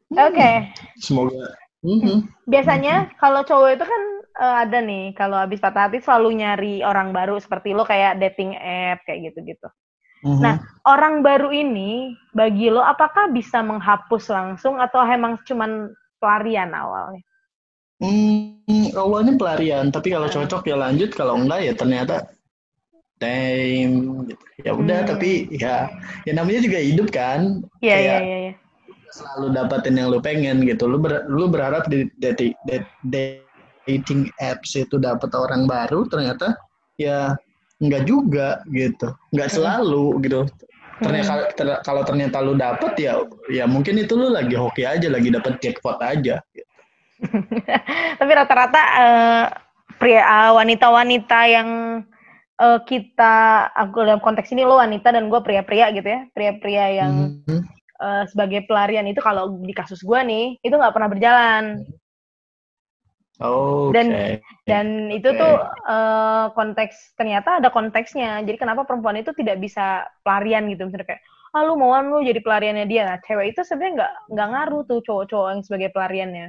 Oke. 0.10 0.34
Okay. 0.34 0.56
Semoga. 0.98 1.54
Mm-hmm. 1.86 2.50
Biasanya 2.50 3.14
kalau 3.22 3.46
cowok 3.46 3.70
itu 3.78 3.86
kan 3.86 4.04
uh, 4.42 4.56
ada 4.68 4.82
nih, 4.82 5.14
kalau 5.16 5.38
habis 5.38 5.62
patah 5.62 5.88
hati 5.88 6.02
selalu 6.04 6.44
nyari 6.44 6.74
orang 6.84 7.14
baru 7.14 7.40
seperti 7.40 7.72
lo 7.72 7.86
kayak 7.86 8.20
dating 8.20 8.58
app 8.58 9.06
kayak 9.06 9.32
gitu-gitu. 9.32 9.70
Mm-hmm. 10.26 10.44
Nah, 10.44 10.60
orang 10.84 11.24
baru 11.24 11.54
ini 11.54 12.18
bagi 12.36 12.68
lo 12.68 12.84
apakah 12.84 13.32
bisa 13.32 13.64
menghapus 13.64 14.28
langsung 14.28 14.82
atau 14.82 15.00
emang 15.08 15.40
cuman 15.48 15.94
pelarian 16.20 16.74
awalnya? 16.76 17.24
Hmm, 18.00 18.96
awalnya 18.96 19.36
pelarian, 19.36 19.92
tapi 19.92 20.16
kalau 20.16 20.32
cocok 20.32 20.64
ya 20.68 20.76
lanjut, 20.80 21.12
kalau 21.12 21.36
enggak 21.36 21.68
ya 21.68 21.74
ternyata 21.76 22.16
time 23.20 24.24
gitu. 24.32 24.44
Ya 24.64 24.72
udah, 24.72 25.04
hmm. 25.04 25.10
tapi 25.12 25.30
ya 25.52 25.92
ya 26.24 26.32
namanya 26.32 26.64
juga 26.64 26.80
hidup 26.80 27.12
kan. 27.12 27.60
Iya, 27.84 27.96
iya, 28.00 28.18
iya, 28.24 28.38
iya 28.48 28.54
selalu 29.20 29.48
dapatin 29.58 29.98
yang 29.98 30.10
lu 30.14 30.20
pengen 30.22 30.64
gitu 30.66 30.86
lu 30.86 31.02
ber, 31.02 31.26
lu 31.28 31.50
berharap 31.50 31.90
di 31.90 32.08
dating 32.22 32.54
dating 33.10 34.30
apps 34.40 34.78
itu 34.78 34.96
dapat 35.02 35.34
orang 35.34 35.66
baru 35.66 36.06
ternyata 36.08 36.56
ya 37.02 37.34
nggak 37.82 38.04
juga 38.06 38.62
gitu 38.70 39.12
nggak 39.34 39.50
selalu 39.50 40.20
gitu 40.28 40.46
ternyata 41.00 41.48
ter, 41.56 41.68
kalau 41.88 42.04
ternyata 42.04 42.44
lu 42.44 42.54
dapet 42.60 42.92
ya 43.00 43.24
ya 43.48 43.64
mungkin 43.64 43.98
itu 44.04 44.20
lu 44.20 44.30
lagi 44.30 44.54
hoki 44.54 44.84
aja 44.84 45.08
lagi 45.08 45.32
dapet 45.32 45.58
jackpot 45.64 45.98
aja 46.04 46.44
gitu. 46.54 46.69
Tapi 48.20 48.32
rata-rata 48.32 48.82
uh, 48.82 49.46
pria 50.00 50.24
uh, 50.24 50.52
wanita-wanita 50.56 51.40
yang 51.52 51.70
uh, 52.58 52.80
kita 52.88 53.68
aku 53.76 54.08
dalam 54.08 54.24
konteks 54.24 54.56
ini 54.56 54.64
lo 54.64 54.80
wanita 54.80 55.12
dan 55.12 55.28
gue 55.28 55.42
pria-pria 55.44 55.92
gitu 55.92 56.08
ya 56.08 56.22
pria-pria 56.32 56.86
yang 57.04 57.12
mm 57.12 57.44
-hmm 57.44 57.80
uh, 58.00 58.24
sebagai 58.32 58.66
pelarian 58.66 59.06
itu 59.06 59.20
kalau 59.20 59.60
di 59.62 59.76
kasus 59.76 60.02
gue 60.02 60.20
nih 60.24 60.58
itu 60.64 60.74
nggak 60.74 60.96
pernah 60.96 61.10
berjalan. 61.12 61.64
Oh, 63.40 63.88
dan 63.96 64.36
dan 64.68 65.08
itu 65.16 65.32
tuh 65.32 65.56
uh, 65.88 66.52
konteks 66.52 67.16
ternyata 67.16 67.64
ada 67.64 67.72
konteksnya. 67.72 68.44
Jadi 68.44 68.60
kenapa 68.60 68.84
perempuan 68.84 69.16
itu 69.16 69.32
tidak 69.32 69.64
bisa 69.64 70.04
pelarian 70.28 70.68
gitu 70.68 70.84
misalnya 70.88 71.16
kayak 71.16 71.24
ah 71.56 71.64
lu 71.64 71.80
mauan 71.80 72.12
lu 72.12 72.20
jadi 72.20 72.44
pelariannya 72.44 72.86
dia. 72.92 73.08
Nah, 73.08 73.18
cewek 73.24 73.56
itu 73.56 73.64
sebenarnya 73.64 73.94
nggak 73.96 74.14
nggak 74.36 74.48
ngaruh 74.52 74.82
tuh 74.92 75.00
cowok-cowok 75.08 75.48
yang 75.56 75.62
sebagai 75.64 75.90
pelariannya. 75.96 76.48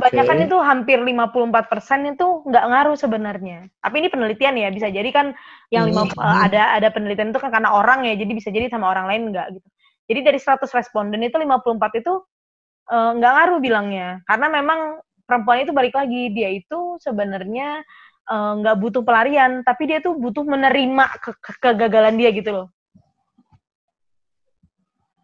Kebanyakan 0.00 0.36
okay. 0.40 0.46
itu 0.48 0.56
hampir 0.64 0.96
54% 0.96 2.16
itu 2.16 2.26
nggak 2.48 2.64
ngaruh 2.72 2.96
sebenarnya. 2.96 3.68
Tapi 3.84 3.94
ini 4.00 4.08
penelitian 4.08 4.56
ya, 4.56 4.72
bisa 4.72 4.88
jadi 4.88 5.10
kan 5.12 5.36
yang 5.68 5.92
lima 5.92 6.08
mm 6.08 6.16
-hmm. 6.16 6.44
ada 6.48 6.72
ada 6.72 6.88
penelitian 6.88 7.28
itu 7.28 7.40
kan 7.40 7.52
karena 7.52 7.76
orang 7.76 8.08
ya, 8.08 8.16
jadi 8.16 8.32
bisa 8.32 8.48
jadi 8.48 8.72
sama 8.72 8.88
orang 8.88 9.04
lain 9.12 9.22
nggak 9.28 9.60
gitu. 9.60 9.68
Jadi 10.08 10.20
dari 10.24 10.38
100 10.40 10.68
responden 10.72 11.20
itu 11.20 11.36
54 11.36 12.00
itu 12.00 12.12
uh, 12.88 13.10
nggak 13.16 13.32
ngaruh 13.36 13.58
bilangnya. 13.60 14.08
Karena 14.24 14.46
memang 14.48 15.04
perempuan 15.28 15.64
itu 15.64 15.72
balik 15.76 15.92
lagi, 15.96 16.32
dia 16.32 16.48
itu 16.52 16.96
sebenarnya 17.04 17.84
nggak 18.32 18.76
uh, 18.76 18.80
butuh 18.80 19.04
pelarian, 19.04 19.60
tapi 19.68 19.84
dia 19.84 20.00
tuh 20.00 20.16
butuh 20.16 20.48
menerima 20.48 21.04
ke 21.20 21.30
kegagalan 21.60 22.16
dia 22.16 22.32
gitu 22.32 22.56
loh. 22.56 22.66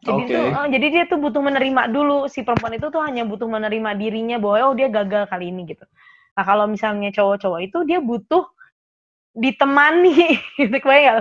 Jadi 0.00 0.22
okay. 0.24 0.32
tuh, 0.32 0.44
oh, 0.56 0.66
jadi 0.72 0.86
dia 0.88 1.04
tuh 1.04 1.18
butuh 1.20 1.44
menerima 1.44 1.92
dulu 1.92 2.24
si 2.24 2.40
perempuan 2.40 2.72
itu 2.72 2.88
tuh 2.88 3.04
hanya 3.04 3.28
butuh 3.28 3.44
menerima 3.44 3.90
dirinya 4.00 4.40
bahwa 4.40 4.72
oh 4.72 4.74
dia 4.76 4.88
gagal 4.88 5.28
kali 5.28 5.52
ini 5.52 5.68
gitu. 5.68 5.84
Nah 6.32 6.44
kalau 6.48 6.64
misalnya 6.64 7.12
cowok-cowok 7.12 7.60
itu 7.60 7.78
dia 7.84 8.00
butuh 8.00 8.48
ditemani, 9.36 10.40
gitu 10.60 10.76
ya. 10.88 11.20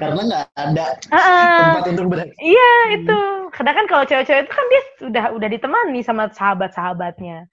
Karena 0.00 0.20
nggak 0.24 0.44
ada 0.54 0.86
uh, 1.12 1.76
tempat 1.76 1.86
untuk 1.92 2.06
berada. 2.08 2.32
Iya 2.40 2.72
itu. 2.96 3.20
Kadang 3.52 3.74
kan 3.76 3.86
kalau 3.90 4.04
cewek-cewek 4.06 4.48
itu 4.48 4.52
kan 4.54 4.66
dia 4.70 4.82
sudah 4.96 5.24
udah 5.34 5.48
ditemani 5.50 6.00
sama 6.00 6.32
sahabat-sahabatnya. 6.32 7.44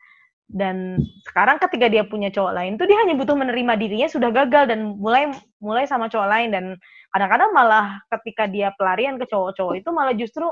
Dan 0.45 1.01
sekarang 1.25 1.57
ketika 1.57 1.89
dia 1.89 2.05
punya 2.05 2.29
cowok 2.29 2.53
lain 2.53 2.77
tuh 2.77 2.85
dia 2.85 3.01
hanya 3.01 3.17
butuh 3.17 3.33
menerima 3.33 3.73
dirinya 3.81 4.05
sudah 4.05 4.29
gagal 4.29 4.69
dan 4.69 4.93
mulai 5.01 5.33
mulai 5.57 5.89
sama 5.89 6.05
cowok 6.05 6.29
lain 6.29 6.49
dan 6.53 6.65
kadang-kadang 7.15 7.55
malah 7.55 8.03
ketika 8.11 8.43
dia 8.43 8.75
pelarian 8.75 9.15
ke 9.15 9.23
cowok-cowok 9.23 9.79
itu 9.79 9.89
malah 9.95 10.11
justru 10.11 10.43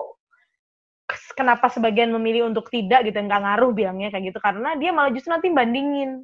kenapa 1.36 1.68
sebagian 1.68 2.08
memilih 2.16 2.48
untuk 2.48 2.72
tidak 2.72 3.04
gitu 3.04 3.20
nggak 3.20 3.44
ngaruh 3.44 3.76
bilangnya 3.76 4.16
kayak 4.16 4.32
gitu 4.32 4.40
karena 4.40 4.80
dia 4.80 4.96
malah 4.96 5.12
justru 5.12 5.36
nanti 5.36 5.52
bandingin 5.52 6.24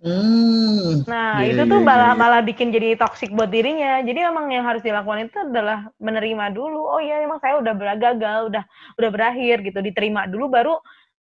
Hmm, 0.00 1.04
nah 1.04 1.44
yeah, 1.44 1.52
itu 1.52 1.68
tuh 1.68 1.84
malah 1.84 2.16
yeah. 2.16 2.20
malah 2.24 2.40
bikin 2.40 2.72
jadi 2.72 2.96
toksik 2.96 3.36
buat 3.36 3.52
dirinya. 3.52 4.00
Jadi 4.00 4.16
emang 4.16 4.48
yang 4.48 4.64
harus 4.64 4.80
dilakukan 4.80 5.28
itu 5.28 5.36
adalah 5.44 5.92
menerima 6.00 6.56
dulu. 6.56 6.88
Oh 6.88 7.04
iya 7.04 7.20
emang 7.20 7.36
saya 7.36 7.60
udah 7.60 7.76
gagal, 8.00 8.48
udah 8.48 8.64
udah 8.96 9.10
berakhir 9.12 9.60
gitu. 9.60 9.84
Diterima 9.84 10.24
dulu 10.24 10.48
baru 10.48 10.80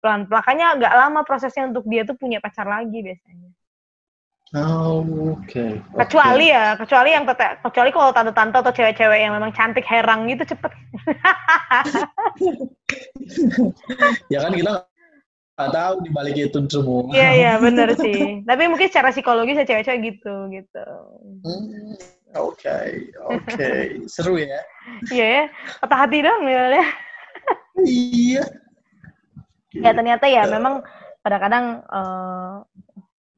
pelan 0.03 0.27
pelan. 0.27 0.43
Makanya 0.43 0.67
agak 0.75 0.93
lama 0.99 1.23
prosesnya 1.23 1.71
untuk 1.71 1.87
dia 1.87 2.03
tuh 2.03 2.19
punya 2.19 2.43
pacar 2.43 2.67
lagi 2.67 3.07
biasanya. 3.07 3.46
Oh, 4.55 5.03
oke. 5.35 5.51
Okay. 5.51 5.83
Kecuali 6.07 6.55
okay. 6.55 6.55
ya, 6.55 6.79
kecuali 6.79 7.11
yang 7.11 7.27
tetap, 7.27 7.67
kecuali 7.67 7.91
kalau 7.91 8.15
tante-tante 8.15 8.63
atau 8.63 8.71
cewek-cewek 8.71 9.19
yang 9.19 9.35
memang 9.35 9.51
cantik 9.51 9.83
herang 9.83 10.31
gitu 10.31 10.47
cepet. 10.47 10.71
ya 14.33 14.39
kan 14.39 14.55
kita 14.55 14.87
nggak 15.59 15.71
tahu 15.75 15.95
di 16.07 16.11
balik 16.15 16.39
itu 16.39 16.63
semua. 16.71 17.11
Iya 17.11 17.31
iya 17.35 17.53
benar 17.59 17.99
sih. 17.99 18.47
Tapi 18.47 18.63
mungkin 18.71 18.87
secara 18.87 19.11
psikologis 19.11 19.59
ya 19.59 19.67
cewek-cewek 19.67 20.15
gitu 20.15 20.35
gitu. 20.55 20.87
Hmm, 21.43 21.99
oke 22.39 22.55
okay, 22.55 23.11
oke 23.27 23.43
okay. 23.51 23.99
seru 24.07 24.39
ya. 24.39 24.63
Iya 25.11 25.27
ya, 25.27 25.43
patah 25.83 26.07
hati 26.07 26.23
dong 26.23 26.47
ya. 26.47 26.87
iya. 27.83 28.47
Ya 29.75 29.91
ternyata 29.91 30.31
ya 30.31 30.47
memang 30.47 30.87
kadang-kadang 31.27 31.83
uh, 31.91 32.63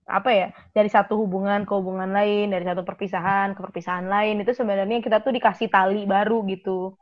apa 0.09 0.31
ya 0.33 0.47
dari 0.73 0.89
satu 0.89 1.21
hubungan 1.21 1.69
ke 1.69 1.73
hubungan 1.77 2.09
lain 2.09 2.49
dari 2.49 2.65
satu 2.65 2.81
perpisahan 2.81 3.53
ke 3.53 3.61
perpisahan 3.61 4.09
lain 4.09 4.41
itu 4.41 4.57
sebenarnya 4.57 5.05
kita 5.05 5.21
tuh 5.21 5.37
dikasih 5.37 5.69
tali 5.69 6.09
baru 6.09 6.43
gitu 6.49 6.97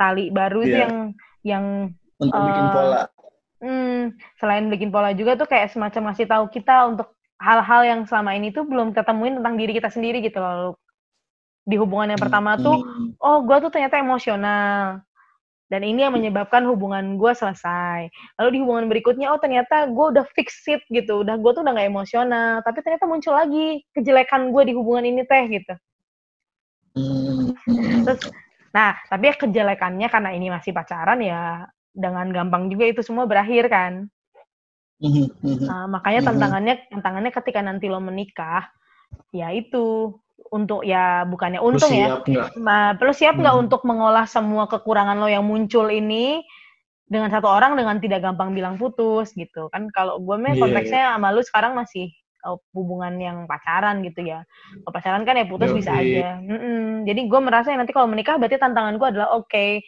tali 0.00 0.32
baru 0.32 0.64
yeah. 0.64 0.80
yang 0.80 0.94
yang 1.44 1.64
untuk 2.16 2.40
uh, 2.40 2.46
bikin 2.48 2.66
pola 2.72 3.00
Hmm, 3.56 4.12
selain 4.36 4.68
bikin 4.68 4.92
pola 4.92 5.16
juga 5.16 5.32
tuh 5.32 5.48
kayak 5.48 5.72
semacam 5.72 6.12
ngasih 6.12 6.28
tahu 6.28 6.44
kita 6.52 6.92
untuk 6.92 7.08
hal-hal 7.40 7.82
yang 7.88 8.00
selama 8.04 8.36
ini 8.36 8.52
tuh 8.52 8.68
belum 8.68 8.92
ketemuin 8.92 9.40
tentang 9.40 9.56
diri 9.56 9.72
kita 9.72 9.88
sendiri 9.88 10.20
gitu 10.20 10.40
loh. 10.40 10.76
Di 11.64 11.80
hubungan 11.80 12.12
yang 12.12 12.20
pertama 12.20 12.60
tuh, 12.60 12.84
Hmm. 12.84 13.16
oh 13.16 13.42
gue 13.48 13.56
tuh 13.64 13.72
ternyata 13.72 13.96
emosional. 13.96 15.00
Dan 15.66 15.82
ini 15.82 16.06
yang 16.06 16.14
menyebabkan 16.14 16.62
hubungan 16.62 17.18
gue 17.18 17.32
selesai. 17.34 18.06
Lalu 18.38 18.48
di 18.54 18.58
hubungan 18.62 18.86
berikutnya, 18.86 19.34
oh 19.34 19.40
ternyata 19.42 19.90
gue 19.90 20.06
udah 20.14 20.22
fix 20.38 20.62
it 20.70 20.78
gitu. 20.94 21.26
Udah 21.26 21.34
gue 21.34 21.50
tuh 21.50 21.66
udah 21.66 21.74
gak 21.74 21.90
emosional. 21.90 22.62
Tapi 22.62 22.78
ternyata 22.86 23.10
muncul 23.10 23.34
lagi 23.34 23.82
kejelekan 23.90 24.54
gue 24.54 24.62
di 24.62 24.72
hubungan 24.78 25.02
ini 25.02 25.26
teh 25.26 25.44
gitu. 25.50 25.74
Terus, 28.06 28.20
nah 28.70 28.96
tapi 29.10 29.28
ya 29.28 29.34
kejelekannya 29.36 30.08
karena 30.08 30.30
ini 30.32 30.48
masih 30.48 30.72
pacaran 30.72 31.20
ya 31.20 31.66
dengan 31.92 32.30
gampang 32.30 32.70
juga 32.72 32.88
itu 32.88 33.02
semua 33.02 33.26
berakhir 33.26 33.66
kan. 33.68 34.06
Hmm. 34.96 35.28
Hmm. 35.44 35.60
Nah, 35.66 35.84
makanya 35.92 36.24
Mhm. 36.24 36.28
tantangannya 36.30 36.74
tantangannya 36.88 37.32
ketika 37.36 37.60
nanti 37.60 37.90
lo 37.90 38.00
menikah, 38.00 38.64
ya 39.28 39.52
itu 39.52 40.16
untuk 40.52 40.86
ya 40.86 41.24
bukannya 41.26 41.58
untung 41.58 41.90
ya, 41.90 42.20
siap 42.22 42.54
perlu 43.00 43.12
siap 43.12 43.34
nggak 43.40 43.54
Hmm. 43.56 43.62
untuk 43.66 43.82
mengolah 43.88 44.28
semua 44.28 44.68
kekurangan 44.70 45.16
lo 45.18 45.26
yang 45.26 45.42
muncul 45.42 45.88
ini 45.90 46.44
dengan 47.06 47.30
satu 47.30 47.46
orang 47.46 47.78
dengan 47.78 48.02
tidak 48.02 48.22
gampang 48.22 48.50
bilang 48.54 48.74
putus 48.78 49.30
gitu 49.34 49.70
kan? 49.70 49.88
Kalau 49.94 50.18
gue 50.22 50.36
mah 50.38 50.54
Iya, 50.54 50.60
konteksnya 50.62 51.02
sama 51.14 51.30
lu 51.30 51.42
sekarang 51.42 51.78
masih 51.78 52.10
uh, 52.42 52.58
hubungan 52.74 53.14
yang 53.18 53.46
pacaran 53.46 54.02
gitu 54.06 54.26
ya. 54.26 54.42
Kalau 54.82 54.92
pacaran 54.94 55.22
kan 55.22 55.38
ya 55.38 55.46
putus 55.46 55.70
bisa 55.70 55.90
Yoi. 55.98 56.18
aja. 56.18 56.28
Mm-mm. 56.42 57.06
Jadi 57.06 57.20
gue 57.26 57.40
merasa 57.42 57.70
nanti 57.74 57.94
kalau 57.94 58.10
menikah 58.10 58.38
berarti 58.38 58.58
tantangan 58.58 58.98
gue 58.98 59.08
adalah 59.08 59.34
oke. 59.38 59.82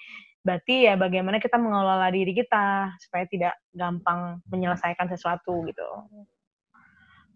Berarti 0.46 0.86
ya 0.86 0.94
bagaimana 0.94 1.42
kita 1.42 1.58
mengelola 1.58 2.08
diri 2.14 2.32
kita 2.32 2.94
supaya 3.02 3.26
tidak 3.26 3.54
gampang 3.74 4.38
menyelesaikan 4.48 5.10
sesuatu 5.10 5.66
gitu. 5.66 5.88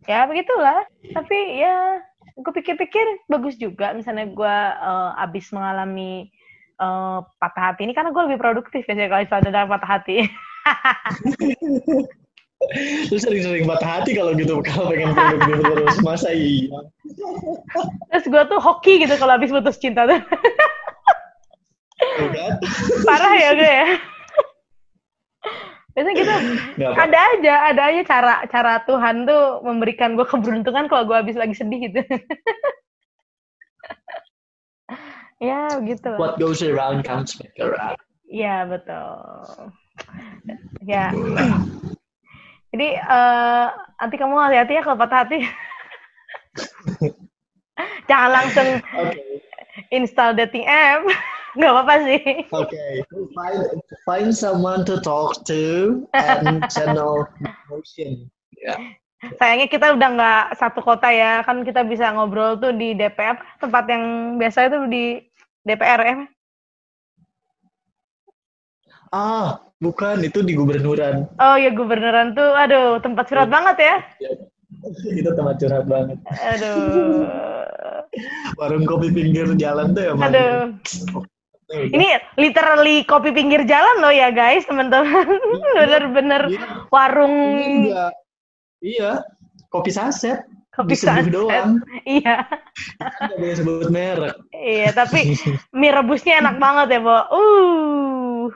Ya 0.07 0.27
begitulah. 0.27 0.87
Tapi 1.15 1.39
ya 1.63 1.99
gue 2.39 2.53
pikir-pikir 2.62 3.29
bagus 3.29 3.57
juga 3.61 3.93
misalnya 3.93 4.29
gue 4.29 4.57
uh, 4.81 5.12
abis 5.23 5.53
mengalami 5.53 6.33
uh, 6.83 7.23
patah 7.39 7.73
hati 7.73 7.85
ini 7.87 7.93
karena 7.95 8.11
gue 8.11 8.23
lebih 8.27 8.41
produktif 8.41 8.83
ya 8.89 8.95
kalau 9.09 9.23
ada 9.23 9.66
patah 9.68 9.91
hati. 10.01 10.16
Lu 13.11 13.18
sering-sering 13.18 13.66
patah 13.66 14.01
hati 14.01 14.14
kalau 14.14 14.39
gitu 14.39 14.62
kalau 14.62 14.95
pengen 14.95 15.11
produktif 15.14 15.57
terus 15.66 15.99
masa 16.07 16.31
iya 16.31 16.70
Terus 18.14 18.27
gue 18.31 18.43
tuh 18.47 18.61
hoki 18.62 19.03
gitu 19.03 19.14
kalau 19.18 19.35
abis 19.35 19.51
putus 19.51 19.83
cinta 19.83 20.07
tuh. 20.07 20.23
Parah 23.07 23.35
ya 23.35 23.51
gue 23.59 23.66
ya. 23.66 23.89
Biasanya 25.93 26.16
gitu 26.16 26.32
ada 26.97 27.18
aja, 27.36 27.55
ada 27.68 27.82
aja 27.93 28.01
cara 28.09 28.34
cara 28.49 28.80
Tuhan 28.88 29.28
tuh 29.28 29.61
memberikan 29.61 30.16
gue 30.16 30.24
keberuntungan 30.24 30.88
kalau 30.88 31.05
gue 31.05 31.16
habis 31.16 31.36
lagi 31.36 31.53
sedih 31.53 31.93
gitu. 31.93 32.01
ya 35.53 35.68
gitu 35.84 36.09
lah. 36.16 36.16
What 36.16 36.40
goes 36.40 36.64
around 36.64 37.05
comes 37.05 37.36
back 37.36 37.53
around. 37.61 38.01
Iya 38.24 38.64
betul. 38.64 39.68
Ya. 40.80 41.12
Jadi 42.72 42.88
eh 42.97 43.66
nanti 44.01 44.16
kamu 44.16 44.32
hati-hati 44.32 44.80
ya 44.80 44.82
kalau 44.82 44.97
patah 44.97 45.28
hati. 45.28 45.45
Jangan 48.09 48.30
langsung 48.32 48.68
Oke, 48.97 49.45
install 49.93 50.40
dating 50.40 50.64
app. 50.64 51.05
Nggak 51.53 51.72
apa-apa 51.72 51.94
sih. 52.09 52.22
oke. 52.48 52.84
Find 53.36 53.62
find 54.09 54.30
someone 54.32 54.88
to 54.88 54.96
talk 55.05 55.44
to 55.44 56.00
and 56.16 56.64
channel 56.72 57.28
emotion. 57.68 58.28
Ya. 58.57 58.76
Sayangnya 59.38 59.68
kita 59.70 59.94
udah 59.94 60.09
nggak 60.18 60.44
satu 60.59 60.80
kota 60.82 61.12
ya. 61.12 61.44
Kan 61.44 61.62
kita 61.62 61.84
bisa 61.84 62.11
ngobrol 62.11 62.59
tuh 62.59 62.72
di 62.74 62.96
DPR. 62.96 63.38
Tempat 63.61 63.84
yang 63.86 64.36
biasa 64.40 64.72
itu 64.72 64.78
di 64.88 65.05
DPR 65.62 66.00
ya. 66.03 66.16
Ah, 69.12 69.61
bukan 69.76 70.24
itu 70.24 70.40
di 70.40 70.57
gubernuran. 70.57 71.28
Oh 71.36 71.57
ya 71.61 71.68
gubernuran 71.68 72.32
tuh, 72.32 72.50
aduh 72.57 72.96
tempat 73.05 73.28
curhat 73.28 73.53
banget 73.53 73.76
ya. 73.76 73.96
itu 75.20 75.30
tempat 75.36 75.61
curhat 75.61 75.84
banget. 75.84 76.16
Aduh. 76.57 77.28
Warung 78.61 78.84
kopi 78.88 79.12
pinggir 79.12 79.48
jalan 79.61 79.92
tuh 79.92 80.16
emang. 80.16 80.32
Aduh. 80.32 80.61
Udah. 81.73 81.89
Ini 81.89 82.09
literally 82.37 82.97
kopi 83.03 83.31
pinggir 83.31 83.64
jalan 83.64 83.97
loh 83.99 84.12
ya 84.12 84.29
guys, 84.29 84.62
teman-teman. 84.64 85.25
Bener-bener 85.79 86.43
Iya, 86.47 86.61
warung. 86.89 87.35
Iya, 88.79 89.25
kopi 89.68 89.89
saset. 89.89 90.45
kopi 90.70 90.97
sunset. 90.97 91.29
doang. 91.29 91.81
Iya, 92.03 92.49
Nggak 93.20 93.37
boleh 93.37 93.55
sebut 93.55 93.89
merek. 93.89 94.35
iya. 94.51 94.89
Tapi 94.91 95.37
mie 95.70 95.93
rebusnya 95.93 96.41
enak 96.41 96.57
banget 96.57 96.97
ya, 96.97 97.01
Bo. 97.01 97.18
Uh, 97.29 98.49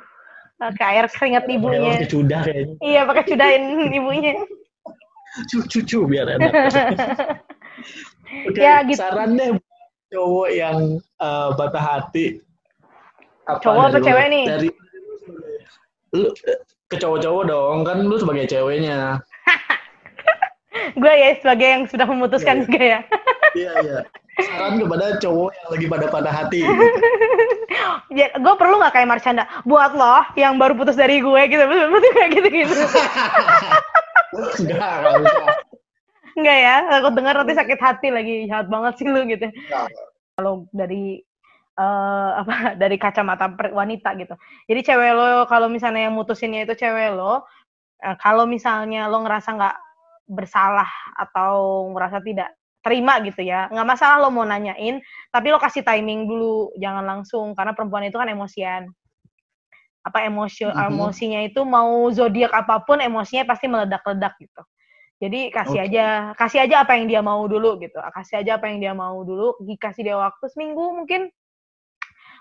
pakai 0.56 0.96
air 0.96 1.06
keringat 1.06 1.44
Pakai 1.44 1.56
ibunya. 1.56 1.80
waktu 1.92 2.08
cudah 2.08 2.40
kayaknya. 2.40 2.74
Iya, 2.80 3.00
pakai 3.04 3.24
cudahin 3.26 3.62
ibunya. 4.00 4.32
Cucu 5.68 5.98
biar 6.06 6.26
enak. 6.32 6.52
Oke, 8.48 8.58
Ya, 8.58 8.80
gitu. 8.82 8.96
saran 8.96 9.36
deh 9.36 9.60
cowok 10.08 10.48
yang 10.50 10.78
eh, 10.96 11.48
patah 11.52 11.84
hati. 11.84 12.40
Apa 13.46 13.62
Cowok 13.62 13.84
lo? 13.94 13.98
cewek 14.02 14.26
nih? 14.30 14.44
Dari 14.46 14.68
lu 16.14 16.28
ke 16.86 16.96
cowok-cowok 16.98 17.42
dong, 17.50 17.78
kan 17.86 17.98
lu 18.02 18.16
sebagai 18.18 18.46
ceweknya. 18.50 19.22
Gue 21.00 21.12
ya 21.12 21.34
sebagai 21.38 21.66
yang 21.66 21.82
sudah 21.90 22.06
memutuskan 22.06 22.62
Iya, 22.62 22.64
juga 22.66 22.80
ya. 22.82 23.00
Iya, 23.56 23.72
iya. 23.82 23.98
Saran 24.36 24.76
kepada 24.76 25.16
cowok 25.16 25.50
yang 25.50 25.68
lagi 25.72 25.86
pada 25.88 26.06
patah 26.12 26.34
hati. 26.34 26.60
ya 28.18 28.28
gue 28.36 28.54
perlu 28.56 28.76
nggak 28.78 28.92
kayak 28.92 29.08
Marcanda 29.08 29.44
buat 29.64 29.96
lo 29.96 30.22
yang 30.36 30.60
baru 30.60 30.76
putus 30.76 30.96
dari 30.96 31.24
gue 31.24 31.42
gitu 31.48 31.64
betul 31.92 32.10
kayak 32.12 32.30
gitu 32.36 32.48
gitu 32.52 32.74
Enggak, 34.60 34.92
enggak 35.00 35.14
usah. 35.24 35.48
Enggak 36.36 36.58
ya 36.60 36.76
aku 37.00 37.08
dengar 37.16 37.34
nanti 37.40 37.54
sakit 37.56 37.80
hati 37.80 38.08
lagi 38.12 38.34
jahat 38.44 38.68
banget 38.68 38.92
sih 39.00 39.08
lu 39.08 39.24
gitu 39.24 39.48
kalau 40.36 40.68
dari 40.72 41.24
eh, 41.76 42.30
apa 42.40 42.54
dari 42.82 42.96
kacamata 42.96 43.52
wanita 43.72 44.16
gitu 44.16 44.34
jadi 44.66 44.80
cewek 44.92 45.12
lo 45.12 45.28
kalau 45.46 45.68
misalnya 45.68 46.08
yang 46.08 46.14
mutusinnya 46.16 46.64
itu 46.64 46.74
cewek 46.74 47.12
lo 47.14 47.44
eh, 48.02 48.16
kalau 48.20 48.48
misalnya 48.48 49.06
lo 49.06 49.22
ngerasa 49.22 49.48
nggak 49.56 49.76
bersalah 50.26 50.90
atau 51.14 51.86
ngerasa 51.94 52.18
tidak 52.24 52.50
terima 52.82 53.18
gitu 53.22 53.42
ya 53.42 53.66
nggak 53.70 53.86
masalah 53.86 54.22
lo 54.22 54.30
mau 54.30 54.46
nanyain 54.46 55.02
tapi 55.30 55.50
lo 55.50 55.58
kasih 55.58 55.82
timing 55.82 56.26
dulu 56.26 56.70
jangan 56.78 57.02
langsung 57.02 57.54
karena 57.54 57.74
perempuan 57.74 58.06
itu 58.06 58.18
kan 58.18 58.30
emosian 58.30 58.90
apa 60.06 60.22
emosi 60.22 60.70
Mhm. 60.70 60.94
emosinya 60.94 61.40
itu 61.42 61.66
mau 61.66 62.06
zodiak 62.14 62.54
apa 62.54 62.78
pun 62.86 63.02
emosinya 63.02 63.42
pasti 63.42 63.66
meledak-ledak 63.66 64.38
gitu 64.38 64.62
jadi 65.18 65.50
kasih 65.50 65.80
Oke. 65.82 65.86
aja 65.90 66.06
kasih 66.38 66.58
aja 66.62 66.86
apa 66.86 66.94
yang 66.94 67.10
dia 67.10 67.20
mau 67.26 67.42
dulu 67.50 67.74
gitu 67.82 67.98
kasih 68.14 68.38
aja 68.46 68.54
apa 68.54 68.70
yang 68.70 68.78
dia 68.78 68.94
mau 68.94 69.18
dulu 69.26 69.58
dikasih 69.66 70.06
dia 70.06 70.14
waktu 70.14 70.46
seminggu 70.46 70.94
mungkin 70.94 71.26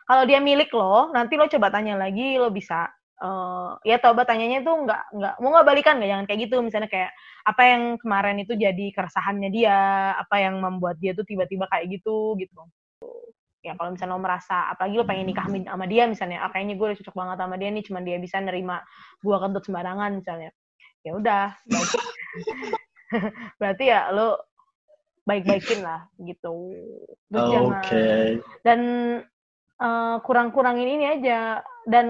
kalau 0.05 0.23
dia 0.29 0.37
milik 0.37 0.69
lo 0.71 1.09
nanti 1.11 1.33
lo 1.35 1.49
coba 1.49 1.73
tanya 1.73 1.97
lagi 1.97 2.37
lo 2.37 2.53
bisa 2.53 2.89
eh 3.15 3.71
ya 3.87 3.95
coba 4.03 4.27
tanyanya 4.27 4.59
tuh 4.59 4.75
nggak 4.83 5.03
nggak 5.15 5.35
mau 5.39 5.49
nggak 5.55 5.67
balikan 5.67 5.95
nggak 5.97 6.09
jangan 6.11 6.25
kayak 6.27 6.39
gitu. 6.47 6.55
Misalnya 6.59 6.89
kayak 6.91 7.11
apa 7.47 7.63
yang 7.63 7.83
kemarin 7.95 8.37
itu 8.43 8.53
jadi 8.59 8.85
keresahannya 8.91 9.49
dia 9.55 9.77
apa 10.19 10.35
yang 10.43 10.59
membuat 10.59 10.99
dia 10.99 11.15
tuh 11.15 11.23
tiba-tiba 11.23 11.65
kayak 11.71 11.95
gitu 11.95 12.35
gitu. 12.35 12.59
Ya 13.63 13.73
kalau 13.79 13.95
misalnya 13.95 14.13
lo 14.13 14.21
merasa 14.21 14.69
apalagi 14.69 14.95
lo 14.99 15.07
pengen 15.07 15.31
nikah 15.31 15.47
sama 15.47 15.85
dia 15.87 16.05
misalnya 16.05 16.43
ah, 16.43 16.51
kayaknya 16.53 16.75
gue 16.77 16.85
udah 16.91 16.97
cocok 17.01 17.15
banget 17.17 17.37
sama 17.41 17.55
dia 17.57 17.69
nih 17.73 17.83
cuman 17.87 18.03
dia 18.05 18.17
bisa 18.21 18.37
nerima 18.43 18.75
gua 19.23 19.37
kentut 19.41 19.63
sembarangan 19.63 20.11
misalnya. 20.19 20.51
Ya 21.01 21.11
udah 21.15 21.45
berarti, 21.65 21.97
berarti 23.63 23.83
ya 23.89 24.11
lo 24.11 24.43
baik-baikin 25.25 25.81
lah 25.81 26.05
gitu. 26.19 26.75
Terus 27.31 27.45
jangan. 27.47 27.79
Oke. 27.79 28.05
dan 28.61 28.79
eh, 29.81 30.17
kurang-kurangin 30.23 30.89
ini 30.99 31.05
aja. 31.19 31.59
Dan 31.85 32.07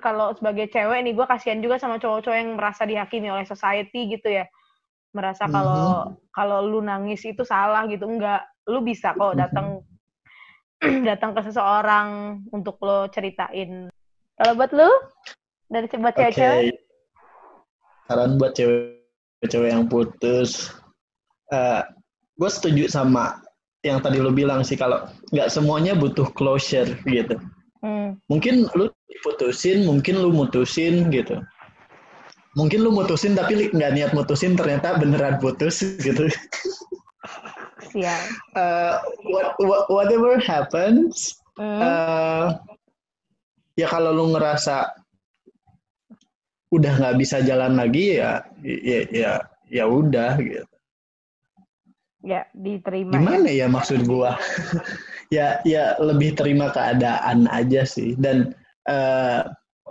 kalau 0.00 0.32
sebagai 0.32 0.72
cewek 0.72 1.04
nih 1.04 1.12
gue 1.12 1.26
kasihan 1.28 1.60
juga 1.60 1.76
sama 1.76 2.00
cowok-cowok 2.00 2.36
yang 2.38 2.56
merasa 2.56 2.88
dihakimi 2.88 3.28
oleh 3.28 3.44
society 3.44 4.08
gitu 4.08 4.28
ya. 4.32 4.48
Merasa 5.12 5.48
kalau 5.48 6.08
kalau 6.32 6.64
lu 6.64 6.80
nangis 6.80 7.24
itu 7.24 7.44
salah 7.44 7.84
gitu. 7.88 8.08
Enggak. 8.08 8.44
Lu 8.68 8.80
bisa 8.84 9.12
kok 9.16 9.36
Mhm. 9.36 9.40
datang 9.40 9.66
datang 11.08 11.30
ke 11.34 11.40
seseorang 11.42 12.08
untuk 12.54 12.78
lo 12.80 13.10
ceritain. 13.10 13.90
Kalau 14.38 14.52
buat 14.54 14.70
lu? 14.70 14.86
Dari 15.68 15.90
buat 15.98 16.14
Oke. 16.16 16.30
cewek-cewek? 16.32 16.76
Saran 18.08 18.40
buat 18.40 18.52
cewek-cewek 18.56 19.70
yang 19.74 19.84
putus. 19.90 20.72
eh 21.48 21.80
gue 22.36 22.50
setuju 22.52 22.86
sama 22.92 23.40
yang 23.88 24.04
tadi 24.04 24.20
lo 24.20 24.28
bilang 24.28 24.60
sih 24.60 24.76
kalau 24.76 25.08
nggak 25.32 25.48
semuanya 25.48 25.96
butuh 25.96 26.28
closure 26.36 26.92
gitu. 27.08 27.40
hmm. 27.80 28.20
Mungkin 28.28 28.68
lu 28.76 28.92
diputusin, 29.08 29.88
mungkin 29.88 30.20
lu 30.20 30.30
mutusin 30.30 31.08
gitu. 31.08 31.40
mungkin 32.56 32.82
lu 32.82 32.90
mutusin 32.90 33.38
tapi 33.38 33.70
nggak 33.70 33.92
niat 33.94 34.10
mutusin 34.18 34.58
ternyata 34.58 34.98
beneran 34.98 35.38
putus 35.38 35.78
gitu 36.06 36.26
Siap. 37.94 38.22
uh, 38.58 38.98
what, 39.30 39.54
what, 39.62 39.86
whatever 39.86 40.36
happens 40.42 41.38
Hmm. 41.58 41.82
uh, 41.82 42.46
ya 43.74 43.90
kalau 43.90 44.14
lu 44.14 44.30
ngerasa 44.30 44.94
udah 46.70 46.92
nggak 47.02 47.18
bisa 47.18 47.42
jalan 47.42 47.74
lagi 47.74 48.22
ya 48.22 48.46
ya 48.62 49.02
ya 49.10 49.32
ya 49.66 49.84
udah 49.90 50.38
gitu 50.38 50.67
ya, 52.24 52.46
diterima. 52.54 53.14
ya. 53.14 53.18
gimana 53.20 53.48
ya 53.48 53.66
maksud 53.70 54.06
gua 54.06 54.34
ya 55.36 55.60
ya 55.62 55.94
lebih 56.00 56.34
terima 56.34 56.72
keadaan 56.72 57.46
aja 57.50 57.84
sih 57.84 58.16
dan 58.18 58.54
eh, 58.88 59.42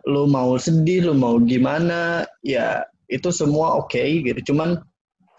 lu 0.08 0.28
mau 0.30 0.56
sedih 0.56 1.12
lu 1.12 1.14
mau 1.16 1.38
gimana 1.42 2.24
ya 2.44 2.88
itu 3.08 3.32
semua 3.32 3.80
oke 3.80 4.00
gitu 4.00 4.54
cuman 4.54 4.80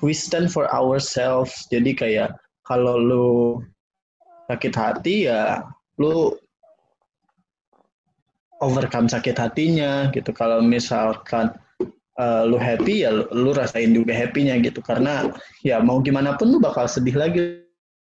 we 0.04 0.14
stand 0.14 0.48
for 0.52 0.68
ourselves 0.70 1.66
jadi 1.72 1.92
kayak 1.96 2.30
kalau 2.64 2.96
lu 3.00 3.28
sakit 4.48 4.74
hati 4.76 5.28
ya 5.28 5.64
lu 6.00 6.32
overcome 8.60 9.06
sakit 9.06 9.36
hatinya 9.36 10.08
gitu 10.12 10.30
kalau 10.34 10.60
misalkan 10.64 11.52
eh, 12.18 12.42
lu 12.46 12.58
happy 12.58 13.06
ya 13.06 13.10
lu 13.14 13.50
rasain 13.54 13.94
juga 13.94 14.12
happy-nya 14.12 14.58
gitu 14.60 14.82
karena 14.82 15.30
ya 15.62 15.78
mau 15.78 16.02
gimana 16.02 16.34
pun 16.36 16.50
lu 16.50 16.58
bakal 16.58 16.84
sedih 16.90 17.14
lagi 17.14 17.62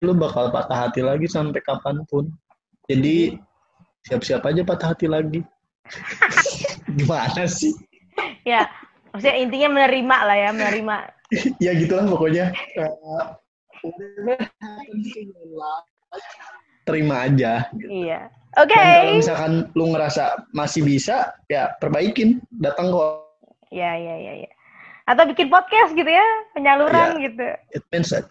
lu 0.05 0.13
bakal 0.13 0.53
patah 0.53 0.89
hati 0.89 1.01
lagi 1.01 1.25
sampai 1.25 1.65
kapan 1.65 2.05
pun 2.07 2.29
jadi 2.87 3.41
siap-siap 4.05 4.45
aja 4.45 4.61
patah 4.63 4.93
hati 4.93 5.09
lagi 5.09 5.41
gimana 7.01 7.49
sih 7.49 7.73
Ya, 8.45 8.69
maksudnya 9.11 9.37
intinya 9.41 9.69
menerima 9.73 10.17
lah 10.29 10.37
ya, 10.37 10.51
menerima. 10.53 10.97
ya 11.65 11.73
gitulah 11.75 12.05
pokoknya 12.07 12.53
terima 16.85 17.25
aja 17.25 17.65
gitu. 17.75 17.89
Iya. 17.91 18.29
Oke. 18.55 18.71
dan 18.71 18.87
kalau 19.03 19.19
misalkan 19.19 19.53
lu 19.75 19.85
ngerasa 19.91 20.47
masih 20.55 20.87
bisa 20.87 21.35
ya 21.51 21.75
perbaikin 21.83 22.39
datang 22.63 22.93
kok 22.95 23.24
Ya, 23.75 23.99
ya, 23.99 24.15
ya, 24.23 24.33
ya. 24.47 24.51
Atau 25.11 25.27
bikin 25.27 25.51
podcast 25.51 25.99
gitu 25.99 26.07
ya, 26.07 26.23
penyaluran 26.55 27.19
Iya. 27.19 27.23
gitu. 27.27 27.47
it 27.75 27.85
means 27.91 28.15
it 28.15 28.25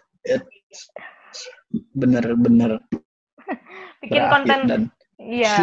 bener-bener 1.92 2.80
Bikin 4.02 4.24
konten. 4.32 4.58
dan 4.64 4.82
Iya. 5.20 5.56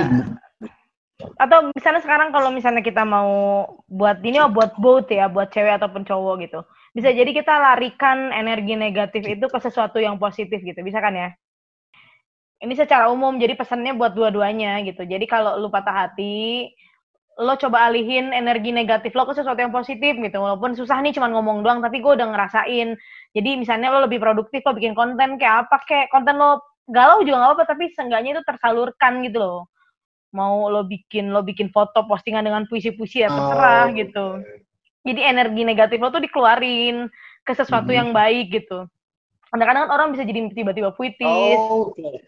Atau 1.37 1.69
misalnya 1.73 2.01
sekarang 2.01 2.33
kalau 2.33 2.49
misalnya 2.49 2.81
kita 2.81 3.05
mau 3.05 3.65
buat 3.85 4.21
ini 4.25 4.41
oh, 4.41 4.49
buat 4.49 4.73
both 4.81 5.09
ya, 5.09 5.29
buat 5.29 5.53
cewek 5.53 5.77
ataupun 5.77 6.01
cowok 6.05 6.35
gitu. 6.45 6.59
Bisa 6.97 7.13
jadi 7.13 7.29
kita 7.29 7.53
larikan 7.61 8.33
energi 8.33 8.73
negatif 8.73 9.21
itu 9.29 9.45
ke 9.45 9.59
sesuatu 9.61 10.01
yang 10.01 10.17
positif 10.17 10.61
gitu. 10.65 10.81
Bisa 10.81 10.97
kan 10.97 11.13
ya? 11.13 11.29
Ini 12.61 12.73
secara 12.77 13.09
umum 13.09 13.37
jadi 13.37 13.53
pesannya 13.57 13.93
buat 13.97 14.13
dua-duanya 14.17 14.81
gitu. 14.85 15.05
Jadi 15.05 15.25
kalau 15.29 15.57
lu 15.61 15.69
patah 15.69 16.09
hati, 16.09 16.69
lo 17.39 17.55
coba 17.55 17.87
alihin 17.87 18.35
energi 18.35 18.75
negatif 18.75 19.15
lo 19.15 19.23
ke 19.23 19.33
sesuatu 19.37 19.59
yang 19.59 19.71
positif 19.71 20.19
gitu. 20.19 20.37
Walaupun 20.39 20.75
susah 20.75 20.99
nih 20.99 21.15
cuman 21.15 21.31
ngomong 21.31 21.57
doang, 21.63 21.79
tapi 21.79 22.03
gue 22.03 22.11
udah 22.11 22.27
ngerasain. 22.27 22.93
Jadi 23.31 23.49
misalnya 23.55 23.87
lo 23.93 24.03
lebih 24.03 24.19
produktif, 24.19 24.59
lo 24.67 24.75
bikin 24.75 24.91
konten 24.91 25.39
kayak 25.39 25.67
apa 25.71 25.79
kayak 25.87 26.11
konten 26.11 26.35
lo 26.35 26.59
galau 26.91 27.23
juga 27.23 27.39
nggak 27.39 27.49
apa-apa, 27.55 27.65
tapi 27.71 27.83
seenggaknya 27.95 28.39
itu 28.39 28.43
tersalurkan 28.43 29.23
gitu 29.23 29.39
loh 29.39 29.61
mau 30.31 30.71
lo 30.71 30.87
bikin 30.87 31.27
lo 31.35 31.43
bikin 31.43 31.67
foto 31.75 32.07
postingan 32.07 32.47
dengan 32.47 32.63
puisi-puisi 32.63 33.19
ya 33.19 33.27
terserah 33.27 33.91
Oh. 33.91 33.95
gitu. 33.99 34.25
Jadi 35.03 35.21
energi 35.27 35.67
negatif 35.67 35.99
lo 35.99 36.07
tuh 36.07 36.23
dikeluarin 36.23 37.11
ke 37.43 37.51
sesuatu 37.51 37.91
Mhm. 37.91 37.97
yang 37.99 38.09
baik 38.15 38.47
gitu. 38.47 38.87
Kadang-kadang 39.51 39.83
kan 39.87 39.91
orang 39.91 40.07
bisa 40.15 40.23
jadi 40.23 40.47
tiba-tiba 40.55 40.95
puitis, 40.95 41.59
Oh, 41.67 41.91
oke. 41.91 42.23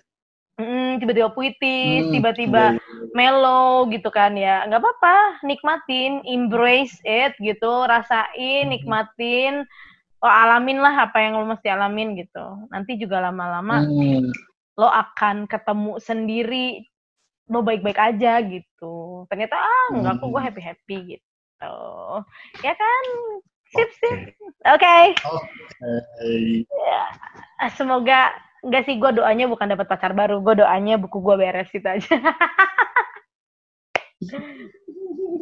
Mm, 0.58 1.02
tiba-tiba 1.02 1.30
puitis, 1.32 2.04
Hmm, 2.06 2.14
tiba-tiba 2.14 2.64
iya, 2.72 2.78
iya. 2.78 3.12
mellow 3.14 3.90
gitu 3.90 4.10
kan 4.10 4.34
ya. 4.34 4.64
nggak 4.66 4.82
apa-apa, 4.82 5.18
nikmatin, 5.42 6.22
embrace 6.24 6.98
it 7.04 7.34
gitu, 7.40 7.86
rasain, 7.86 8.70
Mhm. 8.70 8.72
nikmatin, 8.74 9.54
oh, 10.20 10.30
alamin 10.30 10.80
lah 10.80 11.10
apa 11.10 11.18
yang 11.20 11.38
lo 11.38 11.46
mesti 11.46 11.68
alamin 11.68 12.16
gitu. 12.16 12.46
Nanti 12.70 12.96
juga 12.96 13.20
lama-lama 13.20 13.82
Hmm. 13.84 14.30
lo 14.74 14.90
akan 14.90 15.46
ketemu 15.46 16.02
sendiri 16.02 16.68
lo 17.52 17.60
baik-baik 17.60 18.00
aja 18.00 18.40
gitu 18.40 19.28
ternyata 19.28 19.60
ah 19.60 19.86
enggak 19.92 20.16
kok 20.18 20.32
gue 20.32 20.40
Hmm. 20.40 20.48
happy 20.48 20.62
happy 20.64 20.98
gitu 21.12 21.76
ya 22.64 22.72
kan 22.72 23.04
sip 23.68 23.84
Oke. 23.86 24.00
sip 24.00 24.20
oke 24.64 24.98
Oke. 25.84 26.64
Ya, 26.72 27.04
semoga 27.70 28.32
enggak 28.64 28.88
sih 28.88 28.96
gue 28.96 29.12
doanya 29.12 29.46
bukan 29.46 29.68
dapat 29.76 29.86
pacar 29.86 30.16
baru 30.16 30.40
gue 30.40 30.64
doanya 30.64 30.96
buku 30.96 31.20
gue 31.20 31.36
beres 31.36 31.70
itu 31.76 31.84
aja. 31.84 32.16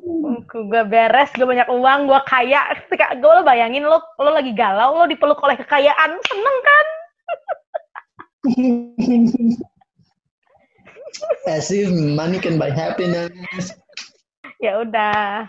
Buku 0.02 0.58
gue 0.68 0.84
beres 0.90 1.30
gue 1.38 1.46
banyak 1.46 1.70
uang 1.70 2.10
gue 2.10 2.22
kaya. 2.26 2.74
Gue 2.92 3.32
lo 3.32 3.46
bayangin 3.46 3.86
lo 3.86 4.02
lo 4.18 4.34
lagi 4.34 4.52
galau 4.58 4.98
lo 4.98 5.06
dipeluk 5.06 5.38
oleh 5.46 5.54
kekayaan. 5.56 6.12
Seneng 6.18 6.58
kan? 6.66 6.86
As 11.46 11.70
if 11.70 11.90
money 11.94 12.42
can 12.42 12.58
buy 12.58 12.74
happiness. 12.74 13.30
ya 14.58 14.82
udah. 14.82 15.46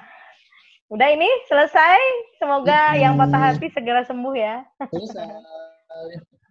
Udah 0.93 1.09
ini 1.09 1.29
selesai. 1.49 2.01
Semoga 2.37 2.93
yang 3.01 3.17
patah 3.17 3.41
Hmm. 3.41 3.49
hati 3.57 3.73
segera 3.73 4.05
sembuh 4.05 4.35
ya. 4.37 4.61
Selesai. 4.93 5.25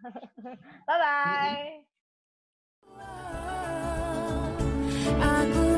bye 0.88 0.98
bye 0.98 1.86
Aku 5.22 5.78